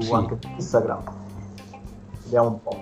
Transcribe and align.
su 0.00 0.08
sì. 0.08 0.12
anche 0.12 0.38
Instagram. 0.56 1.02
Vediamo 2.24 2.48
un 2.48 2.62
po'. 2.62 2.76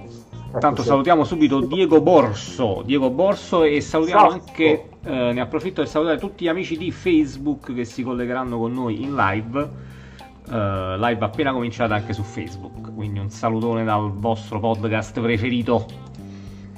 Intanto 0.55 0.83
ecco, 0.83 0.91
salutiamo 0.91 1.25
subito 1.25 1.61
Diego 1.61 2.01
Borso, 2.01 2.83
Diego 2.85 3.11
Borso 3.11 3.65
e 3.65 3.81
salutiamo 3.81 4.31
Ciao. 4.31 4.31
anche, 4.31 4.89
eh, 5.03 5.33
ne 5.33 5.41
approfitto 5.41 5.83
per 5.83 5.91
salutare 5.91 6.19
tutti 6.19 6.45
gli 6.45 6.49
amici 6.49 6.77
di 6.77 6.93
Facebook 6.93 7.75
che 7.75 7.85
si 7.85 8.05
collegheranno 8.05 8.57
con 8.57 8.73
noi 8.73 9.03
in 9.03 9.17
live, 9.17 9.71
eh, 10.49 10.97
live 10.97 11.25
appena 11.25 11.53
cominciata 11.53 11.95
anche 11.95 12.13
su 12.13 12.23
Facebook, 12.23 12.95
quindi 12.95 13.19
un 13.19 13.31
salutone 13.31 13.83
dal 13.83 14.13
vostro 14.13 14.61
podcast 14.61 15.21
preferito. 15.21 15.87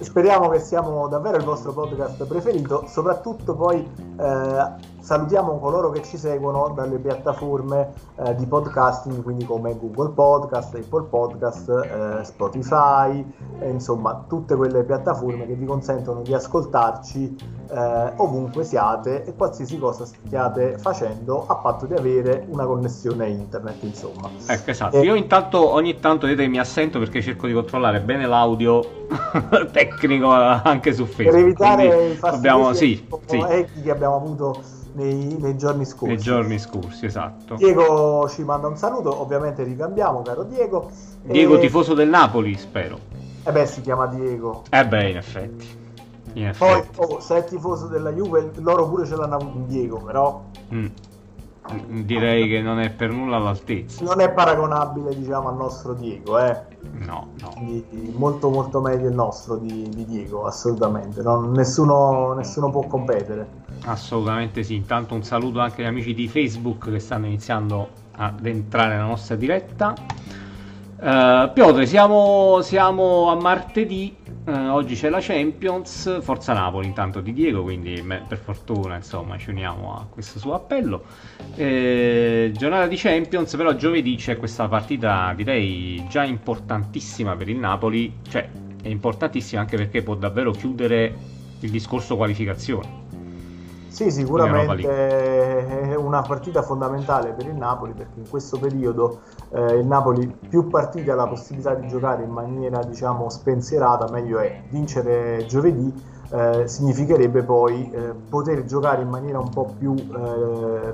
Speriamo 0.01 0.49
che 0.49 0.59
siamo 0.59 1.07
davvero 1.09 1.37
il 1.37 1.45
vostro 1.45 1.73
podcast 1.73 2.27
preferito, 2.27 2.87
soprattutto 2.87 3.55
poi 3.55 3.77
eh, 4.19 4.96
salutiamo 5.07 5.61
coloro 5.61 5.91
che 5.91 6.03
ci 6.03 6.19
seguono 6.19 6.73
dalle 6.75 6.99
piattaforme 6.99 7.93
eh, 8.17 8.35
di 8.35 8.45
podcasting, 8.45 9.23
quindi 9.23 9.45
come 9.45 9.79
Google 9.79 10.11
Podcast, 10.11 10.75
Apple 10.75 11.05
Podcast, 11.05 11.69
eh, 11.69 12.25
Spotify, 12.25 13.25
insomma 13.63 14.25
tutte 14.27 14.57
quelle 14.57 14.83
piattaforme 14.83 15.47
che 15.47 15.55
vi 15.55 15.65
consentono 15.65 16.23
di 16.23 16.35
ascoltarci 16.35 17.37
eh, 17.71 18.13
ovunque 18.17 18.65
siate 18.65 19.25
e 19.25 19.35
qualsiasi 19.37 19.79
cosa 19.79 20.05
stiate 20.05 20.77
facendo 20.77 21.47
a 21.47 21.55
patto 21.55 21.87
di 21.87 21.95
avere 21.95 22.45
una 22.49 22.67
connessione 22.67 23.29
internet, 23.29 23.81
insomma. 23.85 24.29
Ecco, 24.49 24.71
esatto. 24.71 24.97
E... 24.97 25.03
Io 25.03 25.15
intanto 25.15 25.73
ogni 25.73 26.01
tanto 26.01 26.27
vedete 26.27 26.49
mi 26.49 26.59
assento 26.59 26.99
perché 26.99 27.23
cerco 27.23 27.47
di 27.47 27.53
controllare 27.53 28.01
bene 28.01 28.27
l'audio 28.27 28.83
tecnico 29.71 30.31
anche 30.31 30.93
su 30.93 31.05
Facebook. 31.05 31.31
Per 31.31 31.45
evitare 31.45 32.07
i 32.09 32.15
fastidiosi 32.15 33.07
sì, 33.27 33.45
sì. 33.47 33.83
che 33.83 33.91
abbiamo 33.93 34.17
avuto 34.17 34.75
nei, 34.97 35.37
nei, 35.39 35.57
giorni 35.57 35.85
scorsi. 35.85 36.15
Nei 36.15 36.23
giorni 36.23 36.59
scorsi, 36.59 37.07
esatto. 37.07 37.55
Diego 37.57 38.29
ci 38.29 38.43
manda 38.43 38.67
un 38.67 38.77
saluto, 38.77 39.21
ovviamente 39.21 39.63
ricambiamo, 39.63 40.23
caro 40.23 40.43
Diego. 40.45 40.91
Diego, 41.23 41.57
e... 41.57 41.61
tifoso 41.61 41.95
del 41.95 42.09
Napoli, 42.09 42.57
spero. 42.57 42.99
Eh 43.45 43.53
beh, 43.53 43.67
si 43.67 43.83
chiama 43.83 44.07
Diego. 44.07 44.65
Eh 44.71 44.87
beh, 44.87 45.11
in 45.11 45.17
effetti. 45.17 45.79
In 46.33 46.47
effetti. 46.49 46.89
Poi, 46.97 47.07
oh, 47.07 47.21
se 47.21 47.37
è 47.37 47.45
tifoso 47.45 47.87
della 47.87 48.11
Juve, 48.11 48.51
loro 48.57 48.89
pure 48.89 49.07
ce 49.07 49.17
l'hanno 49.17 49.37
avuto 49.37 49.57
un 49.57 49.67
Diego, 49.67 49.99
però... 49.99 50.43
Mm. 50.73 50.87
Direi 51.89 52.49
che 52.49 52.61
non 52.61 52.81
è 52.81 52.91
per 52.91 53.11
nulla 53.11 53.37
all'altezza. 53.37 54.05
Non 54.05 54.21
è 54.21 54.31
paragonabile, 54.31 55.17
diciamo, 55.17 55.49
al 55.49 55.57
nostro 55.57 55.95
Diego, 55.95 56.39
eh. 56.39 56.63
No, 56.93 57.29
no. 57.41 57.49
Quindi, 57.55 58.13
molto, 58.17 58.49
molto 58.51 58.81
meglio 58.81 59.09
il 59.09 59.15
nostro 59.15 59.57
di, 59.57 59.89
di 59.89 60.05
Diego, 60.05 60.45
assolutamente. 60.45 61.23
Non, 61.23 61.53
nessuno, 61.53 62.33
nessuno 62.35 62.71
può 62.71 62.87
competere. 62.87 63.65
Assolutamente 63.85 64.63
sì. 64.63 64.75
Intanto 64.75 65.15
un 65.15 65.23
saluto 65.23 65.61
anche 65.61 65.83
agli 65.83 65.89
amici 65.89 66.15
di 66.15 66.29
Facebook 66.29 66.91
che 66.91 66.99
stanno 66.99 67.27
iniziando 67.27 67.89
ad 68.17 68.45
entrare 68.47 68.95
nella 68.95 69.09
nostra 69.09 69.37
diretta. 69.37 69.95
Uh, 70.99 71.53
Piotr, 71.53 71.85
siamo, 71.87 72.61
siamo 72.63 73.31
a 73.31 73.35
martedì 73.35 74.17
Uh, 74.47 74.71
oggi 74.71 74.95
c'è 74.95 75.09
la 75.09 75.19
Champions, 75.21 76.23
Forza 76.23 76.53
Napoli 76.53 76.87
intanto 76.87 77.21
di 77.21 77.33
Diego, 77.33 77.65
quindi 77.65 78.01
beh, 78.01 78.23
per 78.29 78.39
fortuna 78.39 78.95
insomma 78.95 79.37
ci 79.39 79.51
uniamo 79.51 79.97
a 79.97 80.07
questo 80.09 80.39
suo 80.39 80.55
appello. 80.55 81.03
Eh, 81.57 82.53
giornata 82.57 82.87
di 82.87 82.95
Champions, 82.95 83.57
però 83.57 83.75
giovedì 83.75 84.15
c'è 84.15 84.37
questa 84.37 84.69
partita 84.69 85.33
direi 85.35 86.07
già 86.09 86.23
importantissima 86.23 87.35
per 87.35 87.49
il 87.49 87.57
Napoli, 87.57 88.19
cioè 88.29 88.49
è 88.81 88.87
importantissima 88.87 89.63
anche 89.63 89.77
perché 89.77 90.05
può 90.05 90.15
davvero 90.15 90.53
chiudere 90.53 91.13
il 91.59 91.71
discorso 91.71 92.15
qualificazione. 92.15 93.06
Sì, 93.97 94.11
sicuramente 94.11 95.89
è 95.89 95.95
una 95.95 96.21
partita 96.21 96.61
fondamentale 96.61 97.33
per 97.33 97.47
il 97.47 97.55
Napoli 97.55 97.95
perché 97.95 98.19
in 98.19 98.29
questo 98.29 98.59
periodo 98.59 99.21
eh, 99.49 99.79
il 99.79 99.87
Napoli 99.87 100.27
più 100.27 100.69
partite 100.69 101.13
ha 101.13 101.15
la 101.15 101.27
possibilità 101.27 101.73
di 101.73 101.89
giocare 101.89 102.23
in 102.23 102.29
maniera 102.29 102.83
diciamo 102.83 103.31
spensierata, 103.31 104.11
meglio 104.11 104.39
è 104.39 104.65
vincere 104.69 105.47
giovedì 105.47 105.91
eh, 106.31 106.69
significherebbe 106.69 107.43
poi 107.43 107.91
eh, 107.91 108.13
poter 108.29 108.67
giocare 108.67 109.01
in 109.01 109.09
maniera 109.09 109.39
un 109.39 109.49
po' 109.49 109.75
più 109.79 109.95
eh, 109.95 110.93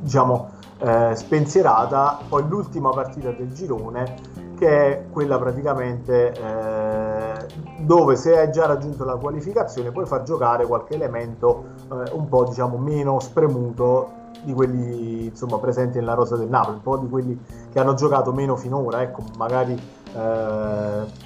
diciamo 0.00 0.48
eh, 0.78 1.12
spensierata. 1.14 2.18
Poi 2.28 2.48
l'ultima 2.48 2.90
partita 2.90 3.30
del 3.30 3.52
girone 3.52 4.42
che 4.58 4.68
è 4.68 5.04
quella 5.10 5.38
praticamente 5.38 6.32
eh, 6.32 7.46
dove 7.78 8.16
se 8.16 8.38
hai 8.38 8.50
già 8.50 8.66
raggiunto 8.66 9.04
la 9.04 9.14
qualificazione 9.16 9.92
puoi 9.92 10.06
far 10.06 10.22
giocare 10.22 10.66
qualche 10.66 10.94
elemento 10.94 11.73
eh, 11.90 12.10
un 12.12 12.28
po' 12.28 12.44
diciamo 12.44 12.76
meno 12.76 13.20
spremuto 13.20 14.22
di 14.42 14.52
quelli 14.52 15.26
insomma, 15.26 15.58
presenti 15.58 15.98
nella 15.98 16.14
rosa 16.14 16.36
del 16.36 16.48
Napoli, 16.48 16.76
un 16.76 16.82
po' 16.82 16.98
di 16.98 17.08
quelli 17.08 17.38
che 17.72 17.80
hanno 17.80 17.94
giocato 17.94 18.32
meno 18.32 18.56
finora, 18.56 19.02
ecco, 19.02 19.22
magari 19.36 19.72
eh, 19.72 21.23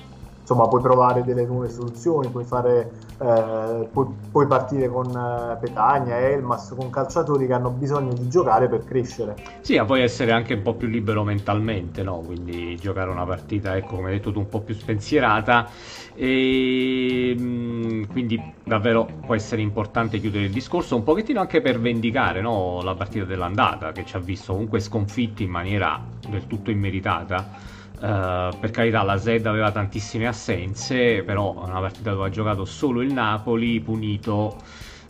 insomma 0.49 0.67
puoi 0.67 0.81
provare 0.81 1.23
delle 1.25 1.45
nuove 1.45 1.69
soluzioni, 1.69 2.29
puoi, 2.29 2.45
fare, 2.45 2.91
eh, 3.19 3.87
puoi, 3.93 4.07
puoi 4.31 4.47
partire 4.47 4.89
con 4.89 5.07
eh, 5.07 5.59
Petagna, 5.61 6.19
Elmas, 6.19 6.73
con 6.75 6.89
calciatori 6.89 7.47
che 7.47 7.53
hanno 7.53 7.69
bisogno 7.69 8.15
di 8.15 8.29
giocare 8.29 8.67
per 8.67 8.83
crescere. 8.85 9.37
Sì, 9.61 9.77
ma 9.77 9.85
puoi 9.85 10.01
essere 10.01 10.33
anche 10.33 10.55
un 10.55 10.63
po' 10.63 10.73
più 10.73 10.89
libero 10.89 11.23
mentalmente, 11.23 12.03
no? 12.03 12.23
quindi 12.25 12.77
giocare 12.77 13.11
una 13.11 13.27
partita, 13.27 13.77
ecco 13.77 13.97
come 13.97 14.09
hai 14.09 14.21
detto 14.21 14.33
un 14.39 14.49
po' 14.49 14.61
più 14.61 14.75
spensierata 14.75 15.69
e 16.15 17.37
mm, 17.39 18.05
quindi 18.05 18.43
davvero 18.65 19.07
può 19.27 19.35
essere 19.35 19.61
importante 19.61 20.19
chiudere 20.19 20.47
il 20.47 20.51
discorso 20.51 20.97
un 20.97 21.03
pochettino 21.03 21.41
anche 21.41 21.61
per 21.61 21.79
vendicare 21.79 22.41
no? 22.41 22.81
la 22.83 22.95
partita 22.95 23.25
dell'andata 23.25 23.93
che 23.93 24.07
ci 24.07 24.17
ha 24.17 24.19
visto 24.19 24.53
comunque 24.53 24.81
sconfitti 24.81 25.43
in 25.43 25.51
maniera 25.51 26.01
del 26.27 26.47
tutto 26.47 26.71
immeritata 26.71 27.68
Uh, 28.01 28.57
per 28.61 28.71
carità 28.71 29.03
la 29.03 29.19
Zed 29.19 29.45
aveva 29.47 29.73
tantissime 29.73 30.29
assenze, 30.29 31.25
però 31.25 31.53
una 31.65 31.81
partita 31.81 32.13
dove 32.13 32.27
ha 32.27 32.31
giocato 32.31 32.65
solo 32.65 33.03
il 33.03 33.13
Napoli, 33.13 33.81
punito 33.81 34.57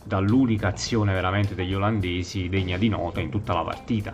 dall'unica 0.03 0.69
azione 0.69 1.13
veramente 1.13 1.53
degli 1.53 1.73
olandesi 1.73 2.49
degna 2.49 2.77
di 2.77 2.89
nota 2.89 3.19
in 3.19 3.29
tutta 3.29 3.53
la 3.53 3.61
partita. 3.61 4.13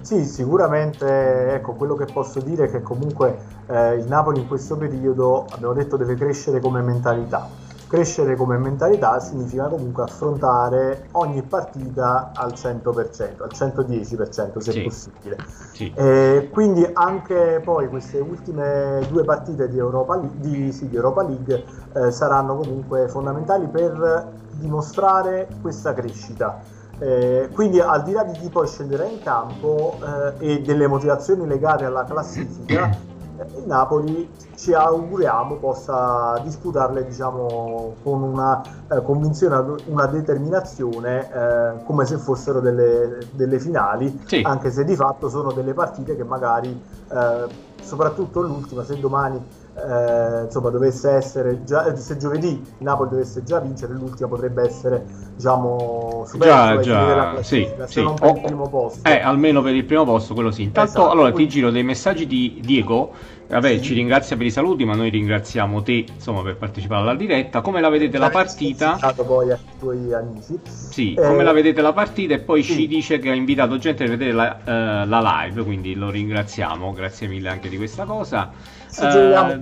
Sì, 0.00 0.24
sicuramente 0.24 1.54
ecco, 1.54 1.72
quello 1.72 1.96
che 1.96 2.04
posso 2.04 2.40
dire 2.40 2.66
è 2.66 2.70
che 2.70 2.82
comunque 2.82 3.36
eh, 3.66 3.94
il 3.94 4.06
Napoli 4.06 4.40
in 4.40 4.46
questo 4.46 4.76
periodo, 4.76 5.46
abbiamo 5.50 5.72
detto, 5.72 5.96
deve 5.96 6.14
crescere 6.14 6.60
come 6.60 6.82
mentalità 6.82 7.48
Crescere 7.92 8.36
come 8.36 8.56
mentalità 8.56 9.20
significa 9.20 9.66
comunque 9.66 10.04
affrontare 10.04 11.08
ogni 11.12 11.42
partita 11.42 12.32
al 12.34 12.52
100%, 12.52 13.42
al 13.42 13.50
110% 13.52 14.58
se 14.60 14.72
sì. 14.72 14.80
possibile. 14.80 15.36
Sì. 15.74 15.92
E 15.94 16.48
quindi 16.50 16.88
anche 16.90 17.60
poi 17.62 17.88
queste 17.88 18.18
ultime 18.18 19.06
due 19.10 19.24
partite 19.24 19.68
di 19.68 19.76
Europa, 19.76 20.18
di, 20.36 20.72
sì, 20.72 20.88
di 20.88 20.96
Europa 20.96 21.22
League 21.22 21.64
eh, 21.92 22.10
saranno 22.10 22.56
comunque 22.56 23.08
fondamentali 23.08 23.68
per 23.68 24.40
dimostrare 24.52 25.48
questa 25.60 25.92
crescita. 25.92 26.60
Eh, 26.98 27.50
quindi 27.52 27.78
al 27.78 28.02
di 28.04 28.12
là 28.12 28.24
di 28.24 28.32
chi 28.38 28.48
poi 28.48 28.68
scenderà 28.68 29.04
in 29.04 29.20
campo 29.22 29.98
eh, 30.38 30.52
e 30.52 30.60
delle 30.62 30.86
motivazioni 30.86 31.46
legate 31.46 31.84
alla 31.84 32.04
classifica, 32.04 32.88
il 33.56 33.64
Napoli 33.66 34.28
ci 34.56 34.72
auguriamo 34.74 35.56
possa 35.56 36.38
disputarle 36.42 37.04
diciamo, 37.04 37.96
con 38.02 38.22
una 38.22 38.62
eh, 38.90 39.02
convinzione, 39.02 39.82
una 39.86 40.06
determinazione 40.06 41.30
eh, 41.32 41.84
come 41.84 42.04
se 42.04 42.18
fossero 42.18 42.60
delle, 42.60 43.18
delle 43.32 43.58
finali, 43.58 44.20
sì. 44.26 44.42
anche 44.44 44.70
se 44.70 44.84
di 44.84 44.94
fatto 44.94 45.28
sono 45.28 45.52
delle 45.52 45.74
partite 45.74 46.16
che 46.16 46.24
magari, 46.24 46.80
eh, 47.10 47.46
soprattutto 47.82 48.42
l'ultima, 48.42 48.84
se 48.84 48.98
domani 49.00 49.44
eh, 49.74 50.44
insomma, 50.44 50.68
dovesse 50.68 51.10
essere 51.10 51.64
già, 51.64 51.86
eh, 51.86 51.96
se 51.96 52.18
giovedì 52.18 52.62
Napoli 52.78 53.10
dovesse 53.10 53.42
già 53.42 53.58
vincere, 53.58 53.94
l'ultima 53.94 54.28
potrebbe 54.28 54.62
essere 54.62 55.04
diciamo 55.34 56.26
già, 56.38 56.78
già 56.80 57.42
sì, 57.42 57.66
sì. 57.86 58.02
non 58.02 58.14
per 58.14 58.36
il 58.36 58.42
primo 58.42 58.68
posto. 58.68 59.08
Eh, 59.08 59.20
almeno 59.20 59.62
per 59.62 59.74
il 59.74 59.84
primo 59.84 60.04
posto, 60.04 60.34
quello 60.34 60.50
sì. 60.50 60.62
Intanto, 60.62 60.90
esatto, 60.90 61.10
allora 61.10 61.32
quindi... 61.32 61.50
ti 61.50 61.58
giro 61.58 61.70
dei 61.70 61.82
messaggi 61.82 62.26
di 62.26 62.60
Diego. 62.62 63.40
Vabbè, 63.48 63.76
sì. 63.76 63.82
ci 63.82 63.94
ringrazia 63.94 64.34
per 64.36 64.46
i 64.46 64.50
saluti, 64.50 64.84
ma 64.84 64.94
noi 64.94 65.10
ringraziamo 65.10 65.82
te 65.82 66.06
insomma, 66.10 66.40
per 66.42 66.56
partecipare 66.56 67.02
alla 67.02 67.14
diretta. 67.14 67.60
Come 67.60 67.82
la 67.82 67.90
vedete 67.90 68.16
la 68.16 68.30
partita? 68.30 68.98
poi 69.26 69.50
ai 69.50 69.58
tuoi 69.78 70.12
amici. 70.12 70.58
Sì, 70.64 71.12
eh, 71.14 71.26
come 71.26 71.42
la 71.42 71.52
vedete 71.52 71.82
la 71.82 71.92
partita? 71.92 72.32
E 72.32 72.38
poi 72.38 72.62
sì. 72.62 72.72
ci 72.72 72.86
dice 72.86 73.18
che 73.18 73.28
ha 73.28 73.34
invitato 73.34 73.76
gente 73.76 74.04
a 74.04 74.08
vedere 74.08 74.32
la, 74.32 74.58
uh, 74.58 75.08
la 75.08 75.44
live, 75.44 75.64
quindi 75.64 75.94
lo 75.94 76.08
ringraziamo. 76.08 76.92
Grazie 76.92 77.26
mille 77.28 77.50
anche 77.50 77.68
di 77.68 77.76
questa 77.76 78.04
cosa 78.04 78.80
suggeriamo 78.92 79.54
uh, 79.54 79.60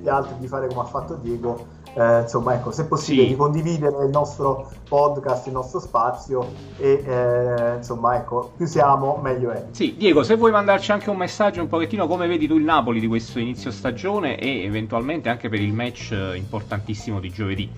gli 0.00 0.08
altri 0.08 0.34
di 0.38 0.46
fare 0.46 0.68
come 0.68 0.80
ha 0.80 0.84
fatto 0.84 1.14
Diego. 1.16 1.78
Eh, 1.92 2.20
insomma 2.20 2.54
ecco 2.54 2.70
se 2.70 2.84
possibile 2.84 3.24
sì. 3.24 3.30
di 3.30 3.36
condividere 3.36 4.04
il 4.04 4.10
nostro 4.10 4.70
podcast 4.88 5.48
il 5.48 5.54
nostro 5.54 5.80
spazio 5.80 6.52
e 6.78 7.02
eh, 7.04 7.74
insomma 7.78 8.14
ecco 8.14 8.52
più 8.56 8.64
siamo 8.64 9.18
meglio 9.20 9.50
è. 9.50 9.66
Sì 9.72 9.96
Diego 9.96 10.22
se 10.22 10.36
vuoi 10.36 10.52
mandarci 10.52 10.92
anche 10.92 11.10
un 11.10 11.16
messaggio 11.16 11.60
un 11.60 11.66
pochettino 11.66 12.06
come 12.06 12.28
vedi 12.28 12.46
tu 12.46 12.56
il 12.56 12.62
Napoli 12.62 13.00
di 13.00 13.08
questo 13.08 13.40
inizio 13.40 13.72
stagione 13.72 14.38
e 14.38 14.62
eventualmente 14.62 15.30
anche 15.30 15.48
per 15.48 15.60
il 15.60 15.72
match 15.72 16.16
importantissimo 16.36 17.18
di 17.18 17.28
giovedì? 17.30 17.68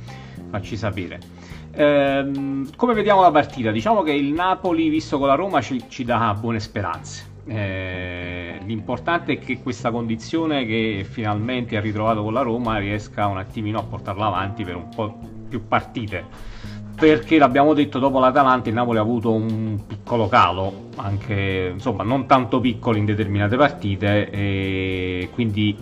Facci 0.51 0.77
sapere. 0.77 1.19
Ehm, 1.73 2.69
come 2.77 2.93
vediamo 2.93 3.23
la 3.23 3.31
partita? 3.31 3.71
Diciamo 3.71 4.03
che 4.03 4.13
il 4.13 4.35
Napoli 4.35 4.91
visto 4.91 5.17
con 5.17 5.29
la 5.29 5.35
Roma 5.37 5.63
ci, 5.63 5.83
ci 5.89 6.05
dà 6.05 6.37
buone 6.39 6.61
speranze 6.61 7.32
Eh, 7.45 8.61
l'importante 8.65 9.33
è 9.33 9.39
che 9.39 9.61
questa 9.61 9.91
condizione 9.91 10.65
che 10.65 11.05
finalmente 11.09 11.77
ha 11.77 11.81
ritrovato 11.81 12.23
con 12.23 12.33
la 12.33 12.43
Roma 12.43 12.79
riesca 12.79 13.27
un 13.27 13.39
attimino 13.39 13.81
a 13.81 13.83
portarla 13.83 14.27
avanti 14.27 14.65
per 14.65 14.77
un 14.77 14.89
po' 14.95 15.19
più 15.49 15.67
partite. 15.67 16.61
Perché 16.95 17.39
l'abbiamo 17.39 17.75
detto 17.75 17.99
dopo 17.99 18.21
l'Atalanta 18.21 18.69
il 18.69 18.75
Napoli 18.75 18.99
ha 18.99 19.01
avuto 19.01 19.33
un 19.33 19.81
piccolo 19.87 20.29
calo 20.29 20.91
anche 20.97 21.71
insomma 21.73 22.05
non 22.05 22.27
tanto 22.27 22.61
piccolo 22.61 22.99
in 22.99 23.07
determinate 23.07 23.57
partite 23.57 24.29
e 24.31 25.31
quindi 25.33 25.77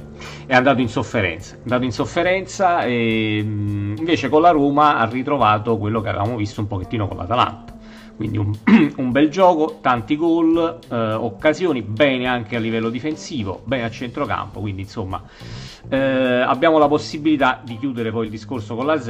è 0.46 0.54
andato 0.54 0.80
in 0.80 0.88
sofferenza. 0.88 1.56
È 1.56 1.58
andato 1.62 1.84
in 1.84 1.92
sofferenza 1.92 2.84
e 2.84 3.38
invece 3.38 4.28
con 4.30 4.40
la 4.40 4.50
Roma 4.50 4.96
ha 4.98 5.04
ritrovato 5.04 5.76
quello 5.76 6.00
che 6.00 6.08
avevamo 6.08 6.36
visto 6.36 6.60
un 6.60 6.68
pochettino 6.68 7.06
con 7.06 7.18
l'Atalanta 7.18 7.78
quindi 8.20 8.37
un, 8.37 8.52
un 8.96 9.12
bel 9.12 9.31
gioco, 9.31 9.78
tanti 9.81 10.14
gol, 10.14 10.78
eh, 10.90 10.94
occasioni, 11.14 11.81
bene 11.81 12.26
anche 12.26 12.55
a 12.55 12.58
livello 12.58 12.90
difensivo, 12.90 13.62
bene 13.64 13.84
a 13.84 13.90
centrocampo, 13.90 14.61
quindi 14.61 14.82
insomma 14.82 15.22
eh, 15.88 15.96
abbiamo 15.96 16.76
la 16.76 16.87
possibilità 16.87 17.62
di 17.64 17.78
chiudere 17.78 18.11
poi 18.11 18.26
il 18.26 18.31
discorso 18.31 18.76
con 18.76 18.84
la 18.84 19.00
Z 19.00 19.08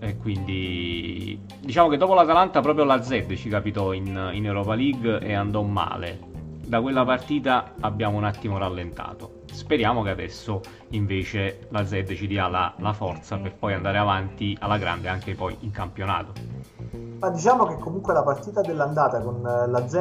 e 0.00 0.16
quindi 0.20 1.40
diciamo 1.60 1.88
che 1.88 1.98
dopo 1.98 2.14
l'Atalanta 2.14 2.60
proprio 2.60 2.84
la 2.84 3.00
Z 3.00 3.26
ci 3.36 3.48
capitò 3.48 3.92
in, 3.92 4.30
in 4.32 4.44
Europa 4.44 4.74
League 4.74 5.20
e 5.20 5.34
andò 5.34 5.62
male. 5.62 6.18
Da 6.66 6.80
quella 6.80 7.04
partita 7.04 7.74
abbiamo 7.78 8.16
un 8.16 8.24
attimo 8.24 8.58
rallentato. 8.58 9.37
Speriamo 9.52 10.02
che 10.02 10.10
adesso 10.10 10.60
invece 10.90 11.66
la 11.70 11.84
Z 11.84 12.04
ci 12.14 12.26
dia 12.26 12.48
la, 12.48 12.72
la 12.78 12.92
forza 12.92 13.36
per 13.36 13.54
poi 13.54 13.74
andare 13.74 13.98
avanti 13.98 14.56
alla 14.60 14.78
grande 14.78 15.08
anche 15.08 15.34
poi 15.34 15.56
in 15.60 15.70
campionato. 15.70 16.32
Ma 17.20 17.30
diciamo 17.30 17.66
che 17.66 17.78
comunque 17.78 18.12
la 18.12 18.22
partita 18.22 18.60
dell'andata 18.60 19.20
con 19.20 19.44
eh, 19.44 19.68
la 19.68 19.88
Z 19.88 19.94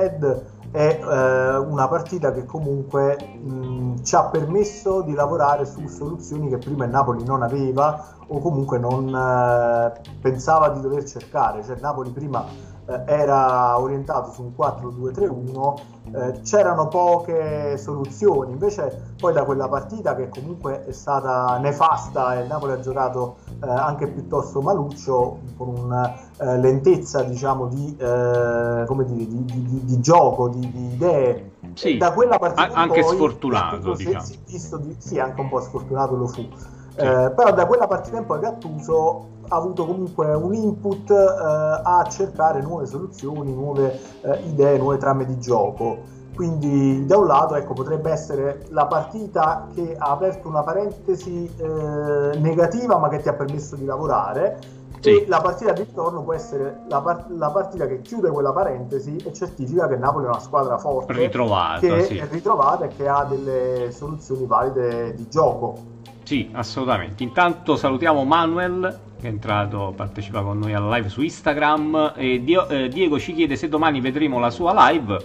è 0.71 0.99
eh, 1.01 1.57
una 1.57 1.87
partita 1.87 2.31
che 2.31 2.45
comunque 2.45 3.17
mh, 3.17 4.03
ci 4.03 4.15
ha 4.15 4.25
permesso 4.25 5.01
di 5.01 5.13
lavorare 5.13 5.65
su 5.65 5.87
soluzioni 5.87 6.49
che 6.49 6.57
prima 6.57 6.85
il 6.85 6.91
Napoli 6.91 7.23
non 7.23 7.41
aveva 7.41 8.15
o 8.27 8.39
comunque 8.39 8.77
non 8.77 9.07
eh, 9.07 9.99
pensava 10.21 10.69
di 10.69 10.81
dover 10.81 11.03
cercare. 11.05 11.63
Cioè, 11.63 11.77
Napoli 11.79 12.11
prima 12.11 12.45
eh, 12.87 13.03
era 13.05 13.77
orientato 13.79 14.31
su 14.31 14.43
un 14.43 14.51
4-2-3-1, 14.57 15.79
eh, 16.13 16.41
c'erano 16.41 16.87
poche 16.87 17.77
soluzioni, 17.77 18.53
invece 18.53 19.13
poi 19.19 19.33
da 19.33 19.43
quella 19.43 19.67
partita 19.67 20.15
che 20.15 20.29
comunque 20.29 20.85
è 20.85 20.91
stata 20.93 21.57
nefasta 21.57 22.37
e 22.37 22.43
il 22.43 22.47
Napoli 22.47 22.71
ha 22.71 22.79
giocato 22.79 23.37
eh, 23.61 23.69
anche 23.69 24.07
piuttosto 24.07 24.61
maluccio, 24.61 25.39
con 25.57 25.67
una 25.67 26.15
eh, 26.37 26.57
lentezza 26.59 27.23
diciamo 27.23 27.67
di, 27.67 27.95
eh, 27.97 28.83
come 28.85 29.05
dire, 29.05 29.27
di, 29.27 29.43
di, 29.43 29.85
di 29.85 29.99
gioco, 29.99 30.47
di, 30.47 30.93
idee. 30.93 31.51
Sì, 31.73 31.97
da 31.97 32.13
quella 32.13 32.37
partita 32.37 32.73
anche 32.73 33.01
poi, 33.01 33.15
sfortunato, 33.15 33.93
diciamo. 33.93 34.23
Si, 34.23 34.39
si, 34.45 34.95
sì, 34.97 35.19
anche 35.19 35.41
un 35.41 35.49
po' 35.49 35.59
sfortunato 35.59 36.15
lo 36.15 36.27
fu. 36.27 36.47
Eh, 36.97 37.31
però 37.31 37.53
da 37.53 37.65
quella 37.67 37.85
partita 37.85 38.17
in 38.17 38.25
poi 38.25 38.39
Gattuso 38.39 39.35
ha 39.49 39.55
avuto 39.55 39.85
comunque 39.85 40.33
un 40.33 40.53
input 40.53 41.09
eh, 41.09 41.15
a 41.15 42.05
cercare 42.09 42.61
nuove 42.61 42.85
soluzioni, 42.85 43.53
nuove 43.53 43.99
eh, 44.21 44.39
idee, 44.47 44.77
nuove 44.77 44.97
trame 44.97 45.25
di 45.25 45.39
gioco. 45.39 46.15
Quindi 46.35 47.05
da 47.05 47.17
un 47.17 47.25
lato 47.25 47.55
ecco, 47.55 47.73
potrebbe 47.73 48.11
essere 48.11 48.65
la 48.69 48.85
partita 48.85 49.67
che 49.73 49.95
ha 49.97 50.11
aperto 50.11 50.47
una 50.47 50.61
parentesi 50.61 51.51
eh, 51.57 52.37
negativa 52.37 52.97
ma 52.97 53.09
che 53.09 53.21
ti 53.21 53.27
ha 53.27 53.33
permesso 53.33 53.75
di 53.75 53.85
lavorare 53.85 54.59
sì. 54.99 55.09
e 55.09 55.25
la 55.27 55.41
partita 55.41 55.71
di 55.71 55.83
ritorno 55.83 56.21
può 56.21 56.33
essere 56.33 56.81
la, 56.89 57.01
part- 57.01 57.29
la, 57.31 57.49
partita 57.49 57.87
che 57.87 58.01
chiude 58.01 58.29
quella 58.29 58.51
parentesi 58.51 59.15
e 59.15 59.33
certifica 59.33 59.87
che 59.87 59.95
Napoli 59.95 60.25
è 60.25 60.29
una 60.29 60.39
squadra 60.39 60.77
forte 60.77 61.13
ritrovata, 61.13 61.79
che 61.79 62.03
sì. 62.03 62.17
è 62.17 62.27
ritrovata 62.29 62.85
e 62.85 62.89
che 62.89 63.07
ha 63.07 63.23
delle 63.23 63.91
soluzioni 63.91 64.45
valide 64.45 65.13
di 65.15 65.27
gioco. 65.29 65.95
Sì, 66.27 66.49
assolutamente. 66.51 67.23
Intanto 67.23 67.77
salutiamo 67.77 68.25
Manuel 68.25 68.99
che 69.17 69.27
è 69.27 69.29
entrato, 69.29 69.93
partecipa 69.95 70.41
con 70.41 70.59
noi 70.59 70.73
alla 70.73 70.97
live 70.97 71.07
su 71.07 71.21
Instagram 71.21 72.15
e 72.17 72.43
Dio, 72.43 72.67
eh, 72.67 72.89
Diego 72.89 73.17
ci 73.17 73.33
chiede 73.33 73.55
se 73.55 73.69
domani 73.69 74.01
vedremo 74.01 74.37
la 74.37 74.49
sua 74.49 74.89
live. 74.89 75.17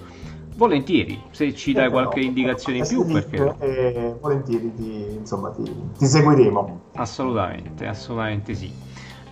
Volentieri, 0.55 1.21
se 1.33 1.53
ci 1.55 1.73
dai 1.73 1.91
qualche 1.91 2.21
no, 2.21 2.27
indicazione 2.27 2.79
in 2.79 2.87
più, 2.87 3.05
perché... 3.05 3.57
Eh, 3.59 4.15
volentieri 4.21 4.73
ti, 4.77 5.17
insomma, 5.19 5.51
ti, 5.51 5.65
ti, 5.99 6.07
seguiremo. 6.07 6.81
Assolutamente, 6.95 7.85
assolutamente 7.85 8.55
sì. 8.55 8.73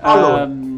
Allora. 0.01 0.45
Uh, 0.45 0.71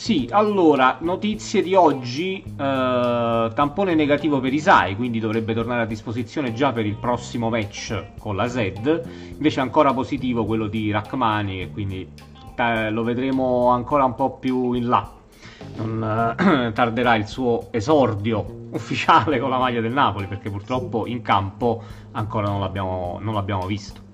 sì, 0.00 0.26
allora, 0.30 0.96
notizie 1.00 1.62
di 1.62 1.74
oggi, 1.74 2.42
uh, 2.46 2.56
tampone 2.56 3.94
negativo 3.94 4.40
per 4.40 4.50
Isai, 4.50 4.96
quindi 4.96 5.20
dovrebbe 5.20 5.52
tornare 5.52 5.82
a 5.82 5.84
disposizione 5.84 6.54
già 6.54 6.72
per 6.72 6.86
il 6.86 6.94
prossimo 6.94 7.50
match 7.50 8.02
con 8.18 8.34
la 8.34 8.48
Z, 8.48 9.02
invece 9.32 9.60
ancora 9.60 9.92
positivo 9.92 10.46
quello 10.46 10.68
di 10.68 10.90
Rachmani, 10.90 11.60
e 11.60 11.70
quindi 11.70 12.08
eh, 12.56 12.90
lo 12.90 13.02
vedremo 13.02 13.68
ancora 13.68 14.04
un 14.04 14.14
po' 14.14 14.38
più 14.38 14.72
in 14.72 14.88
là. 14.88 15.10
Non 15.76 16.34
eh, 16.38 16.72
tarderà 16.72 17.16
il 17.16 17.26
suo 17.26 17.68
esordio 17.70 18.68
ufficiale 18.72 19.38
con 19.38 19.50
la 19.50 19.58
maglia 19.58 19.82
del 19.82 19.92
Napoli, 19.92 20.26
perché 20.26 20.50
purtroppo 20.50 21.06
in 21.06 21.22
campo 21.22 21.82
ancora 22.12 22.48
non 22.48 22.60
l'abbiamo, 22.60 23.18
non 23.20 23.34
l'abbiamo 23.34 23.66
visto. 23.66 24.08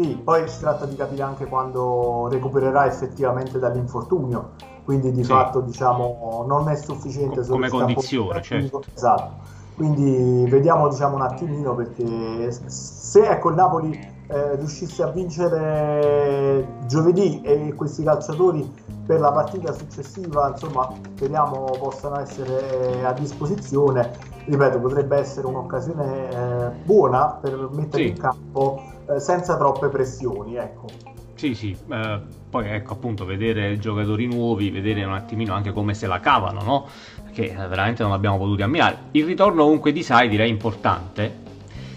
Sì, 0.00 0.14
poi 0.22 0.48
si 0.48 0.60
tratta 0.60 0.86
di 0.86 0.94
capire 0.94 1.24
anche 1.24 1.46
quando 1.46 2.28
recupererà 2.30 2.86
effettivamente 2.86 3.58
dall'infortunio 3.58 4.50
quindi 4.84 5.10
di 5.10 5.24
sì. 5.24 5.28
fatto 5.28 5.58
diciamo 5.58 6.44
non 6.46 6.68
è 6.68 6.76
sufficiente 6.76 7.40
Co- 7.40 7.48
come 7.48 7.68
condizione 7.68 8.40
certo. 8.40 8.84
esatto 8.94 9.32
quindi 9.74 10.46
vediamo 10.48 10.86
diciamo 10.86 11.16
un 11.16 11.22
attimino 11.22 11.74
perché 11.74 12.48
se 12.52 13.28
ecco 13.28 13.48
il 13.48 13.56
Napoli 13.56 13.90
eh, 14.28 14.54
riuscisse 14.54 15.02
a 15.02 15.08
vincere 15.08 16.76
giovedì 16.86 17.40
e 17.42 17.74
questi 17.74 18.04
calciatori 18.04 18.72
per 19.04 19.18
la 19.18 19.32
partita 19.32 19.72
successiva 19.72 20.50
insomma 20.50 20.88
speriamo 21.16 21.64
possano 21.76 22.20
essere 22.20 23.04
a 23.04 23.12
disposizione 23.14 24.12
ripeto 24.44 24.78
potrebbe 24.78 25.16
essere 25.16 25.48
un'occasione 25.48 26.30
eh, 26.30 26.70
buona 26.84 27.36
per 27.40 27.68
mettere 27.72 28.04
sì. 28.04 28.08
in 28.10 28.16
campo 28.16 28.96
eh, 29.10 29.20
senza 29.20 29.56
troppe 29.56 29.88
pressioni 29.88 30.56
ecco 30.56 31.16
sì, 31.38 31.54
sì, 31.54 31.70
eh, 31.92 32.20
poi 32.50 32.68
ecco 32.68 32.94
appunto 32.94 33.24
vedere 33.24 33.78
giocatori 33.78 34.26
nuovi, 34.26 34.70
vedere 34.70 35.04
un 35.04 35.12
attimino 35.12 35.54
anche 35.54 35.70
come 35.70 35.94
se 35.94 36.08
la 36.08 36.18
cavano, 36.18 36.62
no? 36.62 36.88
Che 37.32 37.44
eh, 37.44 37.68
veramente 37.68 38.02
non 38.02 38.10
abbiamo 38.10 38.38
potuto 38.38 38.64
ammirare. 38.64 38.96
Il 39.12 39.24
ritorno 39.24 39.62
comunque 39.62 39.92
di 39.92 40.02
Sai 40.02 40.28
direi 40.28 40.50
importante, 40.50 41.32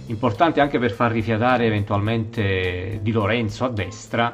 importante 0.06 0.62
anche 0.62 0.78
per 0.78 0.92
far 0.92 1.12
rifiatare 1.12 1.66
eventualmente 1.66 3.00
Di 3.02 3.12
Lorenzo 3.12 3.66
a 3.66 3.70
destra, 3.70 4.32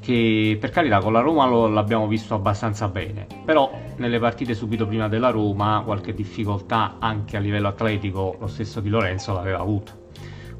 che 0.00 0.58
per 0.60 0.68
carità 0.68 0.98
con 0.98 1.14
la 1.14 1.20
Roma 1.20 1.46
lo, 1.46 1.66
l'abbiamo 1.66 2.06
visto 2.06 2.34
abbastanza 2.34 2.88
bene, 2.88 3.26
però 3.42 3.70
nelle 3.96 4.18
partite 4.18 4.52
subito 4.52 4.86
prima 4.86 5.08
della 5.08 5.30
Roma 5.30 5.80
qualche 5.82 6.12
difficoltà 6.12 6.96
anche 6.98 7.38
a 7.38 7.40
livello 7.40 7.68
atletico 7.68 8.36
lo 8.38 8.48
stesso 8.48 8.80
Di 8.80 8.90
Lorenzo 8.90 9.32
l'aveva 9.32 9.60
avuto 9.60 10.04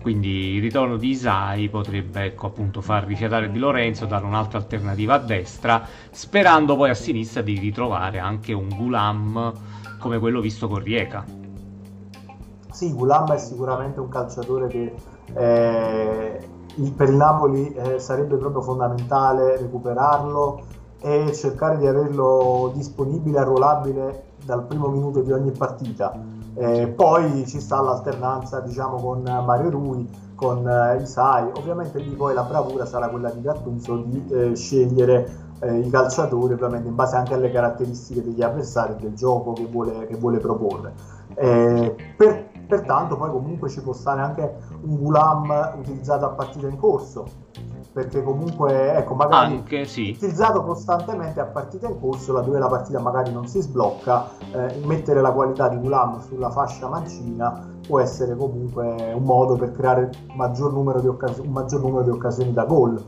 quindi 0.07 0.55
il 0.55 0.63
ritorno 0.63 0.97
di 0.99 1.09
Isai 1.09 1.69
potrebbe 1.69 2.27
ecco, 2.27 2.47
appunto 2.47 2.81
far 2.81 3.03
rifiatare 3.07 3.51
Di 3.51 3.59
Lorenzo, 3.59 4.07
dare 4.07 4.25
un'altra 4.25 4.59
alternativa 4.59 5.15
a 5.15 5.19
destra, 5.19 5.83
sperando 6.13 6.77
poi 6.77 6.91
a 6.91 6.95
sinistra 6.95 7.43
di 7.43 7.59
ritrovare 7.59 8.21
anche 8.21 8.53
un 8.53 8.69
Gulam 8.69 9.53
come 9.99 10.21
quello 10.21 10.41
visto 10.41 10.69
con 10.69 10.79
Rieca. 10.79 11.25
Sì, 12.71 12.93
Gulam 12.93 13.33
è 13.33 13.39
sicuramente 13.39 13.99
un 13.99 14.09
calciatore 14.09 14.69
che 14.69 14.95
eh, 15.35 16.49
per 16.95 17.09
il 17.09 17.17
Napoli 17.17 17.75
eh, 17.75 17.99
sarebbe 17.99 18.37
proprio 18.37 18.63
fondamentale 18.63 19.57
recuperarlo 19.57 20.67
e 21.01 21.35
cercare 21.35 21.79
di 21.79 21.87
averlo 21.89 22.71
disponibile, 22.77 23.41
arruolabile 23.41 24.23
dal 24.45 24.65
primo 24.67 24.87
minuto 24.87 25.21
di 25.23 25.33
ogni 25.33 25.51
partita 25.51 26.36
eh, 26.57 26.89
poi 26.89 27.47
ci 27.47 27.61
sta 27.61 27.81
l'alternanza 27.81 28.61
diciamo 28.61 28.97
con 28.97 29.23
Mario 29.23 29.71
Rui, 29.71 30.09
con 30.35 30.67
eh, 30.67 31.03
Isai, 31.03 31.51
ovviamente 31.55 31.99
lì 31.99 32.15
poi 32.15 32.35
la 32.35 32.45
bravura 32.45 32.87
sarà 32.87 33.09
quella 33.09 33.31
di 33.31 33.43
Gattuso 33.43 33.97
di 33.99 34.25
eh, 34.31 34.57
scegliere 34.57 35.45
eh, 35.61 35.79
i 35.79 35.91
calciatori 35.91 36.55
ovviamente 36.55 36.89
in 36.89 36.95
base 36.95 37.17
anche 37.17 37.35
alle 37.35 37.51
caratteristiche 37.51 38.23
degli 38.23 38.43
avversari 38.43 38.97
del 38.99 39.15
gioco 39.15 39.53
che 39.53 39.67
vuole, 39.67 40.07
che 40.07 40.17
vuole 40.17 40.39
proporre. 40.39 40.93
Eh, 41.35 41.95
per, 42.17 42.49
pertanto 42.67 43.17
poi 43.17 43.31
comunque 43.31 43.69
ci 43.69 43.83
può 43.83 43.93
stare 43.93 44.21
anche 44.21 44.55
un 44.83 44.97
Gulam 44.97 45.75
utilizzato 45.79 46.25
a 46.25 46.31
partita 46.31 46.67
in 46.67 46.77
corso 46.77 47.27
perché 47.97 48.23
comunque 48.23 48.93
ecco 48.93 49.15
magari 49.15 49.55
Anche, 49.55 49.87
sì. 49.87 50.13
utilizzato 50.15 50.63
costantemente 50.63 51.41
a 51.41 51.47
partita 51.47 51.89
in 51.89 51.99
corso 51.99 52.35
laddove 52.35 52.59
la 52.59 52.67
partita 52.67 53.01
magari 53.01 53.33
non 53.33 53.47
si 53.47 53.63
sblocca 53.63 54.33
eh, 54.53 54.83
mettere 54.85 55.23
la 55.23 55.33
qualità 55.33 55.67
di 55.71 55.77
Gulam 55.79 56.21
sulla 56.21 56.51
fascia 56.51 56.89
mancina 56.89 57.67
può 57.87 57.99
essere 57.99 58.37
comunque 58.37 59.15
un 59.15 59.23
modo 59.23 59.57
per 59.57 59.73
creare 59.73 60.11
maggior 60.35 60.75
occasi- 60.75 61.41
un 61.41 61.53
maggior 61.53 61.81
numero 61.81 62.03
di 62.03 62.11
occasioni 62.11 62.53
da 62.53 62.67
gol 62.67 63.03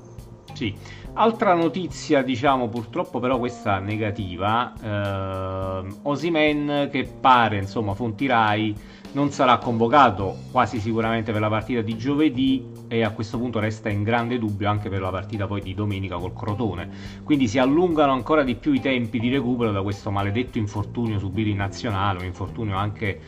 Sì. 0.55 0.75
Altra 1.15 1.53
notizia, 1.53 2.23
diciamo 2.23 2.69
purtroppo 2.69 3.19
però 3.19 3.39
questa 3.39 3.81
negativa, 3.81 4.73
eh, 4.81 5.87
Osimen 6.03 6.89
che 6.93 7.11
pare, 7.21 7.59
insomma, 7.59 7.93
Fontirai 7.93 8.73
non 9.13 9.31
sarà 9.31 9.59
convocato 9.59 10.37
quasi 10.51 10.81
sicuramente 10.81 11.33
per 11.33 11.41
la 11.41 11.49
partita 11.49 11.81
di 11.81 11.97
giovedì 11.97 12.65
e 12.89 13.03
a 13.03 13.11
questo 13.11 13.39
punto 13.39 13.59
resta 13.59 13.89
in 13.89 14.03
grande 14.03 14.39
dubbio 14.39 14.69
anche 14.69 14.89
per 14.89 15.01
la 15.01 15.11
partita 15.11 15.47
poi 15.47 15.61
di 15.61 15.75
domenica 15.75 16.17
col 16.17 16.35
Crotone. 16.35 16.89
Quindi 17.25 17.49
si 17.49 17.59
allungano 17.59 18.13
ancora 18.13 18.43
di 18.43 18.55
più 18.55 18.73
i 18.73 18.81
tempi 18.81 19.19
di 19.19 19.31
recupero 19.31 19.73
da 19.73 19.83
questo 19.83 20.11
maledetto 20.11 20.59
infortunio 20.59 21.19
subito 21.19 21.49
in 21.49 21.57
nazionale, 21.57 22.19
un 22.19 22.25
infortunio 22.27 22.77
anche 22.77 23.19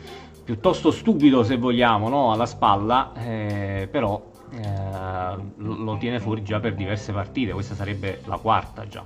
piuttosto 0.43 0.91
stupido 0.91 1.43
se 1.43 1.57
vogliamo, 1.57 2.09
no? 2.09 2.31
alla 2.31 2.45
spalla, 2.45 3.13
eh, 3.15 3.87
però 3.89 4.21
eh, 4.51 5.35
lo 5.57 5.97
tiene 5.97 6.19
fuori 6.19 6.43
già 6.43 6.59
per 6.59 6.75
diverse 6.75 7.11
partite, 7.13 7.53
questa 7.53 7.75
sarebbe 7.75 8.21
la 8.25 8.37
quarta 8.37 8.87
già. 8.87 9.03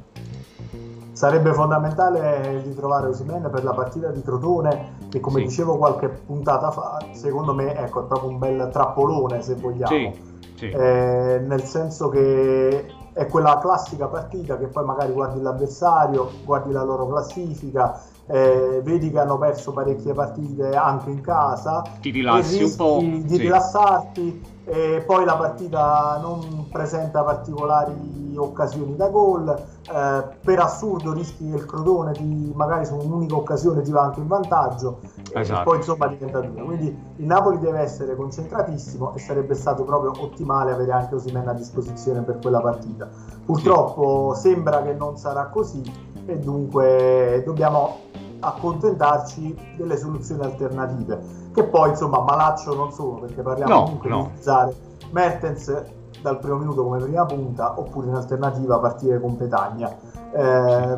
Sarebbe 1.15 1.53
fondamentale 1.53 2.62
ritrovare 2.62 3.07
Osimene 3.07 3.48
per 3.48 3.63
la 3.63 3.72
partita 3.72 4.10
di 4.10 4.22
Crotone 4.22 4.98
che 5.10 5.22
come 5.22 5.39
sì. 5.39 5.45
dicevo 5.45 5.77
qualche 5.77 6.10
puntata 6.10 6.72
fa, 6.72 6.98
secondo 7.13 7.53
me 7.53 7.74
ecco, 7.74 8.03
è 8.03 8.05
proprio 8.05 8.31
un 8.31 8.38
bel 8.38 8.69
trappolone 8.69 9.41
se 9.41 9.55
vogliamo. 9.55 9.88
Sì, 9.88 10.12
sì. 10.55 10.69
Eh, 10.69 11.41
nel 11.41 11.63
senso 11.63 12.10
che 12.10 12.86
è 13.13 13.25
quella 13.27 13.60
classica 13.60 14.07
partita 14.07 14.57
che 14.57 14.67
poi 14.67 14.84
magari 14.84 15.13
guardi 15.13 15.41
l'avversario, 15.41 16.31
guardi 16.43 16.74
la 16.74 16.84
loro 16.84 17.07
classifica, 17.07 18.03
eh, 18.27 18.81
vedi 18.84 19.10
che 19.10 19.17
hanno 19.17 19.38
perso 19.38 19.72
parecchie 19.72 20.12
partite 20.12 20.75
anche 20.75 21.12
in 21.12 21.22
casa, 21.22 21.81
ti 22.01 22.10
rilassi 22.10 22.62
un 22.62 22.75
po', 22.75 23.00
di 23.00 23.38
rilassarti 23.38 24.54
e 24.65 25.03
poi 25.05 25.25
la 25.25 25.36
partita 25.36 26.17
non 26.19 26.67
presenta 26.72 27.24
particolari 27.24 28.34
occasioni 28.36 28.95
da 28.95 29.10
gol, 29.10 29.48
eh, 29.48 30.24
per 30.43 30.60
assurdo 30.60 31.13
rischi 31.13 31.50
che 31.50 31.55
il 31.55 31.65
Crotone 31.65 32.13
ti, 32.13 32.51
magari 32.55 32.86
su 32.86 32.95
un'unica 32.95 33.36
occasione 33.36 33.81
ti 33.81 33.91
va 33.91 34.01
anche 34.01 34.19
in 34.19 34.27
vantaggio 34.27 35.00
esatto. 35.31 35.62
e 35.62 35.63
poi 35.63 35.77
insomma 35.77 36.07
diventa 36.07 36.39
dura. 36.41 36.63
Quindi 36.63 36.98
il 37.17 37.25
Napoli 37.25 37.60
deve 37.60 37.79
essere 37.79 38.15
concentratissimo 38.15 39.13
e 39.13 39.19
sarebbe 39.19 39.53
stato 39.53 39.84
proprio 39.84 40.12
ottimale 40.17 40.72
avere 40.72 40.91
anche 40.91 41.15
Osimen 41.15 41.48
a 41.48 41.53
disposizione 41.53 42.22
per 42.22 42.39
quella 42.39 42.60
partita. 42.60 43.07
Purtroppo 43.45 44.34
sì. 44.34 44.50
sembra 44.50 44.81
che 44.81 44.93
non 44.93 45.17
sarà 45.17 45.45
così 45.45 45.84
e 46.25 46.39
dunque 46.39 47.43
dobbiamo 47.45 48.00
accontentarci 48.39 49.75
delle 49.77 49.98
soluzioni 49.98 50.43
alternative, 50.43 51.44
che 51.55 51.63
poi 51.63 51.89
insomma 51.89 52.19
malaccio 52.19 52.75
non 52.75 52.91
sono, 52.91 53.19
perché 53.19 53.41
parliamo 53.41 53.74
no, 53.74 53.83
comunque 53.83 54.09
no. 54.09 54.15
di 54.17 54.24
utilizzare 54.25 54.75
Mertens 55.12 55.83
dal 56.21 56.38
primo 56.39 56.57
minuto 56.57 56.83
come 56.83 57.00
prima 57.00 57.25
punta, 57.25 57.79
oppure 57.79 58.07
in 58.07 58.15
alternativa 58.15 58.77
partire 58.79 59.19
con 59.21 59.38
Petagna. 59.38 59.95
Eh, 60.33 60.97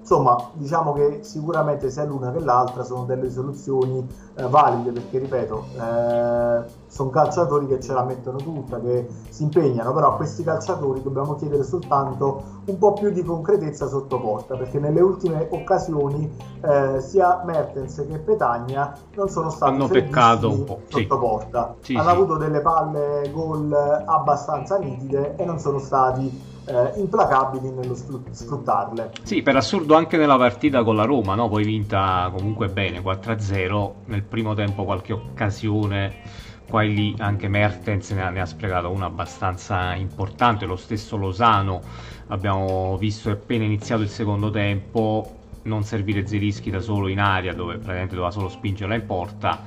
insomma, 0.00 0.36
diciamo 0.52 0.94
che 0.94 1.18
sicuramente 1.22 1.90
sia 1.90 2.04
l'una 2.04 2.32
che 2.32 2.40
l'altra 2.40 2.82
sono 2.84 3.04
delle 3.04 3.30
soluzioni 3.30 4.06
eh, 4.36 4.46
valide 4.48 4.92
perché, 4.92 5.18
ripeto, 5.18 5.64
eh, 5.74 6.62
sono 6.88 7.10
calciatori 7.10 7.66
che 7.66 7.80
ce 7.80 7.92
la 7.92 8.02
mettono 8.02 8.38
tutta, 8.38 8.80
che 8.80 9.06
si 9.28 9.44
impegnano, 9.44 9.92
però 9.92 10.12
a 10.12 10.16
questi 10.16 10.42
calciatori 10.42 11.02
dobbiamo 11.02 11.36
chiedere 11.36 11.62
soltanto 11.62 12.42
un 12.64 12.78
po' 12.78 12.94
più 12.94 13.10
di 13.10 13.22
concretezza 13.22 13.86
sotto 13.86 14.18
porta 14.20 14.56
perché 14.56 14.78
nelle 14.78 15.00
ultime 15.00 15.46
occasioni 15.50 16.30
eh, 16.60 17.00
sia 17.00 17.42
Mertens 17.44 18.04
che 18.08 18.18
Petagna 18.18 18.96
non 19.14 19.28
sono 19.28 19.50
stati 19.50 19.72
hanno 19.72 19.88
peccato 19.88 20.50
un 20.50 20.64
po' 20.64 20.80
sotto 20.88 20.98
sì. 20.98 21.06
porta, 21.06 21.74
sì, 21.80 21.94
hanno 21.94 22.08
sì. 22.08 22.14
avuto 22.14 22.36
delle 22.36 22.60
palle 22.60 23.30
gol 23.32 23.72
abbastanza 23.72 24.78
nitide 24.78 25.36
e 25.36 25.44
non 25.44 25.58
sono 25.58 25.78
stati 25.78 26.56
eh, 26.68 26.92
implacabili 27.00 27.70
nello 27.70 27.94
sfruttarle. 27.94 29.12
Sì, 29.22 29.42
per 29.42 29.56
assurdo 29.56 29.94
anche 29.94 30.16
nella 30.16 30.36
partita 30.36 30.82
con 30.84 30.96
la 30.96 31.04
Roma, 31.04 31.34
no? 31.34 31.48
poi 31.48 31.64
vinta 31.64 32.30
comunque 32.34 32.68
bene 32.68 33.00
4-0, 33.00 33.92
nel 34.06 34.22
primo 34.22 34.54
tempo 34.54 34.84
qualche 34.84 35.12
occasione 35.12 36.46
qua 36.68 36.82
e 36.82 36.88
lì 36.88 37.14
anche 37.18 37.48
Mertens 37.48 38.10
ne 38.10 38.22
ha, 38.22 38.28
ne 38.30 38.40
ha 38.40 38.46
sprecato 38.46 38.90
una 38.90 39.06
abbastanza 39.06 39.94
importante, 39.94 40.66
lo 40.66 40.76
stesso 40.76 41.16
Losano 41.16 41.80
abbiamo 42.28 42.96
visto 42.98 43.30
appena 43.30 43.64
iniziato 43.64 44.02
il 44.02 44.10
secondo 44.10 44.50
tempo 44.50 45.36
non 45.62 45.82
servire 45.82 46.26
Zelischi 46.26 46.70
da 46.70 46.80
solo 46.80 47.08
in 47.08 47.18
aria 47.18 47.54
dove 47.54 47.74
praticamente 47.74 48.14
doveva 48.14 48.30
solo 48.30 48.48
spingerla 48.48 48.94
in 48.94 49.06
porta 49.06 49.62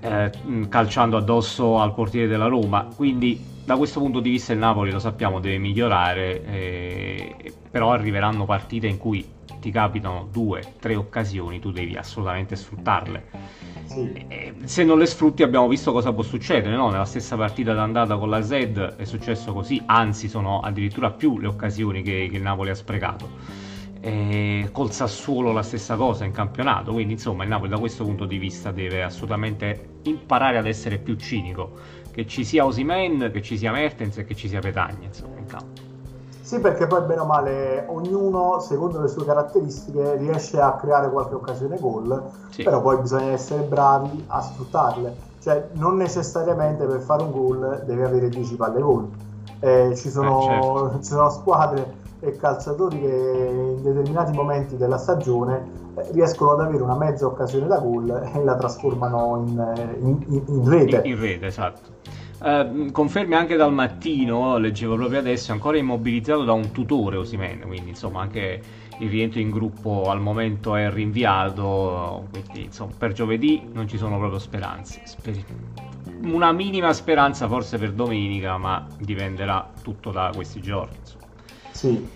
eh, 0.00 0.30
calciando 0.68 1.16
addosso 1.16 1.78
al 1.78 1.94
portiere 1.94 2.26
della 2.26 2.46
Roma. 2.46 2.88
Quindi 2.94 3.52
da 3.64 3.76
questo 3.76 4.00
punto 4.00 4.20
di 4.20 4.30
vista 4.30 4.52
il 4.52 4.58
Napoli 4.58 4.90
lo 4.90 4.98
sappiamo 4.98 5.40
deve 5.40 5.58
migliorare 5.58 6.44
eh, 6.44 7.54
però 7.70 7.92
arriveranno 7.92 8.44
partite 8.44 8.86
in 8.86 8.98
cui 8.98 9.26
ti 9.60 9.70
capitano 9.70 10.28
due, 10.30 10.74
tre 10.78 10.94
occasioni 10.94 11.58
tu 11.58 11.72
devi 11.72 11.96
assolutamente 11.96 12.54
sfruttarle 12.54 13.24
eh, 14.28 14.54
se 14.64 14.84
non 14.84 14.98
le 14.98 15.06
sfrutti 15.06 15.42
abbiamo 15.42 15.68
visto 15.68 15.92
cosa 15.92 16.12
può 16.12 16.22
succedere 16.22 16.74
no? 16.74 16.90
nella 16.90 17.04
stessa 17.04 17.36
partita 17.36 17.74
d'andata 17.74 18.16
con 18.16 18.30
la 18.30 18.42
Z 18.42 18.94
è 18.96 19.04
successo 19.04 19.52
così 19.52 19.82
anzi 19.86 20.28
sono 20.28 20.60
addirittura 20.60 21.10
più 21.10 21.38
le 21.38 21.46
occasioni 21.46 22.02
che, 22.02 22.28
che 22.30 22.36
il 22.36 22.42
Napoli 22.42 22.70
ha 22.70 22.74
sprecato 22.74 23.28
eh, 24.00 24.68
col 24.72 24.90
Sassuolo 24.90 25.52
la 25.52 25.62
stessa 25.62 25.96
cosa 25.96 26.24
in 26.24 26.32
campionato 26.32 26.92
quindi 26.92 27.14
insomma 27.14 27.42
il 27.42 27.48
Napoli 27.48 27.70
da 27.70 27.78
questo 27.78 28.04
punto 28.04 28.24
di 28.24 28.38
vista 28.38 28.70
deve 28.70 29.02
assolutamente 29.02 30.00
imparare 30.02 30.58
ad 30.58 30.66
essere 30.66 30.98
più 30.98 31.16
cinico 31.16 32.02
che 32.14 32.26
ci 32.28 32.44
sia 32.44 32.64
Osimen, 32.64 33.30
che 33.32 33.42
ci 33.42 33.58
sia 33.58 33.72
Mertens 33.72 34.18
e 34.18 34.24
che 34.24 34.36
ci 34.36 34.46
sia 34.46 34.60
Petagna 34.60 35.06
insomma, 35.06 35.36
in 35.38 35.46
campo. 35.46 35.83
Sì, 36.44 36.60
perché 36.60 36.86
poi 36.86 37.00
bene 37.06 37.22
o 37.22 37.24
male 37.24 37.86
ognuno, 37.88 38.60
secondo 38.60 39.00
le 39.00 39.08
sue 39.08 39.24
caratteristiche, 39.24 40.16
riesce 40.16 40.60
a 40.60 40.74
creare 40.74 41.10
qualche 41.10 41.36
occasione 41.36 41.78
gol, 41.78 42.22
sì. 42.50 42.62
però 42.62 42.82
poi 42.82 42.98
bisogna 42.98 43.30
essere 43.30 43.62
bravi 43.62 44.24
a 44.26 44.42
sfruttarle. 44.42 45.16
Cioè, 45.40 45.68
non 45.72 45.96
necessariamente 45.96 46.84
per 46.84 47.00
fare 47.00 47.22
un 47.22 47.30
gol 47.30 47.82
devi 47.86 48.02
avere 48.02 48.28
10 48.28 48.56
palle 48.56 48.78
gol. 48.78 49.08
Eh, 49.60 49.94
ci, 49.96 50.10
sono, 50.10 50.40
eh, 50.40 50.44
certo. 50.44 50.92
ci 51.00 51.10
sono 51.12 51.30
squadre 51.30 51.94
e 52.20 52.36
calciatori 52.36 53.00
che 53.00 53.76
in 53.76 53.82
determinati 53.82 54.32
momenti 54.32 54.76
della 54.76 54.98
stagione 54.98 55.66
eh, 55.94 56.10
riescono 56.12 56.50
ad 56.50 56.60
avere 56.60 56.82
una 56.82 56.96
mezza 56.96 57.24
occasione 57.24 57.66
da 57.66 57.78
gol 57.78 58.10
e 58.34 58.44
la 58.44 58.56
trasformano 58.56 59.44
in, 59.46 59.58
eh, 59.58 59.96
in, 59.98 60.42
in 60.46 60.68
rete. 60.68 61.00
In, 61.04 61.12
in, 61.12 61.20
rete, 61.20 61.46
esatto. 61.46 61.80
Uh, 62.40 62.90
confermi 62.90 63.34
anche 63.34 63.56
dal 63.56 63.72
mattino, 63.72 64.58
leggevo 64.58 64.96
proprio 64.96 65.18
adesso, 65.20 65.52
ancora 65.52 65.78
immobilizzato 65.78 66.44
da 66.44 66.52
un 66.52 66.72
tutore 66.72 67.16
Osimen, 67.16 67.60
quindi 67.60 67.90
insomma 67.90 68.20
anche 68.20 68.60
il 68.98 69.08
rientro 69.08 69.40
in 69.40 69.50
gruppo 69.50 70.10
al 70.10 70.20
momento 70.20 70.74
è 70.74 70.90
rinviato, 70.90 72.26
quindi 72.30 72.64
insomma 72.64 72.92
per 72.98 73.12
giovedì 73.12 73.62
non 73.72 73.88
ci 73.88 73.96
sono 73.96 74.18
proprio 74.18 74.38
speranze. 74.38 75.00
Speri- 75.04 75.44
una 76.22 76.52
minima 76.52 76.92
speranza 76.92 77.46
forse 77.48 77.78
per 77.78 77.92
domenica, 77.92 78.58
ma 78.58 78.84
dipenderà 78.98 79.70
tutto 79.82 80.10
da 80.10 80.30
questi 80.34 80.60
giorni. 80.60 80.96
Insomma. 80.98 81.24
Sì, 81.70 82.08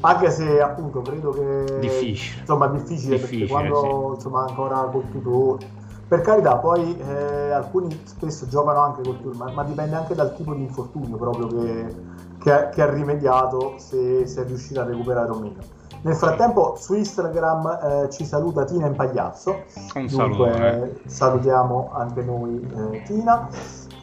anche 0.00 0.30
se 0.30 0.60
appunto 0.60 1.02
credo 1.02 1.32
che 1.32 1.78
difficile, 1.80 2.40
insomma, 2.40 2.66
difficile, 2.68 3.16
difficile 3.16 3.18
perché 3.18 3.46
quando 3.46 4.08
sì. 4.10 4.14
insomma 4.16 4.46
ancora 4.46 4.88
col 4.90 5.10
tutore 5.10 5.80
per 6.12 6.20
carità, 6.20 6.58
poi 6.58 6.94
eh, 7.08 7.52
alcuni 7.52 7.98
spesso 8.04 8.46
giocano 8.46 8.80
anche 8.80 9.00
col 9.00 9.18
tour, 9.22 9.34
ma, 9.34 9.50
ma, 9.50 9.64
dipende 9.64 9.96
anche 9.96 10.14
dal 10.14 10.34
tipo 10.36 10.52
di 10.52 10.60
infortunio 10.60 11.16
proprio 11.16 11.46
che, 11.46 11.86
che, 12.38 12.68
che 12.70 12.82
ha 12.82 12.90
rimediato, 12.90 13.76
se, 13.78 14.26
se, 14.26 14.42
è 14.42 14.46
riuscito 14.46 14.80
a 14.80 14.84
recuperare 14.84 15.30
o 15.30 15.38
meno. 15.38 15.56
Nel 16.02 16.14
frattempo 16.14 16.74
su 16.76 16.92
Instagram 16.92 17.78
eh, 17.82 18.10
ci 18.10 18.26
saluta 18.26 18.64
Tina 18.64 18.88
Impagliazzo, 18.88 19.62
un 19.94 20.06
dunque 20.06 21.00
salutiamo 21.06 21.92
anche 21.94 22.22
noi 22.22 22.60
eh, 22.60 23.02
Tina. 23.06 23.48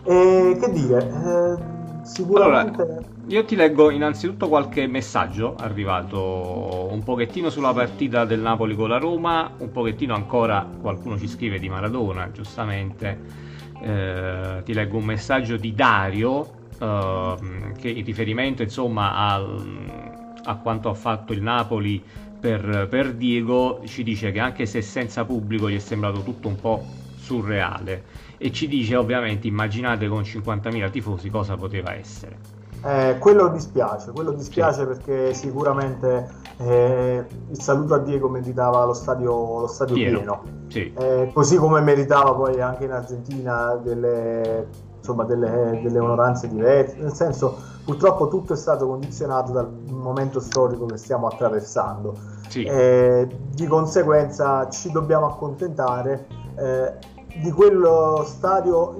E 0.01 0.57
che 0.59 0.71
dire, 0.71 1.07
eh, 1.07 2.05
sicuramente... 2.05 2.81
Allora, 2.81 3.17
io 3.29 3.45
ti 3.45 3.55
leggo 3.55 3.91
innanzitutto 3.91 4.47
qualche 4.47 4.87
messaggio 4.87 5.55
arrivato 5.55 6.87
un 6.89 7.03
pochettino 7.03 7.51
sulla 7.51 7.71
partita 7.73 8.25
del 8.25 8.39
Napoli 8.39 8.75
con 8.75 8.89
la 8.89 8.97
Roma, 8.97 9.53
un 9.59 9.71
pochettino 9.71 10.15
ancora 10.15 10.67
qualcuno 10.81 11.15
ci 11.15 11.27
scrive 11.27 11.59
di 11.59 11.69
Maradona, 11.69 12.31
giustamente. 12.31 13.47
Eh, 13.83 14.61
ti 14.65 14.73
leggo 14.73 14.97
un 14.97 15.05
messaggio 15.05 15.57
di 15.57 15.75
Dario 15.75 16.53
eh, 16.79 17.35
che 17.77 17.89
in 17.89 18.03
riferimento 18.03 18.63
insomma 18.63 19.13
al, 19.13 20.41
a 20.43 20.55
quanto 20.55 20.89
ha 20.89 20.95
fatto 20.95 21.31
il 21.31 21.43
Napoli 21.43 22.03
per, 22.39 22.87
per 22.89 23.13
Diego 23.13 23.81
ci 23.85 24.01
dice 24.01 24.31
che 24.31 24.39
anche 24.39 24.65
se 24.65 24.81
senza 24.81 25.23
pubblico 25.23 25.69
gli 25.69 25.75
è 25.75 25.79
sembrato 25.79 26.23
tutto 26.23 26.47
un 26.47 26.55
po' 26.55 26.83
surreale 27.15 28.03
e 28.37 28.51
ci 28.51 28.67
dice 28.67 28.95
ovviamente 28.95 29.45
immaginate 29.47 30.07
con 30.07 30.23
50.000 30.23 30.89
tifosi 30.89 31.29
cosa 31.29 31.55
poteva 31.55 31.93
essere. 31.93 32.58
Eh, 32.81 33.17
quello 33.19 33.49
dispiace, 33.49 34.11
quello 34.11 34.31
dispiace 34.31 34.81
sì. 34.81 34.85
perché 34.85 35.33
sicuramente 35.33 36.29
eh, 36.57 37.25
il 37.49 37.61
saluto 37.61 37.95
a 37.95 37.99
Diego 37.99 38.29
meritava 38.29 38.85
lo 38.85 38.93
stadio, 38.93 39.59
lo 39.61 39.67
stadio 39.67 39.95
pieno, 39.95 40.17
pieno. 40.17 40.43
Sì. 40.67 40.93
Eh, 40.97 41.31
così 41.33 41.57
come 41.57 41.81
meritava 41.81 42.33
poi 42.33 42.61
anche 42.61 42.85
in 42.85 42.91
Argentina 42.91 43.75
delle, 43.75 44.67
insomma, 44.97 45.25
delle, 45.25 45.79
delle 45.83 45.99
onoranze 45.99 46.47
diverse, 46.47 46.95
nel 46.97 47.13
senso 47.13 47.57
purtroppo 47.83 48.27
tutto 48.27 48.53
è 48.53 48.57
stato 48.57 48.87
condizionato 48.87 49.51
dal 49.51 49.69
momento 49.89 50.39
storico 50.39 50.85
che 50.85 50.97
stiamo 50.97 51.27
attraversando. 51.27 52.15
Sì. 52.47 52.63
Eh, 52.63 53.27
di 53.53 53.67
conseguenza 53.67 54.69
ci 54.69 54.89
dobbiamo 54.91 55.25
accontentare 55.25 56.27
eh, 56.55 56.93
di 57.41 57.51
quello 57.51 58.23
stadio 58.25 58.95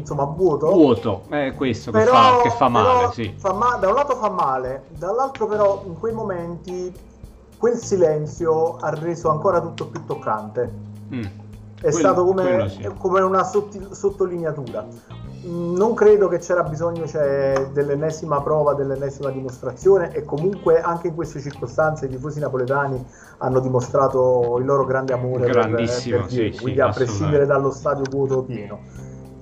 insomma 0.00 0.24
vuoto. 0.24 0.70
Vuoto, 0.70 1.22
è 1.28 1.54
questo 1.54 1.90
però, 1.90 2.10
che, 2.10 2.10
fa, 2.10 2.42
che 2.42 2.50
fa 2.50 2.68
male. 2.68 3.12
Sì. 3.12 3.34
Fa 3.36 3.52
ma- 3.52 3.76
da 3.76 3.88
un 3.88 3.94
lato 3.94 4.16
fa 4.16 4.28
male, 4.28 4.84
dall'altro 4.88 5.46
però 5.46 5.82
in 5.86 5.98
quei 5.98 6.12
momenti 6.12 6.92
quel 7.56 7.76
silenzio 7.76 8.76
ha 8.76 8.90
reso 8.90 9.28
ancora 9.28 9.60
tutto 9.60 9.86
più 9.86 10.04
toccante. 10.04 10.72
Mm. 11.14 11.22
È 11.80 11.90
quello, 11.90 11.98
stato 11.98 12.24
come, 12.24 12.68
sì. 12.68 12.90
come 12.98 13.20
una 13.20 13.42
sotti- 13.42 13.88
sottolineatura. 13.90 14.86
Non 15.42 15.94
credo 15.94 16.28
che 16.28 16.38
c'era 16.38 16.62
bisogno 16.62 17.06
cioè, 17.06 17.68
dell'ennesima 17.72 18.42
prova, 18.42 18.74
dell'ennesima 18.74 19.30
dimostrazione 19.30 20.12
e 20.12 20.24
comunque 20.26 20.82
anche 20.82 21.08
in 21.08 21.14
queste 21.14 21.40
circostanze 21.40 22.04
i 22.04 22.08
tifosi 22.10 22.40
napoletani 22.40 23.02
hanno 23.38 23.60
dimostrato 23.60 24.58
il 24.58 24.66
loro 24.66 24.84
grande 24.84 25.14
amore 25.14 25.48
Grandissimo, 25.48 26.16
per, 26.18 26.26
per 26.26 26.32
sì, 26.32 26.58
quindi 26.60 26.80
sì, 26.80 26.80
a 26.80 26.90
prescindere 26.90 27.46
dallo 27.46 27.70
stadio 27.70 28.04
vuoto 28.10 28.34
o 28.34 28.42
pieno. 28.42 28.80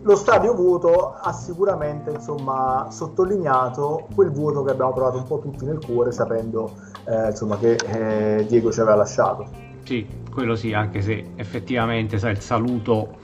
Lo 0.09 0.17
stadio 0.17 0.55
vuoto 0.55 1.17
ha 1.21 1.33
sicuramente 1.33 2.09
insomma, 2.09 2.87
sottolineato 2.89 4.09
quel 4.15 4.31
vuoto 4.31 4.63
che 4.63 4.71
abbiamo 4.71 4.95
trovato 4.95 5.19
un 5.19 5.25
po' 5.25 5.39
tutti 5.39 5.67
nel 5.67 5.85
cuore 5.85 6.13
sapendo 6.13 6.73
eh, 7.05 7.29
insomma, 7.29 7.59
che 7.59 7.75
eh, 7.75 8.47
Diego 8.47 8.73
ci 8.73 8.81
aveva 8.81 8.97
lasciato. 8.97 9.47
Sì, 9.83 10.07
quello 10.33 10.57
sì, 10.57 10.73
anche 10.73 11.03
se 11.03 11.33
effettivamente 11.37 12.19
sai, 12.19 12.31
il 12.31 12.41
saluto 12.41 13.17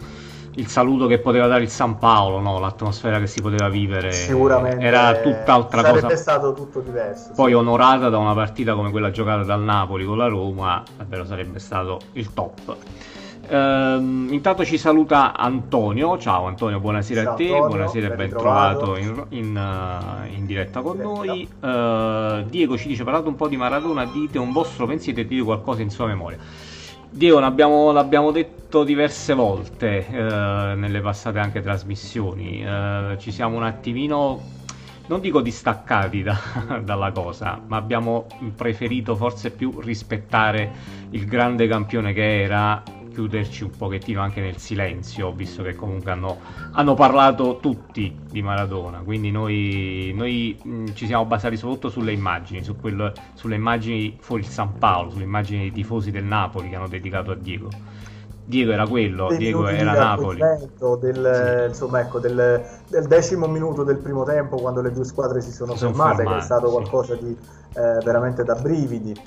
il 0.57 0.67
saluto 0.67 1.07
che 1.07 1.19
poteva 1.21 1.47
dare 1.47 1.63
il 1.63 1.71
San 1.71 1.97
Paolo, 1.97 2.39
no? 2.39 2.59
l'atmosfera 2.59 3.19
che 3.19 3.27
si 3.29 3.41
poteva 3.41 3.69
vivere 3.71 4.11
era 4.79 5.15
tutt'altra 5.15 5.81
sarebbe 5.81 6.01
cosa. 6.01 6.01
Sarebbe 6.01 6.17
stato 6.17 6.53
tutto 6.53 6.81
diverso. 6.81 7.31
Poi 7.35 7.49
sì. 7.49 7.57
onorata 7.57 8.11
da 8.11 8.19
una 8.19 8.35
partita 8.35 8.75
come 8.75 8.91
quella 8.91 9.11
giocata 9.11 9.43
dal 9.43 9.63
Napoli 9.63 10.05
con 10.05 10.19
la 10.19 10.29
Roma, 10.29 10.83
davvero 10.99 11.25
sarebbe 11.25 11.59
stato 11.59 11.99
il 12.13 12.35
top. 12.35 12.77
Uh, 13.47 14.33
intanto 14.33 14.65
ci 14.65 14.79
saluta 14.79 15.37
Antonio. 15.37 16.19
Ciao 16.19 16.47
Antonio, 16.47 16.81
buonasera 16.81 17.23
Ciao, 17.23 17.33
a 17.33 17.37
te, 17.37 17.45
Antonio, 17.45 17.69
buonasera 17.69 18.13
e 18.13 18.17
ben, 18.17 18.29
trovato 18.31 18.97
in, 18.97 19.25
in, 19.31 19.57
uh, 19.57 20.35
in, 20.35 20.47
diretta 20.47 20.81
con 20.81 20.97
noi. 20.97 21.47
Uh, 21.61 22.43
Diego 22.49 22.79
ci 22.79 22.89
dice: 22.89 23.05
Parlate 23.05 23.29
un 23.29 23.37
po' 23.37 23.49
di 23.49 23.57
Maradona, 23.57 24.07
dite 24.07 24.39
un 24.39 24.53
vostro 24.53 24.87
pensiero 24.87 25.21
e 25.21 25.27
dite 25.27 25.43
qualcosa 25.43 25.83
in 25.83 25.91
sua 25.91 26.07
memoria. 26.07 26.39
Diego, 27.11 27.39
l'abbiamo, 27.39 27.93
l'abbiamo 27.93 28.33
detto 28.33 28.83
diverse 28.83 29.35
volte 29.35 30.05
eh, 30.05 30.75
nelle 30.75 31.01
passate 31.01 31.39
anche 31.39 31.61
trasmissioni. 31.63 32.67
ci 33.19 33.31
siamo 33.31 33.57
un 33.57 33.63
attimino 33.63 34.41
non 35.07 35.21
dico 35.21 35.41
distaccati 35.41 36.23
da, 36.23 36.39
dalla 36.83 37.13
cosa, 37.13 37.61
ma 37.67 37.77
abbiamo 37.77 38.27
preferito 38.57 39.17
forse 39.17 39.51
più 39.51 39.81
rispettare 39.81 40.73
il 41.11 41.27
grande 41.27 41.67
campione 41.67 42.13
che 42.13 42.43
era 42.43 42.83
chiuderci 43.15 43.65
un 43.65 43.71
pochettino 43.71 44.21
anche 44.21 44.41
nel 44.41 44.59
silenzio, 44.59 45.33
visto 45.33 45.63
che 45.63 45.75
comunque 45.75 46.11
hanno, 46.11 46.39
hanno 46.73 46.95
parlato 46.95 47.59
tutti 47.61 48.15
di 48.31 48.43
Maradona, 48.43 48.99
quindi 48.99 49.31
noi, 49.31 50.13
noi 50.15 50.59
mh, 50.63 50.93
ci 50.93 51.07
siamo 51.07 51.25
basati 51.25 51.57
soprattutto 51.57 51.89
sulle 51.89 52.13
immagini, 52.13 52.63
su 52.63 52.77
quel, 52.79 53.13
sulle 53.33 53.55
immagini 53.55 54.19
fuori 54.21 54.43
il 54.43 54.49
San 54.49 54.77
Paolo, 54.79 55.11
sulle 55.11 55.25
immagini 55.25 55.61
dei 55.61 55.73
tifosi 55.73 56.11
del 56.11 56.25
Napoli 56.25 56.69
che 56.69 56.77
hanno 56.77 56.89
dedicato 56.89 57.31
a 57.31 57.37
Diego. 57.37 57.71
Diego 58.47 58.73
era 58.73 58.87
quello, 58.87 59.29
del 59.29 59.39
Diego 59.39 59.67
era 59.69 59.93
Napoli. 59.93 60.39
Del, 61.01 61.61
sì. 61.63 61.69
insomma, 61.69 62.01
ecco, 62.01 62.19
del, 62.19 62.63
del, 62.89 63.07
decimo 63.07 63.47
minuto 63.47 63.85
del 63.85 63.97
primo 63.97 64.25
tempo, 64.25 64.57
quando 64.57 64.83
le 64.83 64.93
due 64.93 65.05
squadre 65.05 65.41
si 65.41 65.51
sono, 65.51 65.73
si 65.73 65.79
sono 65.79 65.93
fermate, 65.93 66.17
fermate, 66.17 66.37
che 66.37 66.43
è 66.43 66.45
stato 66.45 66.71
qualcosa 66.71 67.15
di 67.15 67.31
eh, 67.31 68.05
veramente 68.05 68.45
da 68.45 68.55
brividi. 68.55 69.19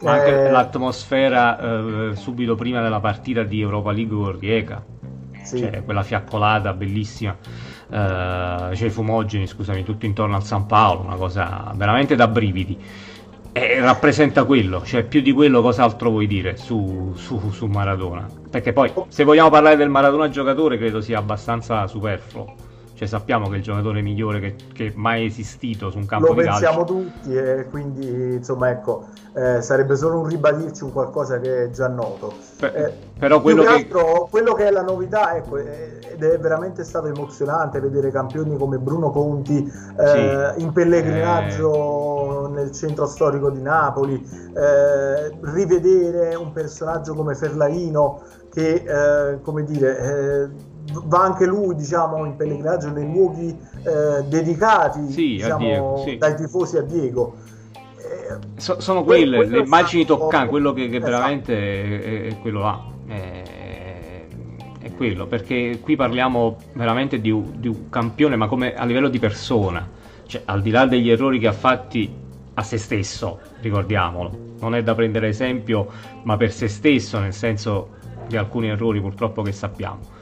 Ma 0.00 0.12
anche 0.12 0.46
eh, 0.46 0.50
l'atmosfera 0.50 2.10
eh, 2.10 2.16
subito 2.16 2.54
prima 2.54 2.82
della 2.82 3.00
partita 3.00 3.42
di 3.42 3.60
Europa 3.60 3.92
League 3.92 4.16
con 4.16 4.38
Rieca, 4.38 4.84
sì. 5.42 5.58
cioè 5.58 5.82
quella 5.84 6.02
fiaccolata 6.02 6.72
bellissima. 6.72 7.36
Uh, 7.86 8.74
cioè 8.74 8.86
i 8.86 8.90
fumogeni, 8.90 9.46
scusami, 9.46 9.84
tutto 9.84 10.06
intorno 10.06 10.34
al 10.34 10.42
San 10.42 10.66
Paolo, 10.66 11.02
una 11.02 11.16
cosa 11.16 11.70
veramente 11.76 12.16
da 12.16 12.26
brividi 12.26 12.76
eh, 13.56 13.80
rappresenta 13.80 14.42
quello, 14.42 14.82
cioè 14.82 15.04
più 15.04 15.20
di 15.20 15.30
quello 15.30 15.62
cos'altro 15.62 16.10
vuoi 16.10 16.26
dire 16.26 16.56
su, 16.56 17.12
su, 17.14 17.52
su, 17.52 17.66
Maradona? 17.66 18.26
Perché 18.50 18.72
poi 18.72 18.92
se 19.06 19.22
vogliamo 19.22 19.48
parlare 19.48 19.76
del 19.76 19.88
Maradona 19.88 20.28
giocatore 20.28 20.76
credo 20.76 21.00
sia 21.00 21.18
abbastanza 21.18 21.86
superfluo. 21.86 22.52
Cioè 22.94 23.08
sappiamo 23.08 23.48
che 23.48 23.54
è 23.54 23.58
il 23.58 23.64
giocatore 23.64 24.02
migliore 24.02 24.38
che, 24.38 24.54
che 24.72 24.92
mai 24.94 25.26
esistito 25.26 25.90
su 25.90 25.98
un 25.98 26.06
campo 26.06 26.28
Lo 26.28 26.34
di 26.34 26.46
calcio. 26.46 26.64
Lo 26.64 26.84
pensiamo 26.84 26.84
tutti 26.84 27.34
e 27.34 27.66
quindi 27.68 28.34
insomma 28.34 28.70
ecco, 28.70 29.08
eh, 29.34 29.60
sarebbe 29.62 29.96
solo 29.96 30.20
un 30.20 30.28
ribadirci 30.28 30.84
un 30.84 30.92
qualcosa 30.92 31.40
che 31.40 31.64
è 31.64 31.70
già 31.70 31.88
noto. 31.88 32.32
Eh, 32.60 32.92
però 33.18 33.40
quello 33.40 33.62
che... 33.62 33.68
Altro, 33.68 34.28
quello 34.30 34.54
che 34.54 34.68
è 34.68 34.70
la 34.70 34.82
novità 34.82 35.36
ecco, 35.36 35.56
ed 35.56 36.22
è 36.22 36.38
veramente 36.38 36.84
stato 36.84 37.08
emozionante 37.08 37.80
vedere 37.80 38.12
campioni 38.12 38.56
come 38.56 38.78
Bruno 38.78 39.10
Conti 39.10 39.58
eh, 39.98 40.52
sì. 40.56 40.62
in 40.62 40.72
pellegrinaggio 40.72 42.48
nel 42.52 42.70
centro 42.70 43.06
storico 43.06 43.50
di 43.50 43.60
Napoli, 43.60 44.14
eh, 44.54 45.36
rivedere 45.40 46.36
un 46.36 46.52
personaggio 46.52 47.14
come 47.14 47.34
Ferlaino 47.34 48.22
che 48.52 48.84
eh, 48.86 49.40
come 49.40 49.64
dire 49.64 49.98
eh, 49.98 50.72
va 50.92 51.22
anche 51.22 51.46
lui 51.46 51.74
diciamo 51.74 52.24
in 52.24 52.36
pellegrinaggio 52.36 52.90
nei 52.90 53.10
luoghi 53.10 53.48
eh, 53.48 54.22
dedicati 54.24 55.10
sì, 55.10 55.28
diciamo, 55.34 55.58
Diego, 55.58 56.02
sì. 56.04 56.18
dai 56.18 56.36
tifosi 56.36 56.76
a 56.76 56.82
Diego 56.82 57.34
so, 58.56 58.80
sono 58.80 59.04
quelle 59.04 59.36
quello, 59.36 59.56
le 59.56 59.62
immagini 59.62 60.04
toccanti, 60.04 60.48
quello 60.48 60.72
che, 60.72 60.88
che 60.88 60.96
esatto. 60.96 61.10
veramente 61.10 62.00
è, 62.00 62.26
è, 62.28 62.38
quello 62.38 62.60
là. 62.60 62.84
È, 63.06 63.42
è, 64.80 64.92
quello, 64.94 65.26
perché 65.26 65.80
qui 65.80 65.96
parliamo 65.96 66.58
veramente 66.74 67.20
di, 67.20 67.34
di, 67.56 67.68
un 67.68 67.88
campione, 67.88 68.36
ma 68.36 68.46
come 68.46 68.74
a 68.74 68.84
livello 68.84 69.08
di 69.08 69.18
persona, 69.18 69.86
cioè 70.26 70.42
al 70.44 70.62
di 70.62 70.70
là 70.70 70.86
degli 70.86 71.10
errori 71.10 71.38
che 71.38 71.48
ha 71.48 71.52
fatti 71.52 72.22
a 72.54 72.62
se 72.62 72.78
stesso, 72.78 73.40
ricordiamolo, 73.60 74.54
non 74.60 74.74
è 74.74 74.82
da 74.82 74.94
prendere 74.94 75.28
esempio, 75.28 75.88
ma 76.22 76.36
per 76.36 76.52
se 76.52 76.68
stesso, 76.68 77.18
nel 77.18 77.32
senso 77.32 77.88
di 78.28 78.36
alcuni 78.36 78.68
errori 78.68 79.00
purtroppo 79.00 79.42
che 79.42 79.52
sappiamo. 79.52 80.12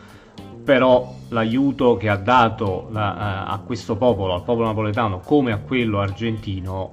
Però 0.64 1.14
l'aiuto 1.29 1.96
che 1.96 2.09
ha 2.09 2.16
dato 2.16 2.88
la, 2.90 3.46
a 3.46 3.59
questo 3.61 3.96
popolo, 3.96 4.35
al 4.35 4.44
popolo 4.44 4.66
napoletano, 4.66 5.18
come 5.18 5.53
a 5.53 5.59
quello 5.59 6.01
argentino, 6.01 6.90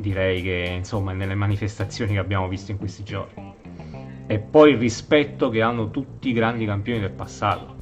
direi 0.00 0.42
che 0.42 0.72
insomma 0.76 1.12
nelle 1.12 1.34
manifestazioni 1.34 2.12
che 2.12 2.18
abbiamo 2.18 2.48
visto 2.48 2.70
in 2.70 2.78
questi 2.78 3.02
giorni 3.02 3.54
e 4.26 4.38
poi 4.38 4.72
il 4.72 4.78
rispetto 4.78 5.48
che 5.50 5.60
hanno 5.62 5.90
tutti 5.90 6.28
i 6.28 6.32
grandi 6.32 6.64
campioni 6.64 7.00
del 7.00 7.10
passato 7.10 7.74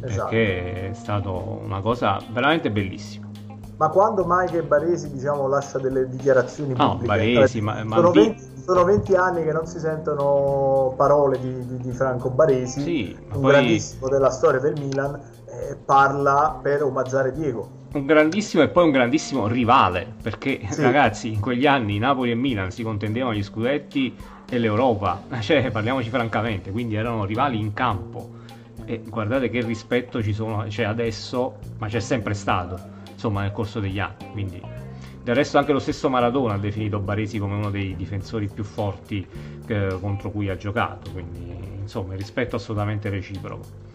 esatto. 0.00 0.28
perché 0.28 0.90
è 0.90 0.92
stata 0.92 1.30
una 1.30 1.80
cosa 1.80 2.20
veramente 2.30 2.70
bellissima 2.70 3.26
ma 3.78 3.88
quando 3.88 4.24
mai 4.24 4.48
che 4.48 4.62
Baresi 4.62 5.12
diciamo, 5.12 5.46
lascia 5.48 5.78
delle 5.78 6.08
dichiarazioni 6.08 6.72
pubbliche? 6.72 7.00
No, 7.00 7.06
Baresi, 7.06 7.60
ma, 7.60 7.84
ma 7.84 7.96
sono, 7.96 8.10
20, 8.10 8.55
sono, 8.66 8.84
20, 8.84 9.14
anni 9.14 9.44
che 9.44 9.52
non 9.52 9.66
si 9.66 9.78
sentono 9.78 10.92
parole 10.96 11.38
di, 11.38 11.66
di, 11.66 11.76
di 11.78 11.92
Franco 11.92 12.30
Baresi, 12.30 12.80
sì, 12.80 13.16
un 13.32 13.40
poi... 13.40 13.50
grandissimo 13.52 14.08
della 14.08 14.30
storia 14.30 14.60
del 14.60 14.74
Milan, 14.78 15.14
eh, 15.46 15.76
parla 15.76 16.58
per 16.60 16.82
omaggiare 16.82 17.32
Diego 17.32 17.84
un 17.96 18.04
grandissimo 18.04 18.62
e 18.62 18.68
poi 18.68 18.84
un 18.84 18.90
grandissimo 18.90 19.46
rivale, 19.46 20.06
perché 20.22 20.60
sì. 20.68 20.82
ragazzi, 20.82 21.32
in 21.32 21.40
quegli 21.40 21.66
anni 21.66 21.98
Napoli 21.98 22.30
e 22.30 22.34
Milan 22.34 22.70
si 22.70 22.82
contendevano 22.82 23.34
gli 23.34 23.42
scudetti 23.42 24.14
e 24.48 24.58
l'Europa, 24.58 25.22
cioè 25.40 25.70
parliamoci 25.70 26.10
francamente, 26.10 26.70
quindi 26.70 26.94
erano 26.94 27.24
rivali 27.24 27.58
in 27.58 27.72
campo. 27.72 28.34
E 28.84 29.02
guardate 29.08 29.48
che 29.50 29.62
rispetto 29.62 30.22
ci 30.22 30.32
sono, 30.32 30.64
c'è 30.68 30.84
adesso, 30.84 31.58
ma 31.78 31.88
c'è 31.88 31.98
sempre 31.98 32.34
stato, 32.34 32.78
insomma, 33.10 33.40
nel 33.40 33.50
corso 33.50 33.80
degli 33.80 33.98
anni. 33.98 34.30
Quindi, 34.30 34.62
del 35.26 35.34
resto, 35.34 35.58
anche 35.58 35.72
lo 35.72 35.80
stesso 35.80 36.08
Maradona 36.08 36.54
ha 36.54 36.58
definito 36.58 37.00
Baresi 37.00 37.38
come 37.38 37.56
uno 37.56 37.68
dei 37.68 37.96
difensori 37.96 38.46
più 38.46 38.62
forti 38.62 39.26
eh, 39.66 39.98
contro 40.00 40.30
cui 40.30 40.48
ha 40.48 40.56
giocato. 40.56 41.10
Quindi, 41.10 41.52
insomma, 41.80 42.12
il 42.12 42.20
rispetto 42.20 42.54
assolutamente 42.54 43.10
reciproco. 43.10 43.85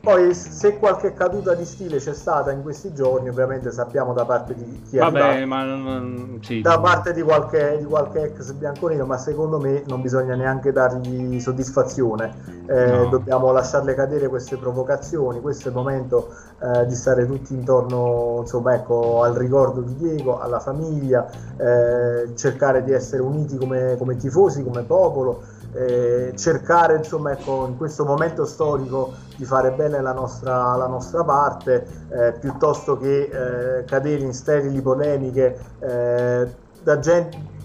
Poi 0.00 0.32
se 0.32 0.78
qualche 0.78 1.12
caduta 1.12 1.54
di 1.54 1.64
stile 1.64 1.98
c'è 1.98 2.14
stata 2.14 2.52
in 2.52 2.62
questi 2.62 2.94
giorni, 2.94 3.28
ovviamente 3.28 3.72
sappiamo 3.72 4.12
da 4.12 4.24
parte 4.24 4.54
di 4.54 4.82
chi 4.88 4.96
è 4.96 5.00
Vabbè, 5.00 5.44
ma 5.44 5.64
non, 5.64 6.38
sì, 6.40 6.60
da 6.60 6.78
parte 6.78 7.12
di 7.12 7.20
qualche, 7.20 7.76
di 7.78 7.84
qualche, 7.84 8.22
ex 8.22 8.52
bianconero, 8.52 9.06
ma 9.06 9.18
secondo 9.18 9.58
me 9.58 9.82
non 9.86 10.00
bisogna 10.00 10.36
neanche 10.36 10.70
dargli 10.70 11.40
soddisfazione. 11.40 12.32
Eh, 12.66 12.86
no. 12.86 13.06
Dobbiamo 13.06 13.50
lasciarle 13.50 13.94
cadere 13.94 14.28
queste 14.28 14.56
provocazioni. 14.56 15.40
Questo 15.40 15.66
è 15.66 15.70
il 15.70 15.76
momento 15.76 16.32
eh, 16.60 16.86
di 16.86 16.94
stare 16.94 17.26
tutti 17.26 17.52
intorno 17.52 18.38
insomma, 18.40 18.74
ecco, 18.74 19.22
al 19.24 19.34
ricordo 19.34 19.80
di 19.80 19.96
Diego, 19.96 20.38
alla 20.38 20.60
famiglia, 20.60 21.28
eh, 21.56 22.34
cercare 22.36 22.84
di 22.84 22.92
essere 22.92 23.20
uniti 23.20 23.56
come, 23.56 23.96
come 23.98 24.16
tifosi, 24.16 24.62
come 24.62 24.84
popolo 24.84 25.56
eh, 25.72 26.32
cercare 26.36 26.96
insomma 26.96 27.32
ecco, 27.32 27.66
in 27.66 27.76
questo 27.76 28.04
momento 28.04 28.44
storico 28.44 29.12
di 29.36 29.44
fare 29.44 29.72
bene 29.72 30.00
la 30.00 30.12
nostra, 30.12 30.74
la 30.76 30.86
nostra 30.86 31.24
parte 31.24 31.86
eh, 32.10 32.32
piuttosto 32.40 32.96
che 32.96 33.78
eh, 33.78 33.84
cadere 33.84 34.22
in 34.22 34.32
sterili 34.32 34.80
polemiche 34.80 35.58
eh, 35.80 36.48
da 36.82 36.98
gente 36.98 37.56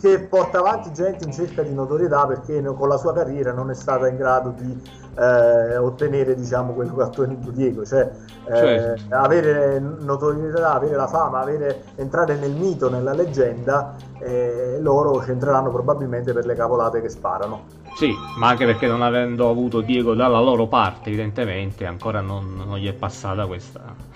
che 0.00 0.18
porta 0.20 0.60
avanti 0.60 0.92
gente 0.92 1.24
in 1.24 1.32
cerca 1.32 1.62
di 1.62 1.74
notorietà 1.74 2.26
perché 2.26 2.62
con 2.62 2.88
la 2.88 2.96
sua 2.96 3.12
carriera 3.12 3.52
non 3.52 3.70
è 3.70 3.74
stata 3.74 4.08
in 4.08 4.16
grado 4.16 4.54
di 4.56 4.99
eh, 5.16 5.76
ottenere 5.76 6.34
diciamo 6.34 6.72
quello 6.72 6.94
che 6.94 7.02
ha 7.02 7.06
ottenuto 7.06 7.50
Diego, 7.50 7.84
cioè 7.84 8.10
eh, 8.46 8.54
certo. 8.54 9.14
avere 9.14 9.78
notorietà, 9.78 10.74
avere 10.74 10.96
la 10.96 11.06
fama, 11.06 11.40
avere, 11.40 11.82
entrare 11.96 12.36
nel 12.36 12.52
mito, 12.52 12.90
nella 12.90 13.12
leggenda, 13.12 13.94
eh, 14.18 14.78
loro 14.80 15.22
ci 15.22 15.30
entreranno 15.30 15.70
probabilmente 15.70 16.32
per 16.32 16.46
le 16.46 16.54
cavolate 16.54 17.00
che 17.00 17.08
sparano. 17.08 17.78
Sì, 17.94 18.12
ma 18.38 18.48
anche 18.48 18.66
perché 18.66 18.86
non 18.86 19.02
avendo 19.02 19.50
avuto 19.50 19.80
Diego 19.80 20.14
dalla 20.14 20.40
loro 20.40 20.66
parte, 20.66 21.08
evidentemente 21.08 21.86
ancora 21.86 22.20
non, 22.20 22.62
non 22.66 22.78
gli 22.78 22.88
è 22.88 22.92
passata 22.92 23.46
questa 23.46 24.09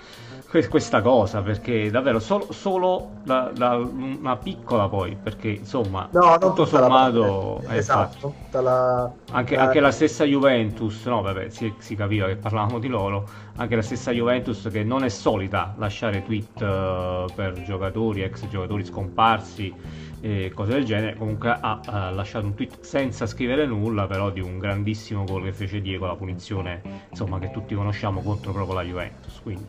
questa 0.69 1.01
cosa 1.01 1.41
perché 1.41 1.89
davvero 1.91 2.19
solo, 2.19 2.47
solo 2.51 3.11
da, 3.23 3.51
da 3.53 3.75
una 3.75 4.35
piccola 4.37 4.87
poi 4.87 5.17
perché 5.21 5.49
insomma 5.49 6.07
no, 6.11 6.37
tutto 6.37 6.65
sommato 6.65 7.61
eh, 7.69 7.77
esatto, 7.77 8.33
la, 8.51 9.11
anche, 9.31 9.55
la... 9.55 9.63
anche, 9.63 9.79
la... 9.79 9.91
stessa 9.91 10.23
Juventus 10.23 11.05
no 11.05 11.21
vabbè 11.21 11.49
si, 11.49 11.73
si, 11.77 11.95
capiva 11.95 12.27
che 12.27 12.35
parlavamo 12.35 12.79
di 12.79 12.87
loro 12.87 13.27
anche 13.57 13.75
la 13.75 13.81
stessa 13.81 14.11
Juventus 14.11 14.67
che 14.71 14.83
non 14.83 15.03
è 15.03 15.09
solita 15.09 15.75
lasciare 15.77 16.23
tweet 16.23 16.59
uh, 16.61 17.33
per 17.33 17.61
giocatori 17.63 18.21
ex 18.21 18.47
giocatori 18.47 18.83
scomparsi 18.85 19.73
e 20.21 20.51
cose 20.53 20.73
del 20.73 20.85
genere 20.85 21.15
comunque 21.15 21.57
ha 21.59 21.79
uh, 21.85 22.15
lasciato 22.15 22.45
un 22.45 22.55
tweet 22.55 22.81
senza 22.81 23.25
scrivere 23.25 23.65
nulla 23.65 24.07
però 24.07 24.29
di 24.31 24.41
un 24.41 24.57
grandissimo 24.57 25.23
gol 25.23 25.43
che 25.43 25.53
fece 25.53 25.81
Diego 25.81 26.05
la 26.05 26.15
punizione 26.15 26.81
insomma 27.09 27.39
che 27.39 27.51
tutti 27.51 27.75
conosciamo 27.75 28.21
contro 28.21 28.51
proprio 28.51 28.75
la 28.75 28.83
Juventus 28.83 29.39
quindi 29.41 29.65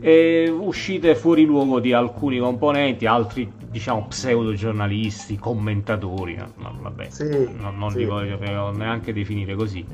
e 0.00 0.48
uscite 0.48 1.14
fuori 1.14 1.44
luogo 1.44 1.80
di 1.80 1.92
alcuni 1.92 2.38
componenti, 2.38 3.06
altri 3.06 3.50
diciamo 3.70 4.06
pseudo 4.08 4.52
giornalisti, 4.54 5.38
commentatori, 5.38 6.34
no, 6.36 6.78
vabbè, 6.80 7.08
sì, 7.10 7.48
non, 7.56 7.76
non 7.78 7.90
sì. 7.90 7.98
li 7.98 8.04
voglio 8.04 8.70
neanche 8.70 9.12
definire 9.12 9.54
così. 9.54 9.84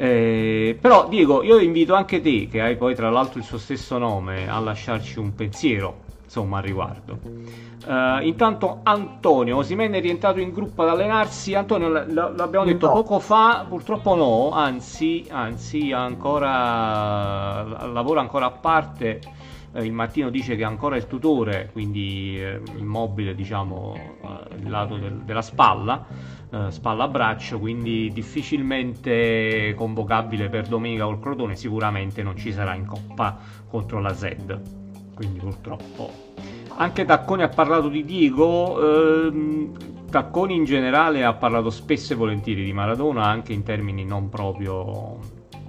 Eh, 0.00 0.78
però 0.80 1.08
Diego, 1.08 1.42
io 1.42 1.58
invito 1.58 1.94
anche 1.94 2.20
te, 2.20 2.46
che 2.48 2.60
hai 2.60 2.76
poi 2.76 2.94
tra 2.94 3.10
l'altro 3.10 3.40
il 3.40 3.44
suo 3.44 3.58
stesso 3.58 3.98
nome, 3.98 4.48
a 4.48 4.60
lasciarci 4.60 5.18
un 5.18 5.34
pensiero 5.34 6.06
insomma 6.28 6.58
al 6.58 6.62
riguardo. 6.62 7.18
Uh, 7.22 8.22
intanto 8.22 8.80
Antonio 8.82 9.56
Osimene 9.56 9.96
è 9.96 10.00
rientrato 10.00 10.40
in 10.40 10.52
gruppo 10.52 10.82
ad 10.82 10.90
allenarsi. 10.90 11.54
Antonio, 11.54 11.88
l- 11.88 12.04
l- 12.06 12.34
l'abbiamo 12.36 12.66
detto 12.66 12.86
no. 12.86 12.92
poco 12.92 13.18
fa, 13.18 13.64
purtroppo 13.66 14.14
no, 14.14 14.50
anzi, 14.52 15.26
anzi 15.30 15.90
ancora, 15.90 17.62
lavora 17.86 18.20
ancora 18.20 18.46
a 18.46 18.50
parte. 18.50 19.20
Uh, 19.72 19.82
il 19.82 19.92
mattino 19.92 20.30
dice 20.30 20.56
che 20.56 20.64
ancora 20.64 20.96
il 20.96 21.06
tutore, 21.06 21.70
quindi 21.72 22.40
uh, 22.40 22.78
immobile, 22.78 23.34
diciamo, 23.34 23.96
il 24.58 24.68
lato 24.68 24.96
del- 24.96 25.22
della 25.24 25.42
spalla. 25.42 26.36
Spalla 26.68 27.04
a 27.04 27.08
braccio, 27.08 27.58
quindi 27.58 28.10
difficilmente 28.10 29.74
convocabile 29.76 30.48
per 30.48 30.66
domenica 30.66 31.04
col 31.04 31.20
Crotone, 31.20 31.56
sicuramente 31.56 32.22
non 32.22 32.38
ci 32.38 32.52
sarà 32.52 32.74
in 32.74 32.86
coppa 32.86 33.36
contro 33.68 34.00
la 34.00 34.14
Z. 34.14 34.58
Quindi 35.14 35.40
purtroppo 35.40 36.10
anche 36.78 37.04
Tacconi 37.04 37.42
ha 37.42 37.48
parlato 37.48 37.88
di 37.88 38.04
Diego, 38.04 39.26
ehm, 39.26 39.72
Tacconi 40.08 40.54
in 40.54 40.64
generale 40.64 41.24
ha 41.24 41.34
parlato 41.34 41.70
spesso 41.70 42.12
e 42.12 42.16
volentieri 42.16 42.64
di 42.64 42.72
Maradona 42.72 43.26
anche 43.26 43.52
in 43.52 43.62
termini 43.62 44.04
non 44.04 44.28
proprio 44.28 45.18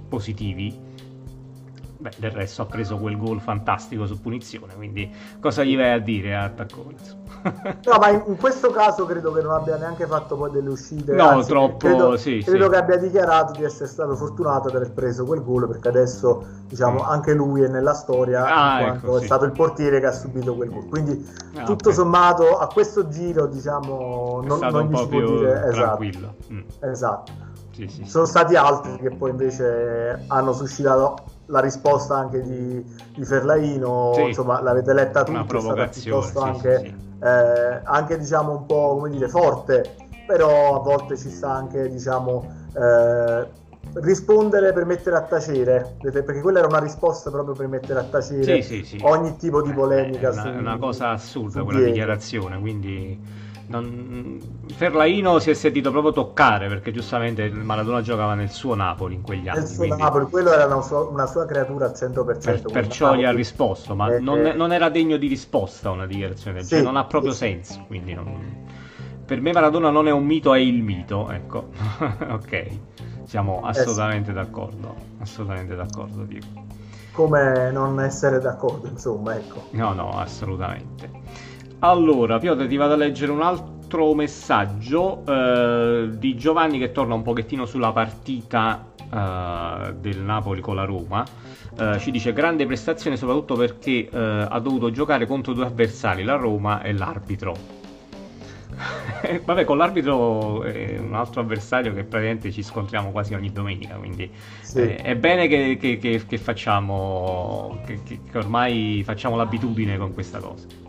positivi. 0.08 0.88
Beh, 2.00 2.12
del 2.16 2.30
resto 2.30 2.62
ha 2.62 2.64
preso 2.64 2.96
quel 2.96 3.18
gol 3.18 3.42
fantastico 3.42 4.06
su 4.06 4.18
punizione, 4.22 4.74
quindi 4.74 5.12
cosa 5.38 5.62
gli 5.62 5.76
vai 5.76 5.92
a 5.92 5.98
dire 5.98 6.34
a 6.34 6.48
Tacconi? 6.48 6.96
no, 7.84 7.98
ma 8.00 8.08
in, 8.08 8.36
questo 8.38 8.70
caso 8.70 9.04
credo 9.04 9.30
che 9.32 9.42
non 9.42 9.52
abbia 9.52 9.76
neanche 9.76 10.06
fatto 10.06 10.34
poi 10.34 10.50
delle 10.50 10.70
uscite. 10.70 11.12
No, 11.12 11.28
anzi, 11.28 11.50
troppo, 11.50 11.76
credo, 11.76 12.16
sì, 12.16 12.42
credo 12.42 12.64
sì. 12.64 12.70
che 12.70 12.76
abbia 12.76 12.96
dichiarato 12.96 13.52
di 13.52 13.64
essere 13.64 13.86
stato 13.86 14.16
fortunato 14.16 14.68
ad 14.68 14.76
aver 14.76 14.92
preso 14.92 15.26
quel 15.26 15.44
gol 15.44 15.68
perché 15.68 15.88
adesso, 15.88 16.42
diciamo, 16.66 17.02
mm. 17.02 17.06
anche 17.06 17.34
lui 17.34 17.60
è 17.60 17.68
nella 17.68 17.92
storia 17.92 18.46
ah, 18.46 18.80
ecco, 18.80 19.18
è 19.18 19.20
sì. 19.20 19.26
stato 19.26 19.44
il 19.44 19.52
portiere 19.52 20.00
che 20.00 20.06
ha 20.06 20.12
subito 20.12 20.54
quel 20.54 20.70
gol. 20.70 20.88
Quindi, 20.88 21.28
ah, 21.56 21.64
tutto 21.64 21.90
okay. 21.90 21.92
sommato, 21.92 22.56
a 22.56 22.66
questo 22.68 23.08
giro, 23.08 23.44
diciamo, 23.44 24.40
non, 24.42 24.58
non 24.58 24.88
gli 24.88 24.96
si 24.96 25.06
può 25.06 25.20
dire 25.20 25.66
esatto. 25.66 25.72
tranquillo. 25.72 26.34
Mm. 26.50 26.60
Esatto. 26.80 27.32
Sì, 27.72 27.88
sì, 27.88 28.04
Sono 28.06 28.24
stati 28.24 28.56
altri 28.56 28.96
che 28.96 29.10
poi 29.10 29.30
invece 29.30 30.24
hanno 30.28 30.52
suscitato 30.52 31.16
la 31.50 31.60
risposta 31.60 32.16
anche 32.16 32.40
di, 32.42 32.84
di 33.14 33.24
Ferlaino, 33.24 34.14
insomma, 34.16 34.62
l'avete 34.62 34.92
letta 34.92 35.24
tutti, 35.24 35.56
è 35.56 35.60
stata 35.60 35.86
piuttosto 35.88 36.40
anche 36.40 37.08
eh, 37.22 37.80
anche 37.84 38.18
diciamo 38.18 38.52
un 38.52 38.66
po' 38.66 38.96
come 38.96 39.10
dire 39.10 39.28
forte, 39.28 39.96
però 40.26 40.76
a 40.76 40.78
volte 40.80 41.16
ci 41.16 41.30
sta 41.30 41.52
anche 41.52 41.88
diciamo 41.88 42.68
eh, 42.74 43.46
rispondere 43.94 44.72
per 44.72 44.86
mettere 44.86 45.16
a 45.16 45.22
tacere, 45.22 45.96
perché 46.00 46.40
quella 46.40 46.60
era 46.60 46.68
una 46.68 46.80
risposta 46.80 47.30
proprio 47.30 47.54
per 47.54 47.66
mettere 47.66 48.00
a 48.00 48.04
tacere 48.04 48.62
sì, 48.62 48.62
sì, 48.62 48.84
sì. 48.84 48.98
ogni 49.02 49.36
tipo 49.36 49.60
di 49.62 49.72
polemica. 49.72 50.30
È 50.30 50.32
una, 50.32 50.42
su, 50.42 50.48
una 50.48 50.78
cosa 50.78 51.10
assurda 51.10 51.62
quella 51.62 51.80
dichiarazione, 51.80 52.58
quindi 52.58 53.48
non... 53.70 54.40
Ferlaino 54.74 55.38
si 55.38 55.50
è 55.50 55.54
sentito 55.54 55.90
proprio 55.90 56.12
toccare 56.12 56.68
perché 56.68 56.90
giustamente 56.90 57.48
Maradona 57.50 58.02
giocava 58.02 58.34
nel 58.34 58.50
suo 58.50 58.74
Napoli 58.74 59.14
in 59.14 59.22
quegli 59.22 59.48
anni. 59.48 59.60
Nel 59.60 59.68
suo 59.68 59.86
quindi... 59.86 60.02
Napoli, 60.02 60.24
quello 60.26 60.52
era 60.52 60.66
una 60.66 60.82
sua, 60.82 61.00
una 61.08 61.26
sua 61.26 61.46
creatura 61.46 61.86
al 61.86 61.92
100%. 61.92 62.40
Per, 62.40 62.62
perciò 62.72 63.14
gli 63.14 63.24
ha 63.24 63.30
risposto, 63.30 63.94
ma 63.94 64.12
eh, 64.12 64.18
non, 64.18 64.44
eh... 64.44 64.52
non, 64.54 64.72
era 64.72 64.88
degno 64.88 65.16
di 65.16 65.28
risposta 65.28 65.90
una 65.90 66.06
dichiarazione 66.06 66.56
del 66.58 66.64
sì, 66.64 66.70
genere, 66.70 66.90
non 66.90 67.00
ha 67.00 67.04
proprio 67.06 67.30
sì. 67.30 67.38
senso. 67.38 67.84
Quindi 67.86 68.12
non... 68.12 68.68
Per 69.24 69.40
me 69.40 69.52
Maradona 69.52 69.90
non 69.90 70.08
è 70.08 70.10
un 70.10 70.24
mito, 70.24 70.52
è 70.52 70.58
il 70.58 70.82
mito. 70.82 71.30
Ecco, 71.30 71.68
ok, 72.28 72.66
siamo 73.24 73.60
assolutamente 73.62 74.30
eh 74.30 74.34
sì. 74.34 74.40
d'accordo. 74.40 74.94
Assolutamente 75.20 75.76
d'accordo, 75.76 76.24
Diego. 76.24 76.46
Come 77.12 77.70
non 77.70 78.00
essere 78.00 78.40
d'accordo, 78.40 78.88
insomma, 78.88 79.36
ecco. 79.36 79.66
No, 79.70 79.92
no, 79.92 80.18
assolutamente. 80.18 81.48
Allora, 81.82 82.38
Piotr, 82.38 82.66
ti 82.66 82.76
vado 82.76 82.92
a 82.92 82.96
leggere 82.96 83.32
un 83.32 83.40
altro 83.40 84.12
messaggio 84.12 85.22
eh, 85.26 86.10
di 86.12 86.36
Giovanni 86.36 86.78
che 86.78 86.92
torna 86.92 87.14
un 87.14 87.22
pochettino 87.22 87.64
sulla 87.64 87.90
partita 87.90 88.84
eh, 88.98 89.94
del 89.94 90.18
Napoli 90.18 90.60
con 90.60 90.74
la 90.74 90.84
Roma. 90.84 91.24
Eh, 91.78 91.98
ci 91.98 92.10
dice 92.10 92.34
grande 92.34 92.66
prestazione 92.66 93.16
soprattutto 93.16 93.54
perché 93.54 94.10
eh, 94.10 94.46
ha 94.46 94.58
dovuto 94.58 94.90
giocare 94.90 95.26
contro 95.26 95.54
due 95.54 95.64
avversari, 95.64 96.22
la 96.22 96.36
Roma 96.36 96.82
e 96.82 96.92
l'arbitro. 96.92 97.56
Vabbè, 99.42 99.64
con 99.64 99.78
l'arbitro 99.78 100.62
è 100.64 100.98
un 100.98 101.14
altro 101.14 101.40
avversario 101.40 101.94
che 101.94 102.04
praticamente 102.04 102.52
ci 102.52 102.62
scontriamo 102.62 103.10
quasi 103.10 103.32
ogni 103.32 103.52
domenica, 103.52 103.94
quindi 103.94 104.30
sì. 104.60 104.80
eh, 104.80 104.96
è 104.96 105.16
bene 105.16 105.48
che, 105.48 105.78
che, 105.80 105.96
che, 105.96 106.26
che 106.26 106.38
facciamo, 106.38 107.80
che, 107.86 108.20
ormai 108.34 109.00
facciamo 109.02 109.36
l'abitudine 109.36 109.96
con 109.96 110.12
questa 110.12 110.40
cosa. 110.40 110.88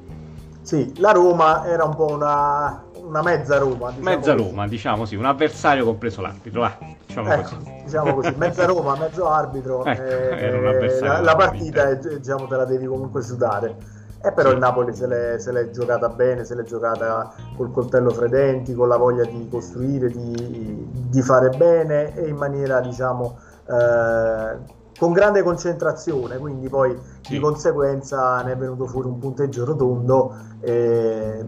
Sì, 0.62 0.93
la 1.00 1.12
Roma 1.12 1.65
era 1.65 1.84
un 1.84 1.95
po' 1.95 2.12
una, 2.12 2.84
una 3.04 3.21
mezza 3.21 3.58
Roma. 3.58 3.89
Diciamo 3.89 4.15
mezza 4.15 4.36
così. 4.36 4.50
Roma, 4.50 4.67
diciamo 4.67 5.06
sì, 5.06 5.15
un 5.15 5.26
avversario 5.26 5.86
compreso 5.86 6.21
l'arbitro. 6.21 6.63
Ah, 6.63 6.78
diciamo 7.06 7.32
ecco, 7.32 7.56
così. 7.56 7.82
Diciamo 7.84 8.13
così, 8.13 8.34
mezza 8.38 8.65
Roma, 8.65 8.95
mezzo 8.95 9.28
arbitro. 9.28 9.84
ecco, 9.86 10.02
eh, 10.02 11.00
la, 11.00 11.21
la, 11.21 11.36
partita 11.36 11.89
è, 11.89 11.97
diciamo, 11.97 12.47
te 12.47 12.56
la 12.56 12.65
devi 12.65 12.86
comunque 12.86 13.21
sudare. 13.21 14.00
E 14.24 14.32
però 14.34 14.50
sì. 14.50 14.54
il 14.54 14.62
Napoli 14.62 14.93
se 14.93 15.08
l'è, 15.08 15.39
se 15.39 15.52
l'è, 15.52 15.71
giocata 15.71 16.08
bene, 16.10 16.45
se 16.45 16.54
l'è 16.54 16.63
giocata 16.63 17.34
col 17.58 17.71
coltello 17.71 18.12
fra 18.12 18.28
i 18.28 18.30
denti, 18.30 18.76
con 18.76 18.88
la 18.88 18.97
voglia 18.97 19.24
di 19.26 19.47
costruire, 19.50 20.10
di, 20.10 20.88
di 20.91 21.21
fare 21.24 21.50
bene 21.50 22.15
e 22.15 22.28
in 22.28 22.36
maniera, 22.36 22.80
diciamo, 22.82 23.39
eh, 23.67 24.80
con 25.02 25.14
grande 25.14 25.42
concentrazione, 25.42 26.38
quindi 26.38 26.70
poi 26.70 26.96
sì. 27.22 27.32
di 27.32 27.40
conseguenza 27.40 28.40
ne 28.44 28.52
è 28.52 28.56
venuto 28.56 28.86
fuori 28.86 29.08
un 29.08 29.18
punteggio 29.18 29.66
rotondo. 29.66 30.32
Eh, 30.60 31.44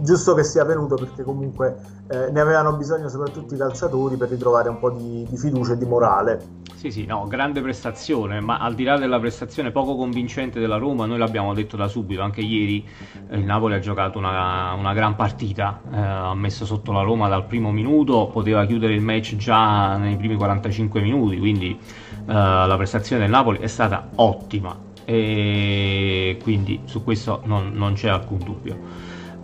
giusto 0.00 0.32
che 0.32 0.42
sia 0.42 0.64
venuto 0.64 0.94
perché 0.94 1.22
comunque 1.22 1.76
eh, 2.08 2.30
ne 2.30 2.40
avevano 2.40 2.72
bisogno 2.72 3.10
soprattutto 3.10 3.52
i 3.52 3.58
calciatori 3.58 4.16
per 4.16 4.30
ritrovare 4.30 4.70
un 4.70 4.78
po' 4.78 4.90
di, 4.90 5.26
di, 5.28 5.36
fiducia 5.36 5.74
e 5.74 5.76
di 5.76 5.84
morale. 5.84 6.40
Sì, 6.76 6.90
sì, 6.90 7.04
no, 7.04 7.26
grande 7.28 7.60
prestazione, 7.60 8.40
ma 8.40 8.56
al 8.56 8.74
di 8.74 8.84
là 8.84 8.96
della 8.96 9.20
prestazione 9.20 9.70
poco 9.70 9.96
convincente 9.96 10.58
della 10.58 10.78
Roma, 10.78 11.04
noi 11.04 11.18
l'abbiamo 11.18 11.52
detto 11.52 11.76
da 11.76 11.88
subito, 11.88 12.22
anche 12.22 12.40
ieri 12.40 12.88
eh, 13.28 13.36
il 13.36 13.44
Napoli 13.44 13.74
ha 13.74 13.80
giocato 13.80 14.16
una, 14.16 14.72
una 14.72 14.94
gran 14.94 15.14
partita, 15.14 15.78
eh, 15.92 15.96
ha 15.98 16.34
messo 16.34 16.64
sotto 16.64 16.90
la 16.90 17.02
Roma 17.02 17.28
dal 17.28 17.44
primo 17.44 17.70
minuto, 17.70 18.30
poteva 18.32 18.64
chiudere 18.64 18.94
il 18.94 19.02
match 19.02 19.36
già 19.36 19.98
nei 19.98 20.16
primi 20.16 20.36
45 20.36 21.02
minuti, 21.02 21.38
quindi 21.38 21.78
la 22.26 22.74
prestazione 22.76 23.22
del 23.22 23.30
Napoli 23.30 23.58
è 23.58 23.66
stata 23.66 24.08
ottima 24.14 24.76
e 25.04 26.38
quindi 26.42 26.80
su 26.84 27.04
questo 27.04 27.42
non, 27.44 27.72
non 27.74 27.94
c'è 27.94 28.08
alcun 28.08 28.38
dubbio. 28.38 28.78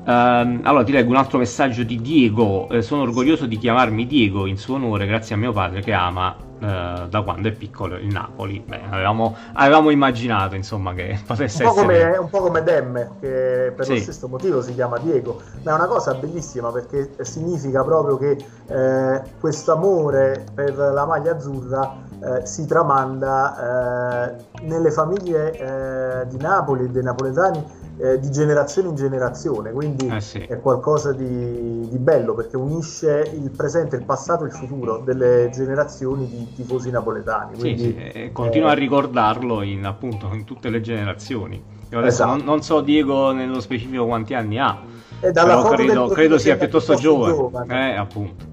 Um, 0.05 0.61
allora 0.63 0.83
ti 0.83 0.93
leggo 0.93 1.11
un 1.11 1.17
altro 1.17 1.39
messaggio 1.39 1.83
di 1.83 2.01
Diego. 2.01 2.69
Eh, 2.71 2.83
sono 2.83 3.03
orgoglioso 3.03 3.47
di 3.47 3.59
chiamarmi 3.59 4.07
Diego 4.07 4.47
in 4.47 4.57
suo 4.57 4.77
onore, 4.77 5.07
grazie 5.07 5.35
a 5.35 5.39
mio 5.39 5.53
padre 5.53 5.83
che 5.83 5.93
ama 5.93 6.49
eh, 6.61 7.07
da 7.09 7.23
quando 7.23 7.49
è 7.49 7.53
piccolo 7.53 7.97
il 7.97 8.09
Napoli. 8.13 8.63
Beh, 8.67 8.83
avevamo, 8.91 9.35
avevamo, 9.55 9.91
immaginato 9.91 10.55
insomma 10.55 10.93
che 10.93 11.19
potesse 11.27 11.65
un 11.65 11.71
essere. 11.71 11.87
Come, 11.87 12.17
un 12.19 12.29
po' 12.29 12.41
come 12.41 12.63
Demme, 12.63 13.11
che 13.19 13.73
per 13.75 13.87
sì. 13.87 13.95
lo 13.95 14.01
stesso 14.01 14.29
motivo 14.29 14.61
si 14.63 14.75
chiama 14.75 14.99
Diego. 14.99 15.41
Ma 15.63 15.73
è 15.73 15.75
una 15.75 15.87
cosa 15.87 16.15
bellissima 16.15 16.71
perché 16.71 17.15
significa 17.21 17.83
proprio 17.83 18.17
che 18.19 18.37
eh, 18.67 19.23
questo 19.41 19.73
amore 19.73 20.45
per 20.55 20.77
la 20.77 21.07
maglia 21.07 21.33
azzurra. 21.33 22.09
Eh, 22.23 22.45
si 22.45 22.67
tramanda 22.67 24.29
eh, 24.29 24.45
nelle 24.65 24.91
famiglie 24.91 25.53
eh, 25.53 26.27
di 26.27 26.37
Napoli 26.37 26.85
e 26.85 26.89
dei 26.91 27.03
napoletani 27.03 27.65
eh, 28.01 28.19
di 28.19 28.31
generazione 28.31 28.89
in 28.89 28.95
generazione, 28.95 29.73
quindi 29.73 30.09
eh 30.09 30.21
sì. 30.21 30.39
è 30.39 30.59
qualcosa 30.59 31.13
di, 31.13 31.87
di, 31.89 31.99
bello 31.99 32.35
perché 32.35 32.57
unisce 32.57 33.31
il 33.35 33.51
presente, 33.51 33.97
il 33.97 34.05
passato 34.05 34.45
e 34.45 34.47
il 34.47 34.53
futuro 34.53 34.99
delle 34.99 35.51
generazioni 35.53 36.27
di 36.27 36.53
tifosi 36.55 36.91
napoletani. 36.91 37.59
Quindi, 37.59 37.83
sì, 37.83 38.11
sì. 38.13 38.31
Continua 38.33 38.71
a 38.71 38.75
ricordarlo 38.75 39.63
in, 39.63 39.85
appunto, 39.85 40.31
in 40.33 40.45
tutte 40.45 40.71
le 40.71 40.81
generazioni. 40.81 41.63
Io 41.91 41.99
adesso 41.99 42.23
esatto. 42.23 42.37
non, 42.37 42.45
non, 42.45 42.63
so 42.63 42.81
Diego 42.81 43.33
nello 43.33 43.61
specifico 43.61 44.07
quanti 44.07 44.33
anni 44.33 44.59
ha, 44.59 44.81
però 45.21 45.69
credo, 45.71 46.07
credo 46.09 46.39
sia 46.39 46.57
piuttosto, 46.57 46.95
giovane. 46.95 47.35
giovane. 47.35 47.93
Eh, 47.93 47.97
appunto. 47.97 48.45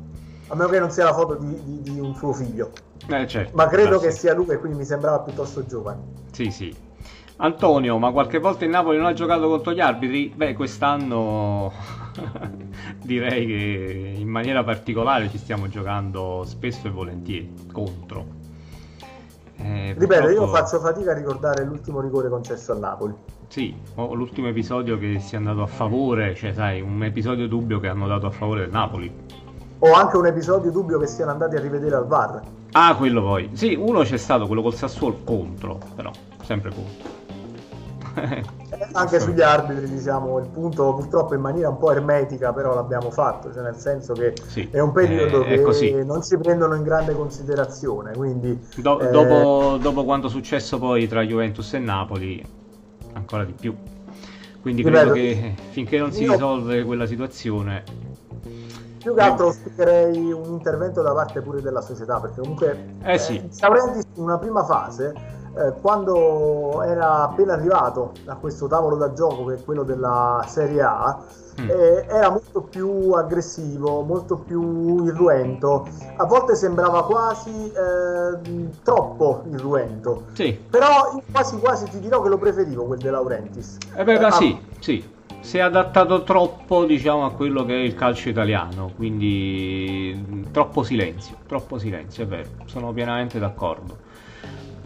A 0.48 0.56
meno 0.56 0.70
che 0.70 0.80
non 0.80 0.92
sia 0.92 1.06
la 1.06 1.14
foto 1.14 1.36
di, 1.36 1.62
di, 1.64 1.82
di 1.94 2.00
un 2.00 2.16
suo 2.16 2.34
figlio. 2.34 2.72
Eh, 3.08 3.28
certo, 3.28 3.56
Ma 3.56 3.68
credo 3.68 4.00
che 4.00 4.12
sia 4.12 4.34
lui 4.34 4.48
e 4.50 4.58
quindi 4.58 4.80
mi 4.80 4.86
sembrava 4.86 5.20
piuttosto 5.20 5.66
giovane. 5.66 6.02
Sì, 6.32 6.52
sì. 6.52 6.86
Antonio, 7.40 8.00
ma 8.00 8.12
qualche 8.12 8.40
volta 8.40 8.66
il 8.66 8.72
Napoli 8.72 8.98
non 8.98 9.06
ha 9.06 9.14
giocato 9.14 9.48
contro 9.48 9.72
gli 9.72 9.80
arbitri? 9.80 10.34
Beh, 10.36 10.56
quest'anno 10.56 11.72
direi 13.04 13.46
che 13.46 14.14
in 14.18 14.28
maniera 14.28 14.64
particolare 14.64 15.30
ci 15.30 15.38
stiamo 15.38 15.68
giocando 15.68 16.44
spesso 16.46 16.88
e 16.88 16.90
volentieri 16.90 17.54
contro. 17.72 18.26
Eh, 19.58 19.94
Ripeto, 19.96 20.06
purtroppo... 20.06 20.30
io 20.30 20.48
faccio 20.48 20.80
fatica 20.80 21.12
a 21.12 21.14
ricordare 21.14 21.64
l'ultimo 21.64 22.02
rigore 22.02 22.28
concesso 22.30 22.72
al 22.72 22.80
Napoli. 22.80 23.14
Sì, 23.50 23.76
l'ultimo 23.96 24.48
episodio 24.48 24.98
che 24.98 25.20
sia 25.20 25.38
andato 25.38 25.62
a 25.62 25.68
favore, 25.68 26.34
cioè 26.34 26.54
sai, 26.54 26.82
un 26.82 27.04
episodio 27.04 27.48
dubbio 27.48 27.80
che 27.80 27.88
hanno 27.88 28.08
dato 28.08 28.26
a 28.26 28.32
favore 28.32 28.62
del 28.62 28.72
Napoli. 28.72 29.14
O 29.80 29.94
anche 29.94 30.18
un 30.18 30.26
episodio 30.26 30.72
dubbio 30.72 30.98
che 30.98 31.06
siano 31.06 31.32
andati 31.32 31.56
a 31.56 31.60
rivedere 31.60 31.96
al 31.96 32.08
VAR. 32.08 32.42
Ah, 32.72 32.96
quello 32.96 33.22
poi. 33.22 33.52
Sì, 33.54 33.76
uno 33.76 34.02
c'è 34.02 34.18
stato, 34.18 34.48
quello 34.48 34.64
col 34.64 34.74
Sassuolo 34.74 35.20
contro, 35.24 35.80
però, 35.96 36.12
sempre 36.42 36.72
contro. 36.72 37.17
anche 38.94 39.20
sugli 39.20 39.42
arbitri 39.42 39.90
diciamo 39.90 40.40
il 40.40 40.48
punto 40.48 40.94
purtroppo 40.94 41.36
in 41.36 41.42
maniera 41.42 41.70
un 41.70 41.78
po' 41.78 41.92
ermetica 41.92 42.54
però 42.54 42.74
l'abbiamo 42.74 43.12
fatto 43.12 43.54
cioè 43.54 43.64
nel 43.64 43.76
senso 43.76 44.14
che 44.14 44.34
sì, 44.48 44.68
è 44.72 44.80
un 44.80 44.92
periodo 44.92 45.44
è, 45.44 45.62
che 45.62 46.04
non 46.04 46.24
si 46.24 46.38
prendono 46.38 46.76
in 46.76 46.84
grande 46.84 47.14
considerazione 47.16 48.14
quindi 48.16 48.60
Do- 48.76 49.00
eh... 49.00 49.10
dopo, 49.10 49.78
dopo 49.80 50.04
quanto 50.04 50.28
è 50.28 50.30
successo 50.30 50.80
poi 50.80 51.08
tra 51.08 51.22
Juventus 51.22 51.74
e 51.74 51.80
Napoli 51.80 52.44
ancora 53.14 53.44
di 53.44 53.54
più. 53.54 53.76
Quindi 54.62 54.84
credo 54.84 55.12
che 55.14 55.56
finché 55.70 55.98
non 55.98 56.12
si 56.12 56.28
risolve 56.28 56.84
quella 56.84 57.06
situazione 57.06 57.84
più 59.08 59.14
che 59.14 59.22
altro 59.22 59.46
auspicherei 59.46 60.32
un 60.34 60.52
intervento 60.52 61.02
da 61.02 61.14
parte 61.14 61.40
pure 61.42 61.62
della 61.62 61.80
società 61.80 62.20
perché 62.20 62.42
comunque 62.42 62.96
eh 63.04 63.18
sì. 63.18 63.38
eh, 63.38 63.42
in 64.16 64.24
una 64.24 64.38
prima 64.38 64.66
fase 64.66 65.14
eh, 65.58 65.74
quando 65.82 66.84
era 66.84 67.24
appena 67.24 67.54
arrivato 67.54 68.14
a 68.26 68.36
questo 68.36 68.68
tavolo 68.68 68.96
da 68.96 69.14
gioco 69.14 69.46
che 69.46 69.56
è 69.56 69.64
quello 69.64 69.84
della 69.84 70.46
Serie 70.48 70.82
A, 70.82 71.20
mm. 71.62 71.70
eh, 71.70 72.06
era 72.08 72.30
molto 72.30 72.62
più 72.62 73.12
aggressivo, 73.12 74.02
molto 74.02 74.38
più 74.38 75.06
irruento, 75.06 75.88
a 76.16 76.26
volte 76.26 76.56
sembrava 76.56 77.04
quasi 77.06 77.72
eh, 77.72 78.70
troppo 78.84 79.44
irruento, 79.52 80.26
sì. 80.34 80.58
però 80.70 81.22
quasi 81.32 81.58
quasi 81.58 81.86
ti 81.90 82.00
dirò 82.00 82.22
che 82.22 82.30
lo 82.30 82.38
preferivo 82.38 82.86
quel 82.86 83.00
De 83.00 83.10
Laurentiis. 83.10 83.78
Eh 83.96 84.04
beh, 84.04 84.18
ah, 84.20 84.32
sì, 84.32 84.60
sì 84.80 85.16
si 85.40 85.60
è 85.60 85.62
adattato 85.62 86.24
troppo 86.24 86.84
diciamo 86.84 87.24
a 87.24 87.32
quello 87.32 87.64
che 87.64 87.74
è 87.74 87.78
il 87.78 87.94
calcio 87.94 88.28
italiano 88.28 88.92
quindi 88.96 90.46
troppo 90.52 90.84
silenzio 90.84 91.38
troppo 91.48 91.78
silenzio 91.78 92.24
è 92.24 92.28
vero 92.28 92.50
sono 92.66 92.92
pienamente 92.92 93.40
d'accordo 93.40 94.07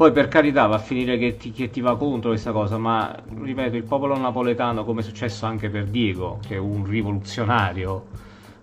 poi 0.02 0.12
per 0.12 0.30
carità 0.30 0.66
va 0.66 0.78
a 0.78 0.80
finire 0.80 1.16
che 1.20 1.38
ti, 1.38 1.52
che 1.52 1.70
ti, 1.70 1.80
va 1.80 1.96
contro 1.96 2.32
questa 2.32 2.52
cosa, 2.52 2.80
ma 2.80 3.16
ripeto, 3.40 3.76
il 3.76 3.84
popolo 3.84 4.18
napoletano, 4.18 4.84
come 4.84 5.02
è 5.02 5.04
successo 5.04 5.46
anche 5.46 5.70
per 5.70 5.86
Diego, 5.86 6.40
che 6.48 6.56
è 6.56 6.58
un 6.58 6.84
rivoluzionario, 6.84 8.08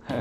eh, 0.09 0.17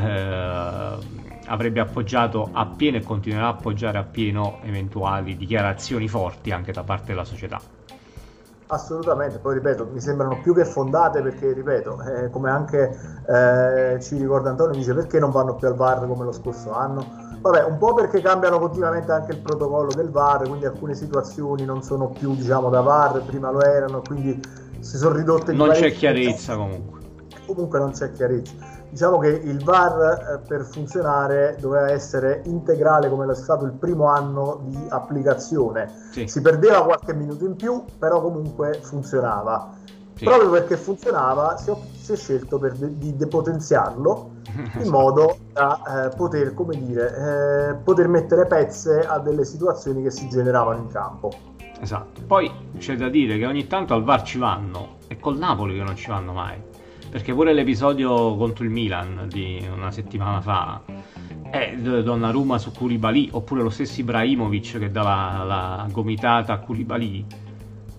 avrebbe 1.48 1.80
appoggiato 1.80 2.50
appieno 2.52 2.98
e 2.98 3.02
continuerà 3.02 3.48
a 3.48 3.50
appoggiare 3.50 3.98
appieno 3.98 4.60
eventuali 4.62 5.36
dichiarazioni 5.36 6.08
forti 6.08 6.52
anche 6.52 6.72
da 6.72 6.84
parte 6.84 7.08
della 7.08 7.26
società. 7.26 7.60
Assolutamente, 8.68 9.38
poi 9.40 9.56
ripeto, 9.56 9.88
mi 9.92 10.02
sembrano 10.02 10.40
più 10.42 10.54
che 10.54 10.66
fondate 10.66 11.22
perché, 11.22 11.54
ripeto, 11.54 12.02
eh, 12.02 12.30
come 12.30 12.50
anche 12.50 12.98
eh, 13.28 13.98
ci 14.02 14.18
ricorda 14.18 14.50
Antonio, 14.50 14.76
dice 14.76 14.94
perché 14.94 15.20
non 15.20 15.32
vanno 15.32 15.56
più 15.56 15.68
al 15.68 15.76
VAR 15.76 16.06
come 16.06 16.26
lo 16.26 16.34
scorso 16.34 16.74
anno 16.74 17.28
Vabbè, 17.40 17.64
un 17.64 17.78
po' 17.78 17.94
perché 17.94 18.20
cambiano 18.20 18.60
continuamente 18.60 19.12
anche 19.12 19.32
il 19.32 19.40
protocollo 19.40 19.94
del 19.94 20.10
VAR, 20.10 20.48
quindi 20.48 20.66
alcune 20.66 20.96
situazioni 20.96 21.66
non 21.66 21.84
sono 21.84 22.10
più 22.10 22.36
diciamo 22.36 22.70
da 22.70 22.82
VAR, 22.82 23.24
prima 23.24 23.52
lo 23.52 23.62
erano, 23.62 24.02
quindi 24.02 24.40
si 24.80 24.98
sono 24.98 25.16
ridotte 25.16 25.54
Non 25.54 25.70
c'è 25.70 25.92
chiarezza 25.92 26.56
comunque. 26.56 27.00
Comunque 27.46 27.80
non 27.80 27.92
c'è 27.92 28.12
chiarezza. 28.12 28.54
Diciamo 28.90 29.18
che 29.20 29.30
il 29.30 29.64
VAR 29.64 30.40
eh, 30.44 30.48
per 30.48 30.64
funzionare 30.64 31.58
doveva 31.60 31.92
essere 31.92 32.42
integrale 32.46 33.10
come 33.10 33.26
lo 33.26 33.34
è 33.34 33.36
stato 33.36 33.66
il 33.66 33.74
primo 33.74 34.08
anno 34.08 34.62
di 34.64 34.78
applicazione. 34.90 35.92
Sì. 36.12 36.28
Si 36.28 36.42
perdeva 36.42 36.84
qualche 36.84 37.14
minuto 37.14 37.46
in 37.46 37.56
più, 37.56 37.84
però 38.00 38.22
comunque 38.22 38.80
funzionava. 38.82 39.74
Sì. 40.16 40.24
Proprio 40.24 40.50
perché 40.50 40.78
funzionava 40.78 41.58
si 41.58 41.70
è, 41.70 41.76
si 41.94 42.14
è 42.14 42.16
scelto 42.16 42.58
de- 42.58 42.98
di 42.98 43.16
depotenziarlo 43.16 44.32
in 44.82 44.90
modo 44.90 45.38
da 45.54 46.08
eh, 46.08 46.16
poter, 46.16 46.56
come 46.56 46.76
dire, 46.76 47.70
eh, 47.70 47.76
poter 47.76 48.08
mettere 48.08 48.48
pezze 48.48 49.06
a 49.06 49.20
delle 49.20 49.46
situazioni 49.46 50.02
che 50.02 50.10
si 50.10 50.28
generavano 50.28 50.80
in 50.80 50.88
campo. 50.88 51.30
Esatto. 51.80 52.22
Poi 52.26 52.52
c'è 52.78 52.96
da 52.96 53.10
dire 53.10 53.38
che 53.38 53.46
ogni 53.46 53.68
tanto 53.68 53.94
al 53.94 54.04
VAR 54.04 54.24
ci 54.24 54.40
vanno, 54.40 54.96
è 55.08 55.18
col 55.20 55.38
Napoli 55.38 55.76
che 55.76 55.84
non 55.84 55.96
ci 55.96 56.10
vanno 56.10 56.34
mai. 56.34 56.60
Perché 57.10 57.34
pure 57.34 57.54
l'episodio 57.54 58.36
contro 58.36 58.64
il 58.64 58.70
Milan 58.70 59.28
di 59.30 59.66
una 59.74 59.92
settimana 59.92 60.42
fa 60.42 60.82
è 61.50 61.76
Donnarumma 61.78 62.58
su 62.58 62.72
Koulibaly, 62.72 63.30
oppure 63.32 63.62
lo 63.62 63.70
stesso 63.70 64.02
Ibrahimovic 64.02 64.80
che 64.80 64.92
dava 64.92 65.44
la 65.44 65.88
gomitata 65.92 66.54
a 66.54 66.60
Koulibaly. 66.60 67.26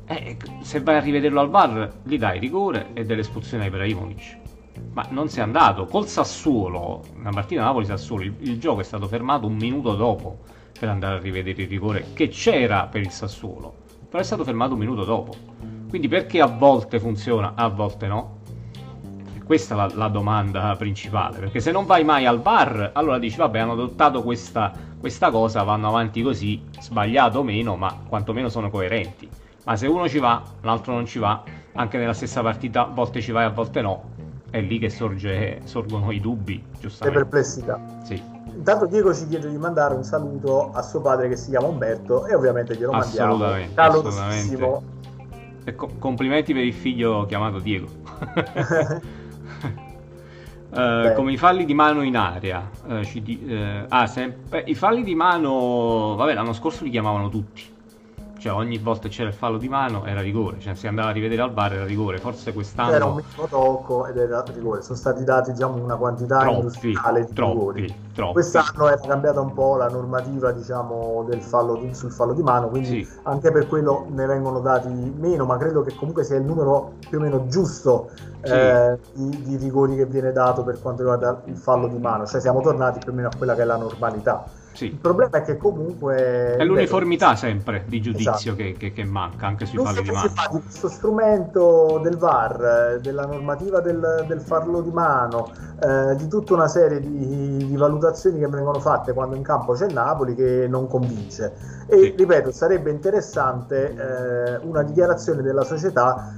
Eh, 0.07 0.37
se 0.61 0.81
vai 0.81 0.97
a 0.97 1.01
rivederlo 1.01 1.41
al 1.41 1.51
VAR, 1.51 2.01
gli 2.03 2.19
dai 2.19 2.39
rigore 2.39 2.91
e 2.93 3.05
dell'espulsione 3.05 3.65
a 3.65 3.67
Ibrahimovic 3.67 4.47
ma 4.93 5.07
non 5.11 5.29
si 5.29 5.39
è 5.39 5.43
andato. 5.43 5.87
Col 5.87 6.07
Sassuolo, 6.07 7.03
la 7.23 7.31
partita 7.31 7.63
Napoli-Sassuolo, 7.63 8.23
il, 8.23 8.35
il, 8.41 8.59
gioco 8.59 8.81
è 8.81 8.85
stato 8.85 9.07
fermato 9.07 9.47
un 9.47 9.57
minuto 9.57 9.95
dopo 9.95 10.39
per 10.79 10.89
andare 10.89 11.17
a 11.17 11.21
rivedere 11.21 11.63
il 11.63 11.69
rigore 11.69 12.07
che 12.15 12.29
c'era 12.29 12.87
per 12.87 13.01
il 13.01 13.11
Sassuolo, 13.11 13.75
però 14.09 14.23
è 14.23 14.25
stato 14.25 14.45
fermato 14.45 14.75
un 14.75 14.79
minuto 14.79 15.05
dopo. 15.05 15.35
Quindi 15.89 16.09
perché 16.09 16.41
a 16.41 16.47
volte 16.47 17.01
funziona, 17.01 17.55
a 17.55 17.69
volte 17.69 18.07
no? 18.07 18.38
Questa 19.49 19.73
è 19.73 19.77
la, 19.79 19.91
la 19.95 20.09
domanda 20.09 20.77
principale, 20.77 21.39
perché 21.39 21.61
se 21.61 21.71
non 21.71 21.87
vai 21.87 22.05
mai 22.05 22.27
al 22.27 22.39
bar, 22.39 22.91
allora 22.93 23.19
dici 23.19 23.39
vabbè 23.39 23.61
hanno 23.61 23.73
adottato 23.73 24.23
questa, 24.23 24.71
questa 25.01 25.31
cosa, 25.31 25.63
vanno 25.63 25.89
avanti 25.89 26.21
così, 26.21 26.63
sbagliato 26.79 27.39
o 27.39 27.43
meno, 27.43 27.75
ma 27.75 27.97
quantomeno 28.07 28.51
sono 28.51 28.69
coerenti. 28.69 29.27
Ma 29.65 29.75
se 29.75 29.87
uno 29.87 30.07
ci 30.07 30.19
va, 30.19 30.43
l'altro 30.61 30.93
non 30.93 31.07
ci 31.07 31.19
va, 31.19 31.43
anche 31.73 31.97
nella 31.97 32.13
stessa 32.13 32.43
partita, 32.43 32.83
a 32.83 32.91
volte 32.91 33.23
ci 33.23 33.33
vai, 33.33 33.47
a 33.47 33.49
volte 33.49 33.81
no, 33.81 34.11
è 34.51 34.61
lì 34.61 34.79
che 34.79 34.91
sorge, 34.91 35.63
sorgono 35.65 36.11
i 36.11 36.21
dubbi, 36.21 36.63
giustamente. 36.79 37.19
Le 37.19 37.25
perplessità. 37.25 37.81
Sì. 38.03 38.23
Intanto 38.55 38.85
Diego 38.85 39.15
ci 39.15 39.27
chiede 39.29 39.49
di 39.49 39.57
mandare 39.57 39.95
un 39.95 40.05
saluto 40.05 40.73
a 40.73 40.83
suo 40.83 41.01
padre 41.01 41.31
che 41.31 41.37
si 41.37 41.49
chiama 41.49 41.69
Umberto 41.69 42.27
e 42.27 42.35
ovviamente 42.35 42.77
glielo 42.77 42.93
mandiamo. 42.93 43.33
Assolutamente. 43.33 43.81
assolutamente. 43.81 44.97
E 45.65 45.75
co- 45.75 45.91
complimenti 45.99 46.53
per 46.53 46.65
il 46.65 46.75
figlio 46.75 47.25
chiamato 47.25 47.61
Diego. 47.61 47.87
Uh, 50.71 51.15
come 51.15 51.33
i 51.33 51.39
falli 51.39 51.65
di 51.65 51.73
mano 51.73 52.03
in 52.03 52.17
aria. 52.17 52.69
Uh, 52.87 53.01
di, 53.23 53.43
uh, 53.49 53.87
ah, 53.89 54.07
sempre, 54.07 54.65
i 54.67 54.75
falli 54.75 55.03
di 55.03 55.15
mano, 55.15 56.15
vabbè, 56.15 56.35
l'anno 56.35 56.53
scorso 56.53 56.85
li 56.85 56.91
chiamavano 56.91 57.29
tutti. 57.29 57.77
Cioè 58.39 58.53
ogni 58.53 58.79
volta 58.79 59.09
c'era 59.09 59.29
il 59.29 59.35
fallo 59.35 59.59
di 59.59 59.69
mano 59.69 60.05
era 60.05 60.21
rigore, 60.21 60.59
cioè 60.61 60.75
si 60.75 60.87
andava 60.87 61.09
a 61.09 61.13
rivedere 61.13 61.43
al 61.43 61.53
bar 61.53 61.75
era 61.75 61.85
rigore, 61.85 62.19
forse 62.19 62.53
quest'anno... 62.53 62.93
Era 62.93 63.05
un 63.07 63.15
minimo 63.17 63.49
tocco 63.49 64.07
ed 64.07 64.17
era 64.17 64.45
rigore, 64.55 64.83
sono 64.83 64.97
stati 64.97 65.25
dati 65.25 65.53
diciamo 65.53 65.83
una 65.83 65.97
quantità 65.97 66.39
troppi, 66.41 66.55
industriale 66.57 67.25
di 67.25 67.33
troppi, 67.33 67.53
rigori. 67.53 67.95
troppi. 68.15 68.33
Quest'anno 68.33 68.89
è 68.89 69.01
cambiata 69.01 69.41
un 69.41 69.53
po' 69.53 69.77
la 69.77 69.89
normativa 69.89 70.53
diciamo 70.53 71.25
del 71.29 71.43
fallo 71.43 71.77
di, 71.77 71.95
sul 71.95 72.13
fallo 72.13 72.33
di 72.33 72.43
mano, 72.43 72.69
quindi 72.69 72.89
Sì. 72.89 73.09
anche 73.25 73.51
per 73.51 73.67
quello 73.67 74.07
ne 74.11 74.27
vengono 74.27 74.61
dati 74.61 74.89
meno, 74.89 75.45
ma 75.45 75.57
credo 75.57 75.83
che 75.83 75.95
comunque 75.95 76.25
sia 76.25 76.37
il 76.37 76.45
numero 76.45 77.01
più 77.09 77.19
o 77.19 77.21
meno 77.21 77.47
giusto 77.47 78.11
Sì. 78.43 78.53
eh, 78.53 79.01
di, 79.13 79.43
di 79.43 79.57
rigori 79.57 79.97
che 79.97 80.07
viene 80.07 80.31
dato 80.33 80.63
per 80.63 80.79
quanto 80.81 81.03
riguarda 81.03 81.43
il 81.47 81.57
fallo 81.57 81.89
di 81.89 81.99
mano, 81.99 82.25
cioè 82.27 82.41
siamo 82.41 82.61
tornati 82.61 83.01
più 83.01 83.13
o 83.13 83.15
meno 83.15 83.29
a 83.29 83.35
quella 83.37 83.55
che 83.55 83.63
è 83.63 83.65
la 83.65 83.77
normalità. 83.77 84.45
Il 84.85 84.91
Sì. 84.93 84.99
problema 85.01 85.31
è 85.39 85.43
che 85.43 85.57
comunque... 85.57 86.55
È 86.57 86.65
l'uniformità 86.65 87.35
sempre 87.35 87.85
di 87.87 88.01
giudizio 88.01 88.31
Esatto. 88.33 88.55
che, 88.55 88.77
che- 88.79 88.93
che 88.93 89.05
manca 89.05 89.47
anche 89.47 89.67
sui 89.67 89.79
falli 89.83 90.03
di 90.03 90.11
mano. 90.11 90.29
di 90.53 90.61
questo 90.61 90.89
strumento 90.89 91.99
del 92.03 92.17
VAR, 92.17 92.95
eh, 92.97 93.01
della 93.01 93.27
normativa 93.27 93.81
del, 93.81 94.25
del 94.27 94.41
farlo 94.41 94.81
di 94.81 94.91
mano, 94.91 95.53
eh, 95.81 96.15
di 96.17 96.29
tutta 96.29 96.55
una 96.55 96.69
serie 96.69 97.01
di, 97.01 97.67
di 97.67 97.77
valutazioni 97.77 98.39
che 98.39 98.47
vengono 98.49 98.79
fatte 98.81 99.13
quando 99.13 99.35
in 99.37 99.43
campo 99.43 99.73
c'è 99.73 99.89
Napoli 99.89 100.35
che 100.35 100.67
non 100.69 100.87
convince. 100.87 101.55
E 101.89 101.97
Sì. 101.99 102.15
ripeto, 102.17 102.53
sarebbe 102.53 102.91
interessante 102.91 103.95
eh, 103.95 104.57
una 104.63 104.83
dichiarazione 104.83 105.43
della 105.43 105.65
società, 105.65 106.33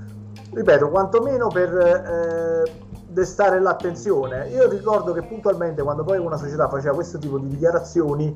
ripeto, 0.53 0.89
quantomeno 0.89 1.51
per 1.51 1.77
eh, 1.77 2.89
destare 3.11 3.61
l'attenzione. 3.61 4.49
Io 4.49 4.69
ricordo 4.69 5.13
che 5.13 5.23
puntualmente 5.23 5.83
quando 5.83 6.05
poi 6.05 6.19
una 6.19 6.37
società 6.37 6.69
faceva 6.69 6.95
questo 6.95 7.19
tipo 7.19 7.39
di 7.39 7.49
dichiarazioni 7.49 8.35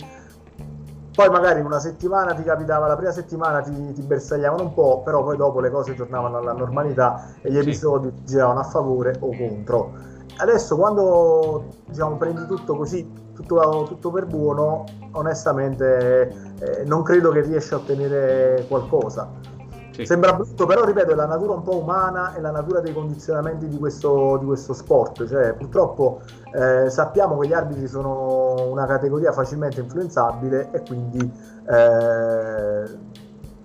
poi 1.15 1.31
magari 1.31 1.61
una 1.61 1.79
settimana 1.79 2.35
ti 2.35 2.43
capitava, 2.43 2.89
la 2.89 2.97
prima 2.97 3.13
settimana 3.13 3.61
ti, 3.61 3.93
ti 3.93 4.03
bersagliavano 4.03 4.65
un 4.65 4.75
po', 4.75 5.03
però 5.05 5.23
poi 5.23 5.37
dopo 5.37 5.61
le 5.61 5.71
cose 5.71 5.95
tornavano 5.95 6.39
alla 6.39 6.53
normalità 6.53 7.37
e 7.41 7.51
gli 7.51 7.55
Sì. 7.55 7.61
episodi 7.61 8.13
giravano 8.25 8.59
a 8.59 8.65
favore 8.65 9.17
o 9.21 9.31
contro. 9.37 9.93
Adesso 10.39 10.77
quando 10.77 11.69
diciamo, 11.87 12.17
prendi 12.17 12.45
tutto 12.47 12.77
così, 12.77 13.09
tutto, 13.33 13.85
tutto 13.87 14.11
per 14.11 14.27
buono, 14.27 14.85
onestamente 15.13 16.35
eh, 16.59 16.85
non 16.85 17.05
credo 17.05 17.31
che 17.31 17.43
riesci 17.43 17.75
a 17.75 17.77
ottenere 17.77 18.65
qualcosa. 18.67 19.54
Sì. 19.95 20.05
Sembra 20.07 20.33
brutto, 20.33 20.67
però 20.67 20.85
ripeto, 20.85 21.13
è 21.13 21.15
la 21.15 21.27
natura 21.27 21.53
un 21.53 21.63
po' 21.63 21.77
umana 21.77 22.35
e 22.35 22.41
la 22.41 22.51
natura 22.51 22.81
dei 22.81 22.93
condizionamenti 22.93 23.69
di 23.69 23.79
questo, 23.79 24.39
di 24.39 24.47
questo 24.47 24.73
sport. 24.73 25.25
Cioè, 25.29 25.53
purtroppo 25.53 26.23
eh, 26.53 26.91
sappiamo 26.91 27.39
che 27.39 27.47
gli 27.47 27.53
arbitri 27.53 27.87
sono 27.87 28.71
una 28.71 28.87
categoria 28.87 29.31
facilmente 29.31 29.81
influenzabile 29.81 30.71
e 30.73 30.83
quindi, 30.85 31.31
eh, 31.71 32.83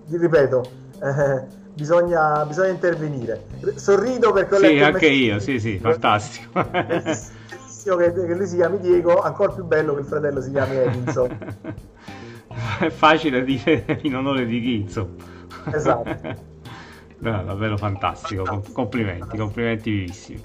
ripeto, 0.07 0.63
eh, 1.01 1.45
bisogna, 1.73 2.45
bisogna 2.45 2.69
intervenire. 2.69 3.45
Sorrido 3.73 4.31
perché 4.31 4.53
ho 4.53 4.57
Sì, 4.59 4.63
letto 4.65 4.75
il 4.75 4.83
anche 4.83 5.07
io, 5.07 5.39
sì, 5.39 5.59
sì, 5.59 5.79
fantastico. 5.79 6.63
Bellissimo 6.69 7.95
che, 7.95 8.13
che 8.13 8.35
lui 8.35 8.45
si 8.45 8.57
chiami 8.57 8.77
Diego, 8.77 9.19
ancora 9.19 9.51
più 9.51 9.63
bello 9.65 9.95
che 9.95 10.01
il 10.01 10.05
fratello 10.05 10.41
si 10.41 10.51
chiami 10.51 10.75
Edinson. 10.75 11.37
È 12.79 12.89
facile 12.89 13.43
dire 13.43 13.99
in 14.03 14.15
onore 14.15 14.45
di 14.45 14.61
chi, 14.61 14.81
insomma. 14.81 15.37
Esatto. 15.73 16.47
No, 17.21 17.43
davvero 17.43 17.75
fantastico, 17.77 18.45
com- 18.45 18.71
complimenti, 18.71 19.35
complimenti 19.35 19.91
vivissimi. 19.91 20.41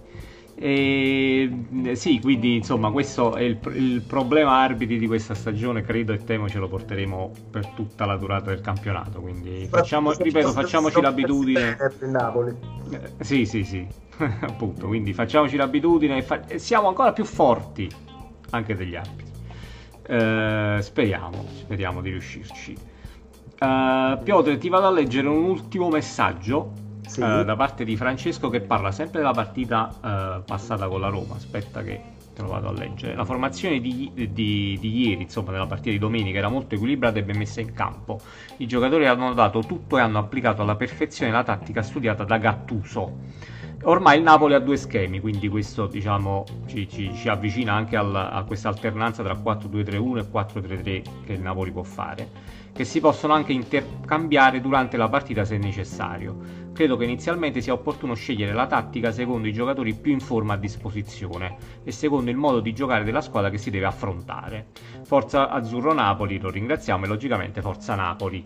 E, 0.57 1.51
sì, 1.95 2.21
quindi 2.21 2.57
insomma 2.57 2.91
questo 2.91 3.35
è 3.35 3.43
il, 3.43 3.59
il 3.75 4.03
problema 4.03 4.59
arbitri 4.61 4.99
di 4.99 5.07
questa 5.07 5.35
stagione, 5.35 5.83
credo 5.83 6.13
e 6.13 6.25
temo 6.25 6.49
ce 6.49 6.59
lo 6.59 6.69
porteremo 6.69 7.33
per 7.51 7.67
tutta 7.69 8.07
la 8.07 8.17
durata 8.17 8.51
del 8.51 8.61
campionato, 8.61 9.21
quindi 9.21 9.69
facciamo, 9.71 10.13
ripeto, 10.13 10.53
facciamoci 10.53 11.01
l'abitudine. 11.01 11.77
Napoli. 12.11 12.57
Eh, 12.91 13.11
Sì, 13.21 13.47
sì, 13.47 13.63
sì, 13.65 13.87
appunto, 14.43 14.89
quindi 14.89 15.13
facciamoci 15.13 15.57
l'abitudine 15.57 16.19
e, 16.19 16.23
fa- 16.23 16.47
e 16.47 16.59
siamo 16.59 16.89
ancora 16.89 17.13
più 17.13 17.25
forti 17.25 17.89
anche 18.51 18.75
degli 18.75 18.97
arbitri. 18.97 19.33
Eh, 20.07 20.79
speriamo, 20.81 21.45
speriamo 21.55 22.01
di 22.01 22.11
riuscirci. 22.11 22.77
Eh, 23.59 24.19
Piotr, 24.23 24.57
ti 24.59 24.69
vado 24.69 24.87
a 24.87 24.91
leggere 24.91 25.29
un 25.29 25.45
ultimo 25.45 25.89
messaggio 25.89 26.73
Sì. 27.07 27.21
eh, 27.21 27.45
da 27.45 27.57
parte 27.57 27.85
di 27.85 27.97
Francesco 27.97 28.49
che 28.49 28.61
parla 28.61 28.91
sempre 28.91 29.21
della 29.21 29.33
partita 29.33 29.91
eh, 30.03 30.43
passata 30.45 30.89
con 30.89 31.01
la 31.01 31.09
Roma. 31.09 31.35
Aspetta 31.37 31.83
che 31.83 32.01
te 32.35 32.43
lo 32.43 32.49
vado 32.49 32.69
a 32.69 32.73
leggere. 32.73 33.15
La 33.15 33.25
formazione 33.25 33.81
di, 33.81 34.11
di- 34.13 34.77
di 34.81 35.09
ieri, 35.09 35.23
insomma, 35.23 35.53
della 35.53 35.67
partita 35.67 35.91
di 35.91 35.99
domenica 35.99 36.39
era 36.39 36.49
molto 36.49 36.75
equilibrata 36.75 37.19
e 37.19 37.23
ben 37.23 37.37
messa 37.37 37.61
in 37.61 37.73
campo. 37.73 38.21
I 38.57 38.67
giocatori 38.67 39.07
hanno 39.07 39.33
dato 39.35 39.61
tutto 39.61 39.99
e 39.99 40.01
hanno 40.01 40.19
applicato 40.19 40.63
alla 40.63 40.75
perfezione 40.75 41.31
la 41.31 41.45
tattica 41.45 41.83
studiata 41.83 42.25
da 42.25 42.39
Gattuso. 42.39 43.19
Ormai 43.85 44.17
il 44.17 44.23
Napoli 44.25 44.55
ha 44.55 44.59
due 44.59 44.77
schemi, 44.79 45.21
quindi 45.21 45.47
questo 45.49 45.87
diciamo 45.87 46.45
ci, 46.67 46.89
ci- 46.89 47.13
ci 47.15 47.29
avvicina 47.29 47.75
anche 47.75 47.97
al- 47.97 48.17
a 48.17 48.43
questa 48.45 48.69
alternanza 48.69 49.23
tra 49.23 49.35
4-2-3-1 49.35 50.19
e 50.19 50.25
4-3-3 50.29 51.03
che 51.27 51.33
il 51.35 51.41
Napoli 51.41 51.71
può 51.71 51.83
fare, 51.83 52.29
che 52.75 52.85
si 52.85 52.99
possono 52.99 53.35
anche 53.35 53.53
intercambiare 53.53 54.61
durante 54.61 54.97
la 54.97 55.09
partita 55.09 55.45
se 55.45 55.57
necessario. 55.59 56.73
Credo 56.73 56.97
che 56.97 57.05
inizialmente 57.05 57.61
sia 57.61 57.73
opportuno 57.73 58.15
scegliere 58.15 58.53
la 58.53 58.67
tattica 58.67 59.13
secondo 59.13 59.47
i 59.47 59.53
giocatori 59.53 59.95
più 59.95 60.11
in 60.11 60.19
forma 60.19 60.55
a 60.55 60.57
disposizione 60.57 61.57
e 61.85 61.93
secondo 61.93 62.31
il 62.31 62.37
modo 62.37 62.59
di 62.59 62.75
giocare 62.75 63.05
della 63.05 63.21
squadra 63.21 63.49
che 63.49 63.59
si 63.59 63.71
deve 63.71 63.87
affrontare. 63.87 64.67
Forza 65.05 65.51
Azzurro 65.51 65.93
Napoli, 65.93 66.41
lo 66.41 66.51
ringraziamo 66.51 67.05
e 67.05 67.09
logicamente 67.09 67.63
Forza 67.63 67.95
Napoli. 67.95 68.45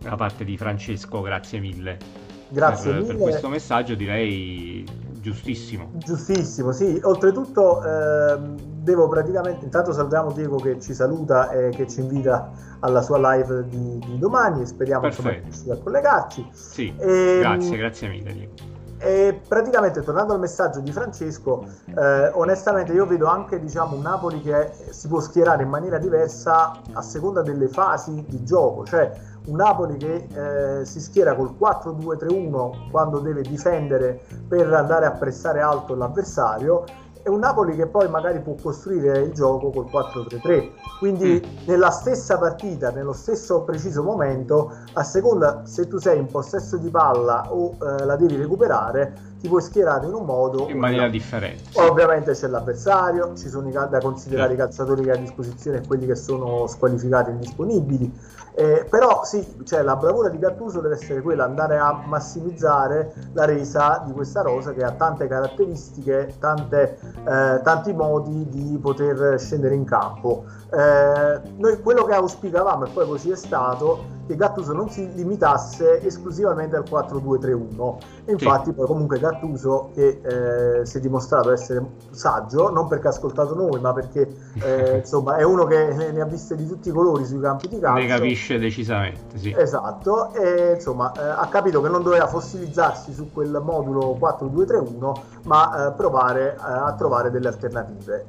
Da 0.00 0.16
parte 0.16 0.44
di 0.44 0.56
Francesco, 0.56 1.20
grazie 1.20 1.60
mille 1.60 2.29
Grazie 2.50 2.90
per, 2.90 3.00
mille. 3.00 3.14
per 3.14 3.22
questo 3.22 3.48
messaggio, 3.48 3.94
direi 3.94 4.84
giustissimo. 5.20 5.90
Giustissimo, 5.94 6.72
sì. 6.72 6.98
Oltretutto 7.02 7.82
ehm, 7.84 8.56
devo 8.82 9.08
praticamente, 9.08 9.64
intanto 9.64 9.92
salutiamo 9.92 10.32
Diego 10.32 10.56
che 10.56 10.80
ci 10.80 10.94
saluta 10.94 11.50
e 11.50 11.70
che 11.70 11.86
ci 11.86 12.00
invita 12.00 12.50
alla 12.80 13.02
sua 13.02 13.34
live 13.34 13.68
di, 13.68 13.98
di 13.98 14.18
domani 14.18 14.62
e 14.62 14.66
speriamo 14.66 15.06
insomma, 15.06 15.30
di 15.30 15.40
riuscire 15.44 15.72
a 15.72 15.76
collegarci. 15.76 16.48
Sì, 16.52 16.94
Ehm, 16.98 17.40
grazie, 17.40 17.76
grazie 17.76 18.08
mille. 18.08 18.32
Diego. 18.32 18.52
E 19.02 19.40
praticamente 19.48 20.02
tornando 20.02 20.34
al 20.34 20.40
messaggio 20.40 20.80
di 20.80 20.92
Francesco, 20.92 21.64
eh, 21.86 22.28
onestamente 22.34 22.92
io 22.92 23.06
vedo 23.06 23.28
anche 23.28 23.58
diciamo, 23.58 23.96
un 23.96 24.02
Napoli 24.02 24.42
che 24.42 24.72
si 24.90 25.08
può 25.08 25.20
schierare 25.20 25.62
in 25.62 25.70
maniera 25.70 25.96
diversa 25.96 26.78
a 26.92 27.00
seconda 27.00 27.40
delle 27.40 27.68
fasi 27.68 28.22
di 28.28 28.44
gioco, 28.44 28.84
cioè 28.84 29.10
un 29.50 29.56
Napoli 29.56 29.96
che 29.96 30.26
eh, 30.80 30.84
si 30.84 31.00
schiera 31.00 31.34
col 31.34 31.54
4-2-3-1 31.60 32.90
quando 32.90 33.18
deve 33.18 33.42
difendere 33.42 34.20
per 34.48 34.72
andare 34.72 35.06
a 35.06 35.10
pressare 35.10 35.60
alto 35.60 35.94
l'avversario 35.94 36.84
e 37.22 37.28
un 37.28 37.40
Napoli 37.40 37.76
che 37.76 37.86
poi 37.86 38.08
magari 38.08 38.40
può 38.40 38.54
costruire 38.54 39.18
il 39.18 39.32
gioco 39.32 39.68
col 39.70 39.84
4-3-3. 39.92 40.68
Quindi 40.98 41.62
nella 41.66 41.90
stessa 41.90 42.38
partita, 42.38 42.90
nello 42.90 43.12
stesso 43.12 43.60
preciso 43.62 44.02
momento, 44.02 44.72
a 44.94 45.02
seconda 45.02 45.62
se 45.66 45.86
tu 45.86 45.98
sei 45.98 46.18
in 46.18 46.26
possesso 46.26 46.78
di 46.78 46.88
palla 46.88 47.52
o 47.52 47.72
eh, 47.74 48.04
la 48.06 48.16
devi 48.16 48.36
recuperare, 48.36 49.28
ti 49.38 49.48
puoi 49.48 49.60
schierare 49.60 50.06
in 50.06 50.14
un 50.14 50.24
modo 50.24 50.68
In 50.68 50.78
maniera 50.78 51.04
un 51.04 51.10
differente. 51.10 51.62
sì. 51.70 51.78
Ovviamente 51.78 52.32
c'è 52.32 52.46
l'avversario, 52.46 53.34
ci 53.34 53.48
sono 53.48 53.68
i 53.68 53.72
da 53.72 53.98
considerare 54.00 54.48
Certo. 54.48 54.62
i 54.62 54.66
calciatori 54.66 55.02
che 55.02 55.10
ha 55.10 55.14
a 55.14 55.18
disposizione 55.18 55.78
e 55.78 55.86
quelli 55.86 56.06
che 56.06 56.14
sono 56.14 56.66
squalificati 56.66 57.28
e 57.30 57.32
indisponibili. 57.34 58.12
Eh, 58.54 58.86
però 58.88 59.24
sì, 59.24 59.44
cioè, 59.64 59.82
la 59.82 59.96
bravura 59.96 60.28
di 60.28 60.38
Gattuso 60.38 60.80
deve 60.80 60.94
essere 60.94 61.22
quella, 61.22 61.44
andare 61.44 61.78
a 61.78 62.02
massimizzare 62.06 63.12
la 63.32 63.44
resa 63.44 64.02
di 64.06 64.12
questa 64.12 64.42
rosa 64.42 64.72
che 64.72 64.84
ha 64.84 64.92
tante 64.92 65.26
caratteristiche, 65.26 66.34
tante, 66.38 66.98
eh, 67.26 67.60
tanti 67.62 67.92
modi 67.92 68.48
di 68.48 68.78
poter 68.78 69.40
scendere 69.40 69.74
in 69.74 69.84
campo. 69.84 70.44
Eh, 70.72 71.40
noi 71.56 71.80
quello 71.80 72.04
che 72.04 72.14
auspicavamo, 72.14 72.84
e 72.84 72.90
poi 72.90 73.06
così 73.06 73.30
è 73.30 73.36
stato, 73.36 74.18
che 74.26 74.36
Gattuso 74.36 74.72
non 74.72 74.88
si 74.88 75.12
limitasse 75.14 76.00
esclusivamente 76.02 76.76
al 76.76 76.84
4-2-3-1. 76.88 77.96
E 78.26 78.32
infatti 78.32 78.72
poi 78.72 78.86
comunque 78.86 79.18
Gattuso 79.18 79.90
che 79.94 80.20
eh, 80.22 80.86
si 80.86 80.98
è 80.98 81.00
dimostrato 81.00 81.50
essere 81.50 81.84
saggio, 82.10 82.70
non 82.70 82.86
perché 82.86 83.08
ha 83.08 83.10
ascoltato 83.10 83.56
noi, 83.56 83.80
ma 83.80 83.92
perché 83.92 84.32
eh, 84.62 84.98
insomma 85.02 85.36
è 85.36 85.42
uno 85.42 85.64
che 85.64 85.92
ne 85.94 86.10
ne 86.12 86.20
ha 86.20 86.26
viste 86.26 86.54
di 86.54 86.66
tutti 86.66 86.88
i 86.88 86.92
colori 86.92 87.24
sui 87.24 87.40
campi 87.40 87.68
di 87.68 87.78
calcio. 87.78 88.00
Capisce 88.40 88.58
decisamente, 88.58 89.38
sì. 89.38 89.54
Esatto, 89.56 90.32
e 90.32 90.72
insomma 90.74 91.12
eh, 91.12 91.20
ha 91.20 91.46
capito 91.48 91.82
che 91.82 91.88
non 91.90 92.02
doveva 92.02 92.26
fossilizzarsi 92.26 93.12
su 93.12 93.30
quel 93.32 93.60
modulo 93.62 94.18
4-2-3-1, 94.18 95.20
ma 95.44 95.88
eh, 95.88 95.92
provare 95.92 96.54
eh, 96.54 96.58
a 96.62 96.94
trovare 96.94 97.30
delle 97.30 97.48
alternative. 97.48 98.24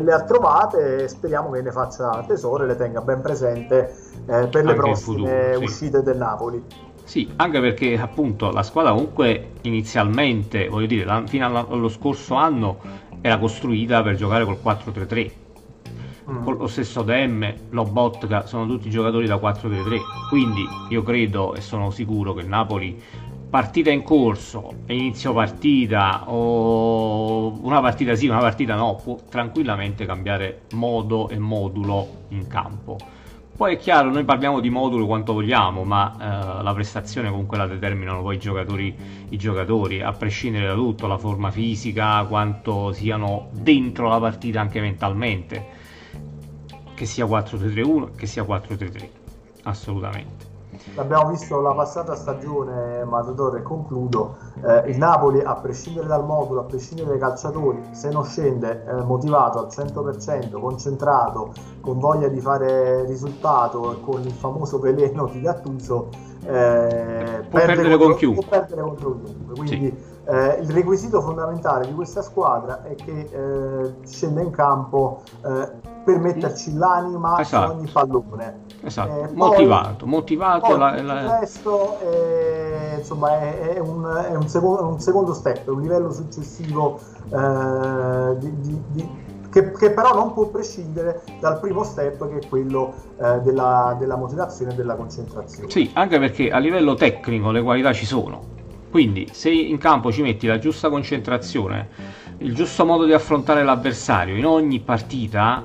Le 0.00 0.12
ha 0.12 0.22
trovate 0.22 1.04
e 1.04 1.08
speriamo 1.08 1.50
che 1.50 1.62
ne 1.62 1.72
faccia 1.72 2.24
tesoro 2.26 2.62
e 2.62 2.66
le 2.68 2.76
tenga 2.76 3.00
ben 3.00 3.20
presente 3.20 3.94
eh, 4.26 4.46
per 4.46 4.64
le 4.64 4.74
prossime 4.74 5.16
futuro, 5.16 5.58
sì. 5.58 5.64
uscite 5.64 6.02
del 6.02 6.16
Napoli. 6.16 6.64
Sì, 7.02 7.32
anche 7.36 7.60
perché 7.60 7.98
appunto 7.98 8.50
la 8.50 8.62
squadra 8.62 8.92
comunque 8.92 9.52
inizialmente, 9.62 10.68
voglio 10.68 10.86
dire, 10.86 11.24
fino 11.26 11.46
allo 11.46 11.88
scorso 11.88 12.34
anno 12.34 12.78
era 13.20 13.38
costruita 13.38 14.02
per 14.02 14.14
giocare 14.14 14.44
col 14.44 14.58
4-3-3. 14.62 15.44
Mm. 16.30 16.48
lo 16.48 16.66
stesso 16.66 17.02
DM, 17.02 17.54
Lobotka, 17.70 18.46
sono 18.46 18.66
tutti 18.66 18.90
giocatori 18.90 19.26
da 19.26 19.36
4-3-3, 19.36 20.00
quindi 20.28 20.64
io 20.90 21.02
credo 21.02 21.54
e 21.54 21.60
sono 21.60 21.90
sicuro 21.90 22.34
che 22.34 22.42
Napoli 22.42 23.00
partita 23.48 23.90
in 23.90 24.02
corso, 24.02 24.72
inizio 24.86 25.32
partita 25.32 26.28
o 26.30 27.58
una 27.62 27.80
partita 27.80 28.14
sì, 28.14 28.26
una 28.26 28.40
partita 28.40 28.74
no, 28.74 29.00
può 29.02 29.16
tranquillamente 29.28 30.04
cambiare 30.04 30.62
modo 30.72 31.28
e 31.28 31.38
modulo 31.38 32.24
in 32.28 32.46
campo. 32.48 32.98
Poi 33.56 33.76
è 33.76 33.78
chiaro, 33.78 34.10
noi 34.10 34.24
parliamo 34.24 34.60
di 34.60 34.68
modulo 34.68 35.06
quanto 35.06 35.32
vogliamo, 35.32 35.82
ma 35.84 36.58
eh, 36.58 36.62
la 36.62 36.74
prestazione 36.74 37.30
comunque 37.30 37.56
la 37.56 37.66
determinano 37.66 38.20
poi 38.20 38.36
i 38.36 38.38
giocatori, 38.38 38.94
i 39.30 39.36
giocatori, 39.38 40.02
a 40.02 40.12
prescindere 40.12 40.66
da 40.66 40.74
tutto, 40.74 41.06
la 41.06 41.16
forma 41.16 41.50
fisica, 41.50 42.22
quanto 42.28 42.92
siano 42.92 43.48
dentro 43.52 44.08
la 44.08 44.18
partita 44.18 44.60
anche 44.60 44.82
mentalmente, 44.82 45.75
che 46.96 47.04
sia 47.06 47.26
4-3-3-1, 47.26 48.16
che 48.16 48.26
sia 48.26 48.42
4-3-3, 48.42 49.08
assolutamente 49.64 50.54
l'abbiamo 50.94 51.30
visto 51.30 51.60
la 51.60 51.72
passata 51.72 52.14
stagione, 52.14 53.04
Matador, 53.04 53.56
e 53.56 53.62
concludo, 53.62 54.36
eh, 54.62 54.90
il 54.90 54.98
Napoli, 54.98 55.40
a 55.42 55.54
prescindere 55.56 56.06
dal 56.06 56.24
modulo, 56.24 56.60
a 56.60 56.64
prescindere 56.64 57.08
dai 57.08 57.18
calciatori, 57.18 57.80
se 57.92 58.10
non 58.10 58.24
scende 58.24 58.84
eh, 58.86 59.02
motivato 59.02 59.58
al 59.58 59.66
100%, 59.66 60.58
concentrato, 60.60 61.52
con 61.80 61.98
voglia 61.98 62.28
di 62.28 62.40
fare 62.40 63.04
risultato 63.06 63.92
e 63.92 64.00
con 64.00 64.22
il 64.22 64.32
famoso 64.32 64.78
veleno 64.78 65.26
di 65.26 65.40
Gattuso, 65.40 66.08
eh, 66.44 67.44
può 67.48 67.58
perde 67.58 67.74
perdere 67.74 67.88
contro, 67.88 68.08
con 68.08 68.16
chiunque. 68.16 68.44
Può 68.46 68.58
perdere 68.58 68.82
contro 68.82 69.20
chiunque. 69.22 69.54
Quindi 69.54 69.86
sì. 69.86 70.14
Eh, 70.28 70.58
il 70.60 70.70
requisito 70.70 71.20
fondamentale 71.20 71.86
di 71.86 71.94
questa 71.94 72.20
squadra 72.20 72.82
è 72.82 72.94
che 72.96 73.28
eh, 73.30 73.94
scenda 74.04 74.40
in 74.40 74.50
campo 74.50 75.22
eh, 75.44 75.94
per 76.04 76.18
metterci 76.18 76.74
l'anima 76.74 77.38
esatto. 77.40 77.72
ogni 77.72 77.88
pallone. 77.90 78.64
Esatto. 78.82 79.22
Eh, 79.22 79.28
motivato, 79.34 80.04
poi, 80.04 80.08
motivato. 80.08 80.66
Poi 80.66 80.78
la, 80.78 81.02
la... 81.02 81.20
Il 81.20 81.28
resto 81.40 81.98
è, 82.00 82.96
insomma, 82.98 83.38
è, 83.38 83.74
è, 83.74 83.78
un, 83.78 84.04
è 84.04 84.34
un, 84.34 84.48
secondo, 84.48 84.86
un, 84.86 85.00
secondo, 85.00 85.32
step, 85.32 85.68
un 85.68 85.80
livello 85.80 86.12
successivo 86.12 86.98
eh, 87.28 88.36
di, 88.38 88.60
di, 88.60 88.82
di 88.90 89.24
che, 89.48 89.72
che, 89.72 89.90
però 89.92 90.12
non 90.12 90.34
può 90.34 90.48
prescindere 90.48 91.22
dal 91.40 91.60
primo 91.60 91.82
step 91.82 92.28
che 92.28 92.38
è 92.38 92.48
quello 92.48 92.92
eh, 93.16 93.40
della, 93.40 93.96
della, 93.98 94.16
motivazione 94.16 94.72
e 94.72 94.74
della 94.74 94.96
concentrazione. 94.96 95.70
Sì, 95.70 95.90
anche 95.94 96.18
perché 96.18 96.50
a 96.50 96.58
livello 96.58 96.94
tecnico 96.94 97.52
le 97.52 97.62
qualità 97.62 97.92
ci 97.92 98.04
sono. 98.06 98.55
Quindi 98.90 99.28
se 99.32 99.50
in 99.50 99.78
campo 99.78 100.10
ci 100.10 100.22
metti 100.22 100.46
la 100.46 100.58
giusta 100.58 100.88
concentrazione, 100.88 101.88
il 102.38 102.54
giusto 102.54 102.84
modo 102.84 103.04
di 103.04 103.12
affrontare 103.12 103.62
l'avversario 103.62 104.36
in 104.36 104.46
ogni 104.46 104.80
partita, 104.80 105.62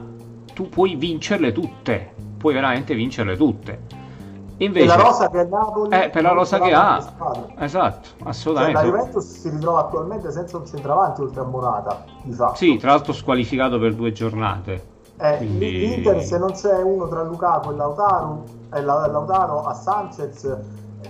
tu 0.54 0.70
puoi 0.70 0.96
vincerle 0.96 1.52
tutte, 1.52 2.14
puoi 2.38 2.54
veramente 2.54 2.94
vincerle 2.94 3.38
tutte. 3.38 4.00
Invece, 4.58 4.86
per 4.86 4.96
la 4.96 5.04
rosa 5.04 5.30
che 5.30 5.40
ha 5.40 5.44
Napoli, 5.44 5.96
eh, 5.96 6.10
per 6.10 6.22
la 6.22 6.32
rosa 6.34 6.60
che 6.60 6.72
ha, 6.72 7.54
esatto, 7.58 8.10
assolutamente. 8.26 8.80
Cioè, 8.80 8.86
la 8.86 8.98
Juventus 8.98 9.26
si 9.26 9.50
ritrova 9.50 9.80
attualmente 9.80 10.32
senza 10.32 10.58
un 10.58 10.68
centravanti 10.68 11.22
oltre 11.22 11.42
a 11.42 11.46
Morata, 11.46 12.06
di 12.22 12.32
fatto. 12.32 12.56
Sì, 12.56 12.78
tra 12.78 12.92
l'altro 12.92 13.12
squalificato 13.12 13.80
per 13.80 13.96
due 13.96 14.12
giornate. 14.12 14.90
Eh, 15.18 15.38
quindi... 15.38 15.80
L'Inter, 15.80 16.22
se 16.22 16.38
non 16.38 16.52
c'è 16.52 16.80
uno 16.82 17.08
tra 17.08 17.24
Lukaku 17.24 17.72
e 17.72 17.76
Lautaro, 17.76 18.44
e 18.72 18.82
Lautaro 18.82 19.64
a 19.64 19.74
Sanchez, 19.74 20.58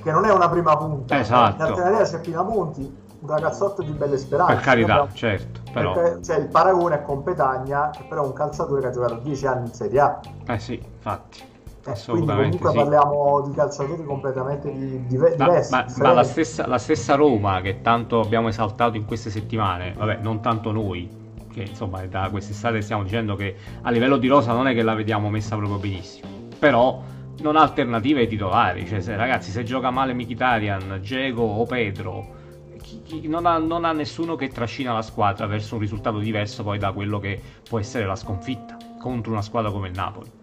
che 0.01 0.11
non 0.11 0.25
è 0.25 0.31
una 0.31 0.49
prima 0.49 0.75
punta, 0.77 1.19
esatto. 1.19 1.55
in 1.55 1.69
alternativa 1.69 2.03
c'è 2.03 2.19
Pinamonti, 2.21 2.97
un 3.19 3.27
ragazzotto 3.27 3.81
di 3.81 3.91
belle 3.91 4.17
speranze. 4.17 4.53
Per 4.53 4.63
carità, 4.63 4.95
proprio, 4.95 5.15
certo. 5.15 5.61
Però... 5.71 5.93
Perché, 5.93 6.23
cioè, 6.23 6.37
il 6.37 6.47
paragone 6.47 6.95
è 6.95 7.01
con 7.03 7.23
Petagna, 7.23 7.89
che 7.89 8.03
però 8.07 8.23
è 8.23 8.25
un 8.27 8.33
calciatore 8.33 8.81
che 8.81 8.87
ha 8.87 8.91
giocato 8.91 9.15
10 9.15 9.47
anni 9.47 9.67
in 9.67 9.73
Serie 9.73 9.99
A. 9.99 10.19
Eh 10.47 10.59
sì, 10.59 10.73
infatti. 10.73 11.49
Eh, 11.83 11.91
Assolutamente 11.91 12.57
comunque 12.57 12.69
sì. 12.69 12.77
parliamo 12.77 13.41
di 13.47 13.55
calciatori 13.55 14.03
completamente 14.03 14.71
di, 14.71 15.07
di, 15.07 15.07
diversi. 15.07 15.71
Ma, 15.71 15.85
ma 15.97 16.13
la, 16.13 16.23
stessa, 16.23 16.67
la, 16.67 16.77
stessa, 16.77 17.15
Roma 17.15 17.59
che 17.61 17.81
tanto 17.81 18.19
abbiamo 18.19 18.49
esaltato 18.49 18.97
in 18.97 19.05
queste 19.05 19.31
settimane, 19.31 19.93
vabbè, 19.97 20.17
non 20.21 20.41
tanto 20.41 20.71
noi, 20.71 21.09
che 21.51 21.61
insomma 21.61 22.05
da 22.05 22.29
quest'estate 22.29 22.81
stiamo 22.81 23.01
dicendo 23.01 23.35
che 23.35 23.55
a 23.81 23.89
livello 23.89 24.17
di 24.17 24.27
rosa 24.27 24.53
non 24.53 24.67
è 24.67 24.75
che 24.75 24.83
la 24.83 24.93
vediamo 24.93 25.29
messa 25.29 25.55
proprio 25.55 25.77
benissimo, 25.77 26.27
però 26.59 27.01
non 27.39 27.55
ha 27.55 27.61
alternative 27.61 28.21
ai 28.21 28.27
titolari, 28.27 28.87
cioè 28.87 29.01
se, 29.01 29.15
ragazzi 29.15 29.51
se 29.51 29.63
gioca 29.63 29.89
male 29.89 30.13
Mkhitaryan, 30.13 30.99
Diego 31.01 31.43
o 31.43 31.65
Pedro, 31.65 32.39
chi, 32.81 33.01
chi, 33.03 33.27
non, 33.27 33.45
ha, 33.45 33.57
non 33.57 33.85
ha 33.85 33.91
nessuno 33.93 34.35
che 34.35 34.49
trascina 34.49 34.93
la 34.93 35.01
squadra 35.01 35.45
verso 35.45 35.75
un 35.75 35.81
risultato 35.81 36.19
diverso 36.19 36.63
poi 36.63 36.77
da 36.77 36.91
quello 36.91 37.19
che 37.19 37.41
può 37.67 37.79
essere 37.79 38.05
la 38.05 38.15
sconfitta 38.15 38.77
contro 38.99 39.31
una 39.31 39.41
squadra 39.41 39.71
come 39.71 39.87
il 39.87 39.95
Napoli. 39.95 40.39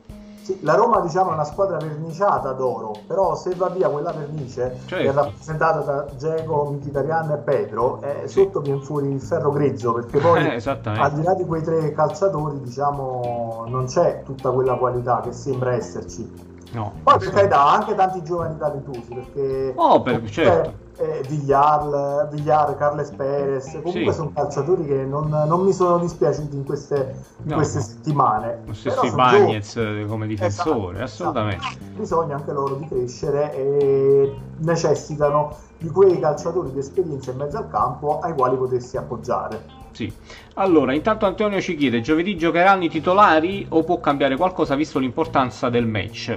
Sì, 0.48 0.58
la 0.62 0.76
Roma 0.76 1.00
diciamo 1.00 1.30
è 1.30 1.34
una 1.34 1.44
squadra 1.44 1.76
verniciata 1.76 2.52
d'oro, 2.52 2.94
però 3.06 3.34
se 3.36 3.54
va 3.54 3.68
via 3.68 3.90
quella 3.90 4.12
vernice, 4.12 4.78
certo. 4.86 4.86
che 4.86 5.00
è 5.00 5.04
certo. 5.04 5.20
rappresentata 5.20 5.80
da 5.80 6.06
Diego, 6.16 6.70
Mkhitaryan 6.70 7.30
e 7.32 7.36
Pedro, 7.36 8.00
eh, 8.00 8.22
sì. 8.26 8.40
sotto 8.40 8.60
viene 8.60 8.80
fuori 8.80 9.12
il 9.12 9.20
ferro 9.20 9.50
grezzo, 9.50 9.92
perché 9.92 10.18
poi 10.18 10.46
eh, 10.56 10.62
al 10.64 11.12
di 11.12 11.22
là 11.22 11.34
di 11.34 11.44
quei 11.44 11.62
tre 11.62 11.92
calciatori 11.92 12.62
diciamo 12.62 13.66
non 13.68 13.84
c'è 13.84 14.22
tutta 14.24 14.50
quella 14.50 14.76
qualità 14.76 15.20
che 15.20 15.32
sembra 15.32 15.74
esserci. 15.74 16.47
No, 16.72 16.92
poi 17.02 17.18
per 17.18 17.30
carità 17.30 17.66
anche 17.66 17.94
tanti 17.94 18.22
giovani 18.22 18.56
talentuosi, 18.58 19.14
perché... 19.14 19.72
Oh, 19.76 20.02
per, 20.02 20.28
certo 20.30 20.86
eh, 20.98 21.22
Villar, 21.28 22.28
Villar, 22.28 22.76
Carles 22.76 23.10
Perez, 23.10 23.70
comunque 23.82 24.10
sì. 24.10 24.18
sono 24.18 24.32
calciatori 24.34 24.84
che 24.84 25.04
non, 25.04 25.28
non, 25.28 25.60
mi 25.60 25.72
sono 25.72 25.98
dispiaciuti 25.98 26.56
in 26.56 26.64
queste, 26.64 27.14
in 27.42 27.50
no, 27.50 27.54
queste 27.56 27.80
settimane. 27.80 28.62
Lo 28.66 28.74
stesso 28.74 29.14
Bagnez 29.14 29.78
come 30.08 30.26
difensore, 30.26 31.02
esatto, 31.02 31.04
assolutamente. 31.04 31.66
Esatto. 31.66 31.84
Bisogna 31.96 32.34
anche 32.34 32.52
loro 32.52 32.74
di 32.74 32.88
crescere 32.88 33.54
e 33.54 34.36
necessitano 34.58 35.56
di 35.78 35.88
quei 35.88 36.18
calciatori 36.18 36.72
di 36.72 36.78
esperienza 36.80 37.30
in 37.30 37.36
mezzo 37.36 37.58
al 37.58 37.68
campo 37.68 38.18
ai 38.18 38.34
quali 38.34 38.56
potersi 38.56 38.96
appoggiare. 38.96 39.77
Sì. 39.98 40.12
Allora, 40.54 40.94
intanto 40.94 41.26
Antonio 41.26 41.60
ci 41.60 41.74
chiede: 41.74 42.00
giovedì 42.00 42.36
giocheranno 42.36 42.84
i 42.84 42.88
titolari 42.88 43.66
o 43.70 43.82
può 43.82 43.98
cambiare 43.98 44.36
qualcosa 44.36 44.76
visto 44.76 45.00
l'importanza 45.00 45.70
del 45.70 45.88
match? 45.88 46.36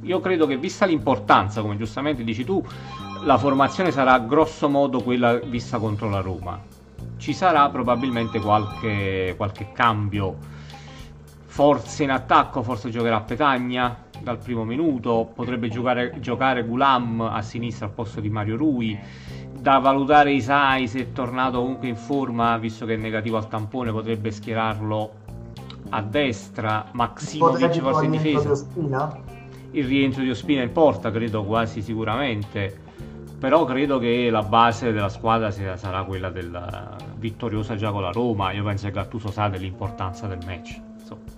Io 0.00 0.20
credo 0.20 0.46
che, 0.46 0.56
vista 0.56 0.86
l'importanza, 0.86 1.60
come 1.60 1.76
giustamente 1.76 2.24
dici 2.24 2.44
tu, 2.44 2.64
la 3.24 3.36
formazione 3.36 3.90
sarà 3.90 4.18
grosso 4.20 4.70
modo 4.70 5.02
quella 5.02 5.34
vista 5.34 5.78
contro 5.78 6.08
la 6.08 6.20
Roma. 6.20 6.58
Ci 7.18 7.34
sarà 7.34 7.68
probabilmente 7.68 8.40
qualche, 8.40 9.34
qualche 9.36 9.68
cambio, 9.74 10.36
forse 11.44 12.04
in 12.04 12.10
attacco, 12.10 12.62
forse 12.62 12.88
giocherà 12.88 13.20
Petagna 13.20 14.04
dal 14.18 14.38
primo 14.38 14.64
minuto, 14.64 15.30
potrebbe 15.34 15.68
giocare, 15.68 16.14
giocare 16.20 16.64
Gulam 16.64 17.20
a 17.20 17.42
sinistra 17.42 17.84
al 17.84 17.92
posto 17.92 18.20
di 18.20 18.30
Mario 18.30 18.56
Rui. 18.56 18.98
Da 19.68 19.80
valutare 19.80 20.32
Isai 20.32 20.88
se 20.88 20.98
è 20.98 21.12
tornato 21.12 21.60
comunque 21.60 21.88
in 21.88 21.96
forma, 21.96 22.56
visto 22.56 22.86
che 22.86 22.94
è 22.94 22.96
negativo 22.96 23.36
al 23.36 23.48
tampone, 23.48 23.92
potrebbe 23.92 24.30
schierarlo 24.30 25.12
a 25.90 26.00
destra. 26.00 26.86
Maximovic 26.92 27.78
forse 27.78 28.04
in 28.06 28.10
difesa. 28.12 28.66
Il 29.72 29.84
rientro 29.84 30.22
di 30.22 30.30
Ospina 30.30 30.62
in 30.62 30.72
porta, 30.72 31.10
credo 31.10 31.44
quasi 31.44 31.82
sicuramente 31.82 32.80
però 33.38 33.66
credo 33.66 33.98
che 33.98 34.30
la 34.30 34.42
base 34.42 34.90
della 34.90 35.10
squadra 35.10 35.50
sia, 35.50 35.76
sarà 35.76 36.02
quella 36.02 36.30
del 36.30 36.96
vittoriosa 37.16 37.76
già 37.76 37.92
con 37.92 38.00
la 38.00 38.10
Roma. 38.10 38.52
Io 38.52 38.64
penso 38.64 38.86
che 38.86 38.92
Gattuso 38.92 39.30
sa 39.30 39.48
dell'importanza 39.48 40.26
del 40.26 40.38
match. 40.46 40.80
Insomma. 40.98 41.37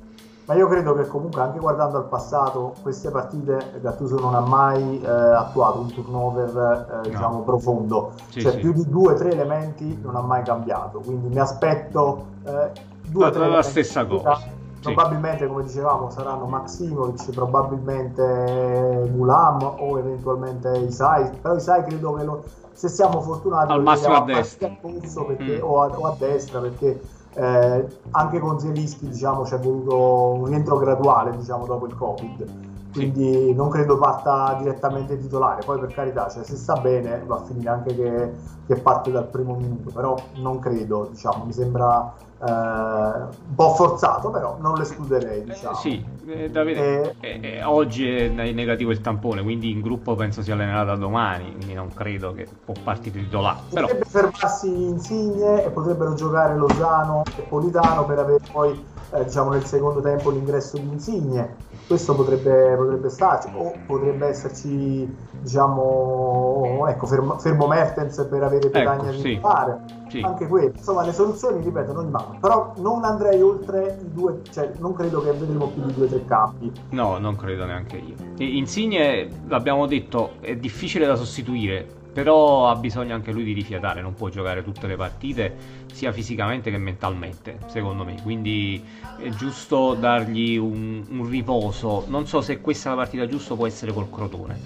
Ma 0.51 0.57
io 0.57 0.67
credo 0.67 0.95
che 0.95 1.07
comunque 1.07 1.43
anche 1.43 1.61
guardando 1.61 1.97
al 1.97 2.07
passato, 2.07 2.75
queste 2.83 3.09
partite 3.11 3.79
Gattuso 3.81 4.19
non 4.19 4.35
ha 4.35 4.41
mai 4.41 5.01
eh, 5.01 5.09
attuato 5.09 5.79
un 5.79 5.93
turnover 5.93 7.03
eh, 7.05 7.09
diciamo 7.09 7.37
no. 7.37 7.43
profondo, 7.43 8.15
sì, 8.31 8.41
cioè 8.41 8.51
sì. 8.51 8.59
più 8.59 8.73
di 8.73 8.85
due 8.89 9.13
o 9.13 9.15
tre 9.15 9.31
elementi 9.31 9.97
non 10.03 10.17
ha 10.17 10.21
mai 10.23 10.43
cambiato. 10.43 10.99
Quindi 11.05 11.29
mi 11.29 11.39
aspetto 11.39 12.25
eh, 12.45 12.73
due 13.07 13.27
o 13.27 13.31
tre 13.31 13.49
la 13.49 13.63
stessa 13.63 14.05
cosa 14.05 14.59
probabilmente 14.83 15.47
come 15.47 15.63
dicevamo 15.63 16.11
saranno 16.11 16.47
Maximovic, 16.47 17.31
probabilmente 17.31 19.09
Gulam 19.13 19.63
o 19.63 19.99
eventualmente 19.99 20.69
Isai, 20.79 21.31
però 21.41 21.55
Isai 21.55 21.85
credo 21.85 22.15
che 22.15 22.25
lo, 22.25 22.43
se 22.73 22.89
siamo 22.89 23.21
fortunati 23.21 23.71
al 23.71 23.83
massimo 23.83 24.15
a 24.15 24.25
destra 24.25 24.69
perché, 24.81 25.59
mm. 25.59 25.63
o, 25.63 25.83
a, 25.83 25.87
o, 25.95 26.07
a, 26.07 26.17
destra 26.19 26.61
perché 26.61 27.01
eh, 27.35 27.87
anche 28.11 28.39
con 28.39 28.59
Zelischi 28.59 29.09
diciamo 29.09 29.43
c'è 29.43 29.59
voluto 29.59 30.33
un 30.35 30.45
rientro 30.47 30.79
graduale 30.79 31.37
diciamo 31.37 31.67
dopo 31.67 31.87
il 31.87 31.95
Covid 31.95 32.70
quindi 32.93 33.33
sì. 33.33 33.55
non 33.55 33.69
credo 33.69 33.99
parta 33.99 34.57
direttamente 34.59 35.17
titolare 35.19 35.63
poi 35.65 35.79
per 35.79 35.93
carità 35.93 36.29
cioè, 36.29 36.43
se 36.45 36.57
sta 36.57 36.75
bene 36.75 37.23
va 37.27 37.37
a 37.37 37.45
finire 37.45 37.69
anche 37.69 37.95
che, 37.95 38.33
che 38.67 38.77
parte 38.77 39.11
dal 39.11 39.29
primo 39.29 39.55
minuto 39.55 39.91
però 39.93 40.17
non 40.37 40.59
credo 40.59 41.09
diciamo 41.11 41.45
mi 41.45 41.53
sembra 41.53 42.15
eh, 42.43 42.51
un 42.51 43.55
po' 43.55 43.75
forzato, 43.75 44.31
però 44.31 44.57
non 44.61 44.75
l'escluderei. 44.75 45.45
Diciamo. 45.45 45.77
Eh, 45.77 45.81
sì, 45.81 46.05
eh, 46.27 46.51
Davide, 46.51 47.17
eh, 47.21 47.41
eh, 47.43 47.63
oggi 47.65 48.09
è 48.09 48.29
negativo 48.29 48.91
il 48.91 49.01
tampone, 49.01 49.43
quindi 49.43 49.71
in 49.71 49.81
gruppo 49.81 50.15
penso 50.15 50.43
sia 50.43 50.55
allenato 50.55 50.87
da 50.87 50.97
domani, 50.97 51.55
quindi 51.55 51.75
non 51.75 51.93
credo 51.93 52.33
che 52.33 52.49
può 52.65 52.75
partire 52.83 53.19
titolare. 53.21 53.59
Potrebbe 53.69 54.07
però... 54.11 54.31
fermarsi 54.31 54.69
Insigne 54.69 55.65
e 55.65 55.71
potrebbero 55.71 56.15
giocare 56.15 56.57
Lozano 56.57 57.25
e 57.37 57.43
Politano 57.43 58.07
per 58.07 58.19
avere 58.19 58.41
poi 58.51 58.85
eh, 59.13 59.25
diciamo 59.25 59.51
nel 59.51 59.65
secondo 59.65 60.01
tempo 60.01 60.31
l'ingresso 60.31 60.77
di 60.77 60.89
Insigne, 60.89 61.57
questo 61.87 62.15
potrebbe, 62.15 62.75
potrebbe 62.77 63.09
starci, 63.09 63.49
o 63.55 63.73
potrebbe 63.87 64.27
esserci 64.27 65.13
diciamo 65.41 66.87
ecco, 66.89 67.07
fermo, 67.07 67.39
fermo 67.39 67.67
Mertens 67.67 68.27
per 68.31 68.43
avere 68.43 68.69
Petagna 68.69 69.11
ecco, 69.11 69.21
sì. 69.21 69.39
fare. 69.41 69.99
Sì. 70.09 70.21
Anche 70.21 70.49
questo, 70.49 70.77
insomma, 70.77 71.05
le 71.05 71.13
soluzioni, 71.13 71.63
ripeto, 71.63 71.93
non 71.93 72.11
mancano. 72.11 72.39
Però 72.41 72.73
non 72.79 73.05
andrei 73.05 73.41
oltre 73.41 73.99
i 74.03 74.13
due, 74.13 74.41
cioè 74.51 74.73
non 74.79 74.93
credo 74.93 75.23
che 75.23 75.31
vedremo 75.33 75.69
più 75.69 75.83
di 75.85 75.95
due 75.95 76.07
o 76.07 76.09
tre 76.09 76.25
campi. 76.25 76.73
No, 76.91 77.19
non 77.19 77.37
credo 77.37 77.65
neanche 77.65 77.97
io. 77.97 78.15
Insigne, 78.39 79.29
l'abbiamo 79.47 79.87
detto, 79.87 80.33
è 80.41 80.57
difficile 80.57 81.07
da 81.07 81.15
sostituire 81.15 81.99
però 82.13 82.69
ha 82.69 82.77
bisogno 82.77 83.15
anche 83.15 83.33
lui 83.33 83.45
di 83.45 83.53
rifiatare, 83.53 84.01
non 84.01 84.15
può 84.15 84.29
giocare 84.29 84.63
tutte 84.63 84.87
le 84.87 84.97
partite 84.97 85.57
sia 85.93 86.13
fisicamente 86.13 86.71
che 86.71 86.79
mentalmente, 86.79 87.59
secondo 87.67 88.05
me. 88.05 88.21
Quindi 88.23 88.83
è 89.19 89.29
giusto 89.31 89.95
dargli 89.95 90.57
un, 90.57 91.05
un 91.09 91.29
riposo. 91.29 92.05
Non 92.09 92.27
so 92.27 92.41
se 92.41 92.61
questa 92.61 92.89
è 92.89 92.95
la 92.95 93.01
partita 93.03 93.27
giusta, 93.27 93.55
può 93.55 93.67
essere 93.67 93.93
col 93.93 94.11
Crotone, 94.11 94.59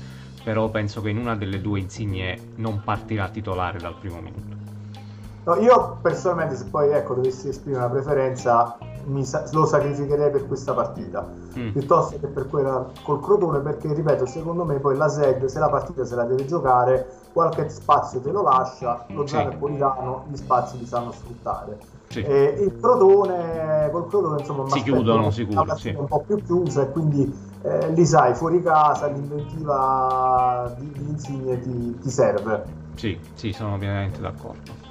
però 0.42 0.68
penso 0.68 1.02
che 1.02 1.10
in 1.10 1.18
una 1.18 1.36
delle 1.36 1.60
due 1.60 1.80
insigne 1.80 2.38
non 2.56 2.82
partirà 2.82 3.28
titolare 3.28 3.78
dal 3.78 3.94
primo 3.98 4.20
minuto. 4.20 4.63
No, 5.44 5.56
io 5.56 5.98
personalmente, 6.00 6.56
se 6.56 6.64
poi 6.64 6.90
ecco, 6.90 7.14
dovessi 7.14 7.48
esprimere 7.48 7.84
una 7.84 7.92
preferenza, 7.92 8.78
sa- 9.22 9.44
lo 9.52 9.66
sacrificherei 9.66 10.30
per 10.30 10.46
questa 10.46 10.72
partita 10.72 11.28
mm. 11.58 11.72
piuttosto 11.72 12.18
che 12.18 12.26
per 12.26 12.48
quella 12.48 12.86
col 13.02 13.20
Crotone 13.20 13.58
perché 13.60 13.92
ripeto 13.92 14.24
secondo 14.26 14.64
me 14.64 14.78
poi 14.78 14.96
la 14.96 15.08
SED 15.08 15.44
se 15.44 15.58
la 15.58 15.68
partita 15.68 16.04
se 16.04 16.14
la 16.14 16.24
deve 16.24 16.46
giocare 16.46 17.06
qualche 17.32 17.68
spazio 17.68 18.20
te 18.20 18.30
lo 18.30 18.42
lascia 18.42 19.04
lo 19.08 19.26
sì. 19.26 19.36
Napolitano 19.36 20.24
gli 20.30 20.36
spazi 20.36 20.78
li 20.78 20.86
sanno 20.86 21.12
sfruttare 21.12 21.78
sì. 22.08 22.22
e 22.22 22.56
il 22.60 22.78
Crotone 22.80 23.90
col 23.92 24.08
Crotone 24.08 24.40
insomma 24.40 24.68
si 24.70 24.82
chiudono 24.82 25.30
sicuro 25.30 25.76
sì. 25.76 25.94
un 25.96 26.06
po' 26.06 26.24
più 26.26 26.42
chiusa 26.42 26.82
e 26.82 26.90
quindi 26.90 27.52
eh, 27.62 27.90
lì 27.90 28.06
sai 28.06 28.34
fuori 28.34 28.62
casa 28.62 29.06
l'inventiva 29.08 30.74
di, 30.78 30.90
di 30.92 31.08
Insigne 31.10 31.60
ti, 31.60 31.98
ti 31.98 32.10
serve 32.10 32.82
sì, 32.94 33.18
sì, 33.34 33.52
sono 33.52 33.76
pienamente 33.76 34.20
d'accordo. 34.20 34.83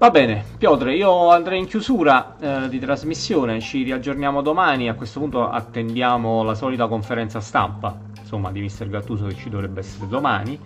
Va 0.00 0.08
bene, 0.08 0.42
Piotre, 0.56 0.94
io 0.94 1.28
andrei 1.28 1.58
in 1.58 1.66
chiusura 1.66 2.34
eh, 2.40 2.68
di 2.70 2.78
trasmissione, 2.78 3.60
ci 3.60 3.82
riaggiorniamo 3.82 4.40
domani, 4.40 4.88
a 4.88 4.94
questo 4.94 5.20
punto 5.20 5.46
attendiamo 5.46 6.42
la 6.42 6.54
solita 6.54 6.86
conferenza 6.86 7.40
stampa, 7.40 8.00
insomma, 8.18 8.50
di 8.50 8.60
Mister 8.60 8.88
Gattuso 8.88 9.26
che 9.26 9.34
ci 9.34 9.50
dovrebbe 9.50 9.80
essere 9.80 10.08
domani, 10.08 10.58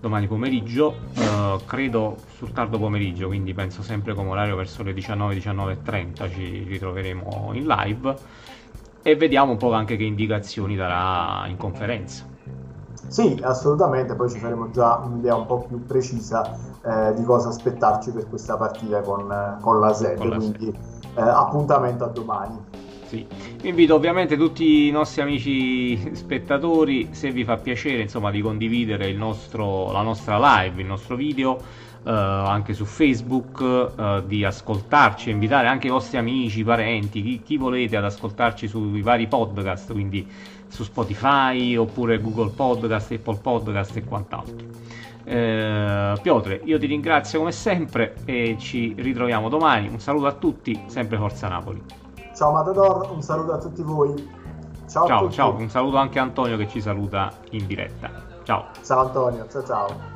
domani 0.00 0.28
pomeriggio, 0.28 0.98
eh, 1.16 1.56
credo 1.66 2.16
sul 2.36 2.52
tardo 2.52 2.78
pomeriggio, 2.78 3.26
quindi 3.26 3.54
penso 3.54 3.82
sempre 3.82 4.14
come 4.14 4.28
orario 4.28 4.54
verso 4.54 4.84
le 4.84 4.92
19-19.30 4.92 6.32
ci 6.32 6.62
ritroveremo 6.68 7.50
in 7.54 7.66
live 7.66 8.14
e 9.02 9.16
vediamo 9.16 9.50
un 9.50 9.58
po' 9.58 9.72
anche 9.72 9.96
che 9.96 10.04
indicazioni 10.04 10.76
darà 10.76 11.44
in 11.48 11.56
conferenza. 11.56 12.35
Sì, 13.08 13.38
assolutamente, 13.42 14.14
poi 14.14 14.30
ci 14.30 14.38
faremo 14.38 14.70
già 14.70 15.00
un'idea 15.04 15.36
un 15.36 15.46
po' 15.46 15.60
più 15.60 15.84
precisa 15.84 16.56
eh, 16.84 17.14
di 17.14 17.22
cosa 17.24 17.48
aspettarci 17.48 18.10
per 18.10 18.28
questa 18.28 18.56
partita 18.56 19.00
con, 19.00 19.58
con 19.60 19.80
la 19.80 19.92
SED, 19.92 20.36
quindi 20.36 20.68
eh, 20.68 21.20
appuntamento 21.20 22.04
a 22.04 22.08
domani. 22.08 22.58
Sì. 23.06 23.24
Invito 23.62 23.94
ovviamente 23.94 24.36
tutti 24.36 24.88
i 24.88 24.90
nostri 24.90 25.22
amici 25.22 26.14
spettatori, 26.14 27.10
se 27.12 27.30
vi 27.30 27.44
fa 27.44 27.56
piacere, 27.56 28.02
insomma, 28.02 28.30
di 28.32 28.40
condividere 28.40 29.12
nostro, 29.12 29.92
la 29.92 30.02
nostra 30.02 30.38
live, 30.38 30.80
il 30.80 30.88
nostro 30.88 31.14
video, 31.14 31.56
eh, 32.04 32.10
anche 32.10 32.72
su 32.72 32.84
Facebook, 32.84 33.92
eh, 33.96 34.22
di 34.26 34.44
ascoltarci, 34.44 35.30
invitare 35.30 35.68
anche 35.68 35.86
i 35.86 35.90
vostri 35.90 36.18
amici, 36.18 36.64
parenti, 36.64 37.22
chi, 37.22 37.42
chi 37.44 37.56
volete 37.56 37.96
ad 37.96 38.04
ascoltarci 38.04 38.66
sui 38.66 39.02
vari 39.02 39.28
podcast, 39.28 39.92
quindi 39.92 40.26
su 40.68 40.84
Spotify 40.84 41.76
oppure 41.76 42.20
Google 42.20 42.50
Podcast, 42.50 43.12
Apple 43.12 43.38
Podcast 43.38 43.96
e 43.96 44.04
quant'altro. 44.04 44.66
Eh, 45.24 46.18
Piotre, 46.22 46.60
io 46.64 46.78
ti 46.78 46.86
ringrazio 46.86 47.40
come 47.40 47.52
sempre 47.52 48.14
e 48.24 48.56
ci 48.58 48.94
ritroviamo 48.96 49.48
domani. 49.48 49.88
Un 49.88 49.98
saluto 49.98 50.26
a 50.26 50.32
tutti, 50.32 50.84
sempre 50.86 51.16
Forza 51.16 51.48
Napoli. 51.48 51.82
Ciao 52.34 52.52
Matador, 52.52 53.10
un 53.12 53.22
saluto 53.22 53.52
a 53.52 53.58
tutti 53.58 53.82
voi. 53.82 54.14
Ciao, 54.88 55.06
ciao, 55.06 55.30
ciao. 55.30 55.56
un 55.56 55.68
saluto 55.68 55.96
anche 55.96 56.18
a 56.18 56.22
Antonio 56.22 56.56
che 56.56 56.68
ci 56.68 56.80
saluta 56.80 57.32
in 57.50 57.66
diretta. 57.66 58.10
Ciao. 58.44 58.66
Ciao 58.84 59.00
Antonio, 59.00 59.46
ciao 59.48 59.64
ciao. 59.64 60.15